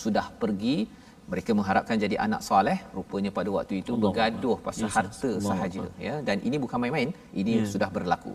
sudah 0.02 0.26
pergi. 0.42 0.78
Mereka 1.30 1.54
mengharapkan 1.58 1.96
jadi 2.04 2.16
anak 2.26 2.40
soleh. 2.46 2.78
Rupanya 2.96 3.30
pada 3.36 3.50
waktu 3.56 3.74
itu 3.80 3.92
Allah 3.94 4.02
bergaduh 4.04 4.54
Allah. 4.58 4.64
pasal 4.66 4.88
yes, 4.90 4.96
harta 4.98 5.30
Allah. 5.30 5.50
sahaja 5.50 5.80
Allah. 5.82 6.02
ya. 6.06 6.14
Dan 6.28 6.36
ini 6.48 6.56
bukan 6.64 6.78
main-main. 6.82 7.10
Ini 7.40 7.52
yeah. 7.62 7.68
sudah 7.72 7.88
berlaku. 7.96 8.32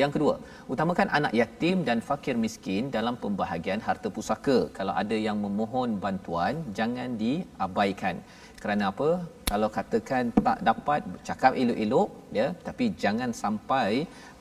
Yang 0.00 0.10
kedua 0.14 0.34
utamakan 0.72 1.10
anak 1.18 1.32
yatim 1.40 1.82
dan 1.88 1.98
fakir 2.08 2.38
miskin 2.44 2.94
dalam 2.96 3.18
pembahagian 3.24 3.82
harta 3.86 4.08
pusaka. 4.16 4.58
Kalau 4.78 4.94
ada 5.02 5.18
yang 5.26 5.42
memohon 5.46 5.98
bantuan 6.04 6.62
jangan 6.78 7.18
diabaikan 7.24 8.22
kerana 8.62 8.84
apa? 8.92 9.08
Kalau 9.50 9.68
katakan 9.76 10.34
tak 10.46 10.58
dapat 10.68 11.00
cakap 11.28 11.52
elok-elok 11.62 12.08
ya 12.38 12.46
tapi 12.66 12.84
jangan 13.02 13.30
sampai 13.42 13.90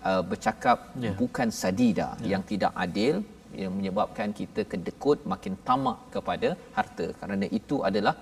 uh, 0.10 0.22
bercakap 0.30 0.78
Ya. 1.06 1.12
bukan 1.22 1.50
sadida 1.62 2.08
yang 2.32 2.44
tidak 2.52 2.74
adil 2.86 3.16
yang 3.62 3.72
menyebabkan 3.78 4.30
kita 4.40 4.62
kedekut 4.72 5.20
makin 5.34 5.54
tamak 5.68 5.98
kepada 6.16 6.50
harta. 6.78 7.06
Kerana 7.20 7.46
itu 7.60 7.78
adalah 7.90 8.16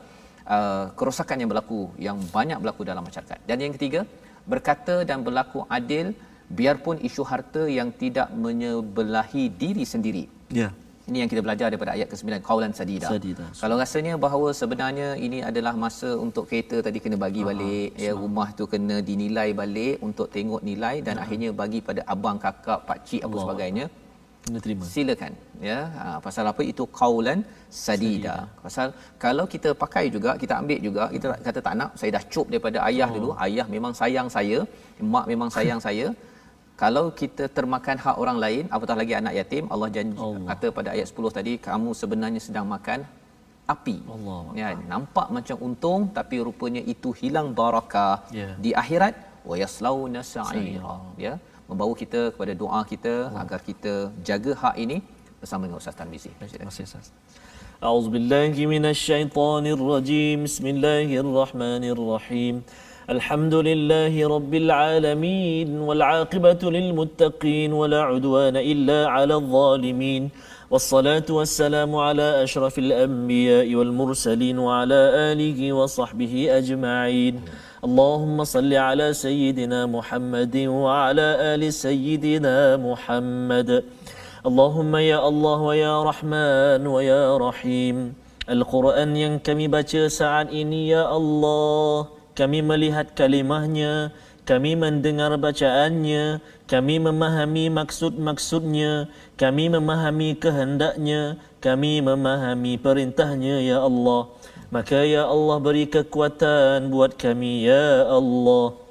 uh, 0.56 0.86
kerosakan 0.98 1.42
yang 1.42 1.50
berlaku 1.54 1.82
yang 2.08 2.18
banyak 2.36 2.60
berlaku 2.62 2.84
dalam 2.92 3.04
masyarakat. 3.08 3.40
Dan 3.50 3.58
yang 3.66 3.74
ketiga 3.78 4.02
berkata 4.54 4.96
dan 5.10 5.20
berlaku 5.28 5.60
adil 5.78 6.08
biarpun 6.58 6.98
isu 7.08 7.24
harta 7.32 7.64
yang 7.80 7.90
tidak 8.02 8.28
menyebelahi 8.46 9.44
diri 9.64 9.86
sendiri. 9.94 10.26
Ya. 10.62 10.70
Ini 11.04 11.18
yang 11.22 11.30
kita 11.32 11.42
belajar 11.46 11.68
daripada 11.72 11.92
ayat 11.96 12.08
ke-9 12.12 12.40
qaulan 12.50 12.72
sadida. 12.80 13.08
Sadida. 13.12 13.46
Kalau 13.62 13.76
rasanya 13.82 14.14
bahawa 14.26 14.50
sebenarnya 14.56 15.08
ini 15.26 15.40
adalah 15.50 15.74
masa 15.76 16.10
untuk 16.26 16.48
kereta 16.50 16.80
tadi 16.86 17.00
kena 17.04 17.18
bagi 17.20 17.44
balik, 17.44 17.90
ya 18.06 18.12
rumah 18.16 18.48
tu 18.60 18.64
kena 18.74 18.98
dinilai 19.10 19.50
balik 19.52 20.00
untuk 20.08 20.32
tengok 20.36 20.64
nilai 20.70 20.96
dan 21.08 21.20
akhirnya 21.24 21.52
bagi 21.62 21.84
pada 21.90 22.02
abang, 22.08 22.40
kakak, 22.46 22.80
pak 22.88 23.00
cik 23.08 23.20
apa 23.20 23.28
Allah. 23.36 23.44
sebagainya. 23.44 23.86
Kena 24.44 24.60
terima. 24.64 24.84
Silakan 24.94 25.34
ya. 25.70 25.78
Ha, 25.98 26.06
pasal 26.24 26.46
apa 26.52 26.62
itu 26.72 26.84
qaulan 27.00 27.40
sadida. 27.84 28.36
Pasal 28.64 28.88
kalau 29.26 29.44
kita 29.54 29.72
pakai 29.84 30.06
juga, 30.16 30.40
kita 30.40 30.54
ambil 30.62 30.80
juga, 30.88 31.04
kita 31.16 31.26
tak- 31.36 31.42
kata 31.48 31.60
tak 31.68 31.76
nak, 31.80 31.90
saya 32.00 32.12
dah 32.16 32.24
cop 32.34 32.48
daripada 32.52 32.80
ayah 32.88 33.08
Oh. 33.12 33.16
dulu. 33.16 33.30
Ayah 33.46 33.68
memang 33.76 33.92
sayang 34.02 34.28
saya, 34.38 34.60
mak 35.16 35.28
memang 35.32 35.52
sayang 35.58 35.80
saya 35.88 36.08
Kalau 36.83 37.05
kita 37.21 37.45
termakan 37.57 37.97
hak 38.05 38.17
orang 38.23 38.39
lain, 38.45 38.65
apatah 38.75 38.95
lagi 39.01 39.13
anak 39.21 39.35
yatim, 39.39 39.65
Allah 39.75 39.89
janji 39.97 40.15
Allah. 40.27 40.47
kata 40.51 40.67
pada 40.77 40.89
ayat 40.95 41.07
10 41.11 41.31
tadi, 41.39 41.53
kamu 41.69 41.91
sebenarnya 42.01 42.41
sedang 42.49 42.67
makan 42.75 43.01
api. 43.75 43.97
Allah. 44.17 44.41
Ya, 44.61 44.69
nampak 44.93 45.27
macam 45.37 45.57
untung 45.69 46.01
tapi 46.19 46.37
rupanya 46.49 46.83
itu 46.93 47.11
hilang 47.21 47.49
barakah 47.61 48.15
Ya. 48.41 48.49
di 48.65 48.71
akhirat 48.83 49.15
wa 49.51 49.57
yaslauna 49.63 50.23
sa'ira. 50.33 50.95
Ya, 51.25 51.33
membawa 51.71 51.93
kita 52.03 52.21
kepada 52.33 52.53
doa 52.63 52.81
kita 52.93 53.15
agar 53.43 53.61
kita 53.69 53.95
jaga 54.29 54.53
hak 54.63 54.77
ini 54.85 54.99
bersama 55.43 55.63
dengan 55.67 55.79
Ustaz 55.83 55.99
Tarmizi. 55.99 56.31
Terima 56.55 56.71
kasih 56.73 56.87
Ustaz. 56.91 57.09
أعوذ 57.79 58.07
بالله 58.15 58.55
من 58.75 58.85
الشيطان 58.95 59.65
الرجيم 59.77 60.39
بسم 60.51 60.67
الله 60.75 61.09
الرحمن 61.23 61.83
الرحيم 61.95 62.55
الحمد 63.10 63.56
لله 63.56 64.28
رب 64.28 64.54
العالمين 64.54 65.80
والعاقبة 65.80 66.62
للمتقين 66.64 67.74
ولا 67.74 68.02
عدوان 68.02 68.56
إلا 68.56 69.08
على 69.08 69.36
الظالمين 69.36 70.30
والصلاة 70.72 71.28
والسلام 71.30 71.96
على 71.96 72.44
أشرف 72.44 72.80
الأنبياء 72.80 73.76
والمرسلين 73.76 74.60
وعلى 74.60 75.00
آله 75.36 75.74
وصحبه 75.74 76.48
أجمعين. 76.58 77.42
اللهم 77.84 78.44
صل 78.44 78.74
على 78.74 79.14
سيدنا 79.14 79.86
محمد 79.86 80.56
وعلى 80.68 81.28
آل 81.56 81.74
سيدنا 81.74 82.78
محمد. 82.78 83.84
اللهم 84.48 84.94
wa 85.60 85.76
ya 85.76 86.04
Rahman 86.04 86.88
wa 86.88 87.04
ya 87.04 87.36
Rahim 87.36 88.16
Al-Quran 88.48 89.12
yang 89.16 89.44
kami 89.44 89.68
ya 90.88 91.04
Allah 91.12 92.23
kami 92.34 92.66
melihat 92.66 93.14
kalimahnya 93.14 94.12
kami 94.44 94.76
mendengar 94.76 95.32
bacaannya 95.40 96.44
kami 96.68 97.00
memahami 97.00 97.72
maksud-maksudnya 97.72 99.08
kami 99.40 99.72
memahami 99.72 100.36
kehendaknya 100.36 101.40
kami 101.64 102.04
memahami 102.04 102.76
perintahnya 102.76 103.64
ya 103.64 103.80
Allah. 103.80 104.28
Maka 104.68 105.06
ya 105.08 105.30
Allah 105.30 105.58
beri 105.64 105.86
kekuatan 105.88 106.92
buat 106.92 107.16
kami 107.16 107.70
ya 107.70 108.10
Allah 108.10 108.83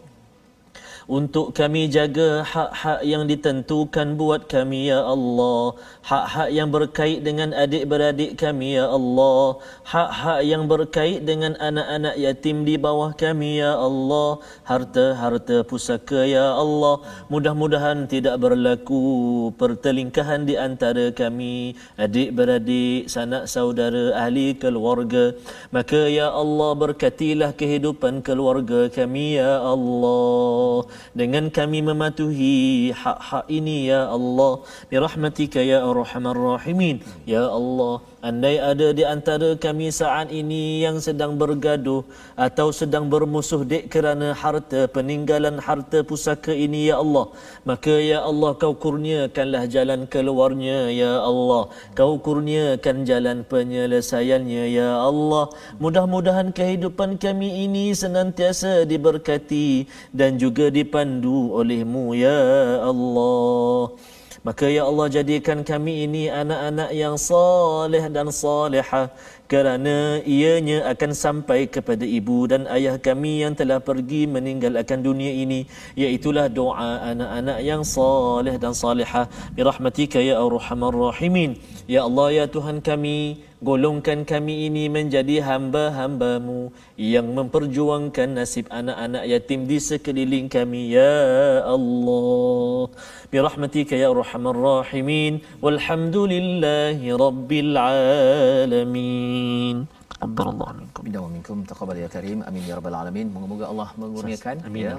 untuk 1.10 1.50
kami 1.50 1.90
jaga 1.90 2.46
hak-hak 2.46 3.00
yang 3.02 3.26
ditentukan 3.26 4.14
buat 4.14 4.46
kami 4.46 4.94
ya 4.94 5.02
Allah. 5.02 5.74
Hak-hak 6.06 6.48
yang 6.54 6.68
berkait 6.70 7.26
dengan 7.26 7.50
adik-beradik 7.50 8.38
kami 8.38 8.78
ya 8.78 8.86
Allah. 8.86 9.58
Hak-hak 9.82 10.40
yang 10.46 10.70
berkait 10.70 11.26
dengan 11.26 11.58
anak-anak 11.58 12.14
yatim 12.18 12.62
di 12.62 12.78
bawah 12.78 13.10
kami 13.18 13.58
ya 13.58 13.74
Allah. 13.74 14.38
Harta-harta 14.62 15.66
pusaka 15.66 16.22
ya 16.22 16.54
Allah. 16.54 17.02
Mudah-mudahan 17.26 18.06
tidak 18.06 18.38
berlaku 18.38 19.50
pertelingkahan 19.58 20.46
di 20.46 20.54
antara 20.54 21.10
kami. 21.10 21.74
Adik-beradik 21.98 23.10
sanak 23.10 23.50
saudara 23.50 24.14
ahli 24.22 24.54
keluarga. 24.54 25.34
Maka 25.74 26.06
ya 26.06 26.30
Allah 26.30 26.70
berkatilah 26.78 27.50
kehidupan 27.58 28.22
keluarga 28.22 28.86
kami 28.86 29.42
ya 29.42 29.58
Allah 29.58 30.91
dengan 31.12 31.48
kami 31.48 31.80
mematuhi 31.82 32.92
hak-hak 32.92 33.48
ini 33.48 33.88
ya 33.90 34.08
Allah. 34.08 34.62
Birahmatika 34.90 35.60
ya 35.60 35.82
arhamar 35.82 36.36
rahimin. 36.36 37.00
Ya 37.26 37.44
Allah 37.48 38.00
andai 38.28 38.56
ada 38.70 38.88
di 38.98 39.04
antara 39.14 39.58
kami 39.58 39.90
saat 39.90 40.30
ini 40.30 40.86
yang 40.86 41.02
sedang 41.06 41.34
bergaduh 41.34 42.02
atau 42.38 42.70
sedang 42.70 43.10
bermusuh 43.12 43.62
dek 43.66 43.90
kerana 43.92 44.30
harta 44.42 44.86
peninggalan 44.86 45.58
harta 45.58 46.00
pusaka 46.06 46.54
ini 46.54 46.88
ya 46.88 47.02
Allah 47.02 47.26
maka 47.68 47.94
ya 47.98 48.22
Allah 48.22 48.50
kau 48.62 48.74
kurniakanlah 48.78 49.66
jalan 49.66 50.06
keluarnya 50.06 50.90
ya 50.94 51.12
Allah. 51.22 51.70
Kau 51.98 52.18
kurniakan 52.26 53.02
jalan 53.08 53.42
penyelesaiannya 53.46 54.64
ya 54.70 54.90
Allah. 55.10 55.50
Mudah-mudahan 55.82 56.54
kehidupan 56.54 57.18
kami 57.18 57.66
ini 57.66 57.90
senantiasa 57.96 58.86
diberkati 58.86 59.90
dan 60.14 60.38
juga 60.38 60.70
dipandu 60.70 61.54
olehmu 61.58 62.14
ya 62.14 62.38
Allah 62.86 63.94
Maka 64.42 64.66
ya 64.66 64.82
Allah 64.90 65.06
jadikan 65.06 65.62
kami 65.62 66.02
ini 66.02 66.26
anak-anak 66.26 66.90
yang 66.90 67.14
saleh 67.14 68.10
dan 68.10 68.26
salihah 68.26 69.06
kerana 69.46 70.18
ianya 70.26 70.82
akan 70.90 71.14
sampai 71.14 71.70
kepada 71.70 72.02
ibu 72.02 72.50
dan 72.50 72.66
ayah 72.66 72.98
kami 72.98 73.46
yang 73.46 73.54
telah 73.54 73.78
pergi 73.78 74.26
meninggalkan 74.26 74.98
dunia 74.98 75.30
ini. 75.30 75.70
Iaitulah 75.94 76.50
doa 76.50 77.14
anak-anak 77.14 77.58
yang 77.62 77.86
saleh 77.86 78.58
dan 78.58 78.74
salihah. 78.74 79.30
Birahmatika 79.54 80.18
ya 80.18 80.42
arhamar 80.42 80.90
rahimin. 80.90 81.54
Ya 81.86 82.02
Allah 82.02 82.42
ya 82.42 82.44
Tuhan 82.50 82.82
kami 82.82 83.46
Golongkan 83.62 84.26
kami 84.26 84.66
ini 84.66 84.90
menjadi 84.90 85.38
hamba-hambamu 85.46 86.74
yang 86.98 87.30
memperjuangkan 87.30 88.34
nasib 88.34 88.66
anak-anak 88.74 89.22
yatim 89.22 89.70
di 89.70 89.78
sekeliling 89.78 90.50
kami, 90.50 90.98
Ya 90.98 91.62
Allah. 91.62 92.90
Birahmatika 93.30 93.94
ya 93.94 94.10
Rahman 94.10 94.58
Rahimin, 94.58 95.46
walhamdulillahi 95.62 97.06
rabbil 97.14 97.72
alamin. 97.78 99.86
Abdurrahman. 100.18 100.90
Minda 101.06 101.22
minkum, 101.30 101.62
taqabal 101.62 102.02
ya 102.02 102.10
karim, 102.10 102.42
amin 102.42 102.66
ya 102.66 102.82
rabbal 102.82 102.98
alamin. 102.98 103.30
Moga-moga 103.30 103.70
Allah 103.70 103.94
mengurniakan. 103.94 104.66
Amin. 104.66 104.90
Ya 104.90 104.98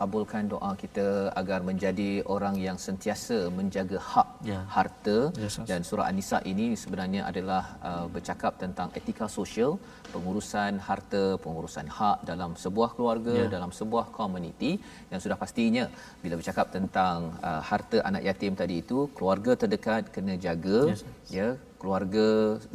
mengabulkan 0.00 0.44
doa 0.52 0.70
kita 0.82 1.06
agar 1.40 1.60
menjadi 1.68 2.08
orang 2.34 2.56
yang 2.66 2.76
sentiasa 2.86 3.38
menjaga 3.58 3.98
hak 4.12 4.28
Ya. 4.52 4.58
harta 4.76 5.16
Ustaz. 5.48 5.64
dan 5.70 5.80
surah 5.88 6.06
an-nisa 6.10 6.38
ini 6.52 6.66
sebenarnya 6.82 7.20
adalah 7.30 7.62
uh, 7.88 8.06
bercakap 8.14 8.52
tentang 8.62 8.88
etika 8.98 9.26
sosial 9.38 9.72
pengurusan 10.14 10.72
harta 10.88 11.22
pengurusan 11.44 11.88
hak 11.98 12.18
dalam 12.30 12.50
sebuah 12.64 12.90
keluarga 12.96 13.34
Ya. 13.40 13.46
dalam 13.56 13.72
sebuah 13.78 14.06
komuniti 14.18 14.72
yang 15.12 15.20
sudah 15.24 15.38
pastinya 15.44 15.84
bila 16.24 16.34
bercakap 16.40 16.66
tentang 16.76 17.16
uh, 17.48 17.62
harta 17.70 17.98
anak 18.10 18.22
yatim 18.28 18.52
tadi 18.60 18.76
itu 18.84 18.98
keluarga 19.16 19.52
terdekat 19.62 20.12
kena 20.16 20.36
jaga 20.46 20.78
Yes, 20.92 21.02
ya 21.38 21.48
keluarga 21.80 22.26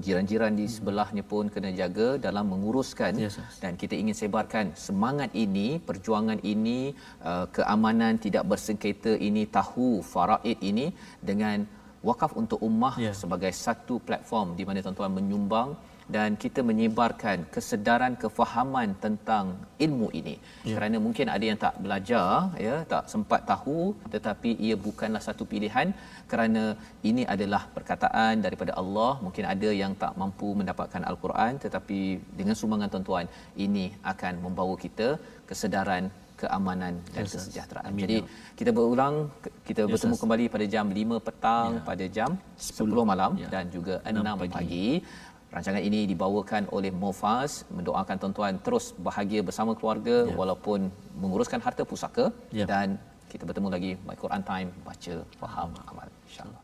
jiran-jiran 0.06 0.54
di 0.60 0.66
sebelahnya 0.74 1.24
pun 1.32 1.46
kena 1.54 1.72
jaga 1.80 2.08
dalam 2.26 2.46
menguruskan 2.54 3.14
Yes, 3.24 3.38
yes. 3.42 3.56
dan 3.64 3.74
kita 3.82 3.96
ingin 4.02 4.16
sebarkan 4.20 4.66
semangat 4.88 5.30
ini 5.46 5.68
perjuangan 5.90 6.40
ini 6.54 6.80
uh, 7.30 7.46
keamanan 7.58 8.16
tidak 8.26 8.44
bersengketa 8.52 9.14
ini 9.30 9.44
tahu 9.58 9.90
faraid 10.14 10.60
ini 10.72 10.88
dengan 11.30 11.60
wakaf 12.10 12.32
untuk 12.42 12.60
ummah 12.68 12.96
Ya. 13.06 13.14
sebagai 13.22 13.54
satu 13.66 13.96
platform 14.10 14.48
di 14.60 14.64
mana 14.68 14.82
tuan-tuan 14.86 15.14
menyumbang 15.20 15.72
dan 16.16 16.30
kita 16.44 16.60
menyebarkan 16.70 17.38
kesedaran 17.56 18.14
kefahaman 18.22 18.90
tentang 19.04 19.46
ilmu 19.86 20.08
ini 20.20 20.34
Ya. 20.70 20.74
kerana 20.76 20.98
mungkin 21.06 21.28
ada 21.36 21.46
yang 21.50 21.60
tak 21.66 21.76
belajar 21.84 22.28
ya 22.66 22.76
tak 22.94 23.04
sempat 23.14 23.42
tahu 23.52 23.78
tetapi 24.14 24.52
ia 24.66 24.76
bukanlah 24.88 25.22
satu 25.28 25.46
pilihan 25.52 25.88
kerana 26.32 26.64
ini 27.10 27.24
adalah 27.36 27.62
perkataan 27.76 28.44
daripada 28.46 28.74
Allah 28.82 29.12
mungkin 29.26 29.46
ada 29.54 29.70
yang 29.82 29.94
tak 30.04 30.16
mampu 30.24 30.50
mendapatkan 30.62 31.06
al-Quran 31.12 31.62
tetapi 31.66 32.00
dengan 32.40 32.58
sumbangan 32.62 32.92
tuan-tuan 32.96 33.28
ini 33.68 33.86
akan 34.14 34.34
membawa 34.48 34.76
kita 34.86 35.10
kesedaran 35.52 36.06
keamanan 36.42 36.94
dan 37.14 37.24
yes, 37.24 37.34
kesejahteraan. 37.36 37.92
Amin. 37.92 38.04
Jadi 38.04 38.18
ya. 38.24 38.28
kita 38.60 38.72
berulang 38.78 39.16
kita 39.70 39.82
yes, 39.86 39.92
bertemu 39.94 40.16
yes. 40.16 40.22
kembali 40.24 40.46
pada 40.54 40.66
jam 40.74 40.86
5 40.90 41.28
petang 41.28 41.70
yeah. 41.78 41.86
pada 41.90 42.06
jam 42.18 42.30
10, 42.58 42.88
10 42.88 43.12
malam 43.12 43.32
yeah. 43.38 43.52
dan 43.54 43.64
juga 43.76 43.96
6, 44.06 44.16
6 44.18 44.42
pagi. 44.44 44.56
pagi. 44.58 44.88
Rancangan 45.52 45.84
ini 45.84 46.08
dibawakan 46.08 46.64
oleh 46.76 46.92
Mofaz 46.96 47.68
mendoakan 47.78 48.16
tuan-tuan 48.22 48.56
terus 48.66 48.86
bahagia 49.08 49.42
bersama 49.44 49.72
keluarga 49.80 50.18
yeah. 50.24 50.38
walaupun 50.40 50.88
menguruskan 51.22 51.60
harta 51.66 51.84
pusaka 51.84 52.26
yeah. 52.56 52.68
dan 52.74 52.96
kita 53.32 53.44
bertemu 53.48 53.68
lagi 53.76 53.92
My 54.08 54.18
Quran 54.24 54.44
Time 54.52 54.70
baca 54.88 55.16
faham 55.42 55.70
amal 55.92 56.08
insya-Allah. 56.28 56.62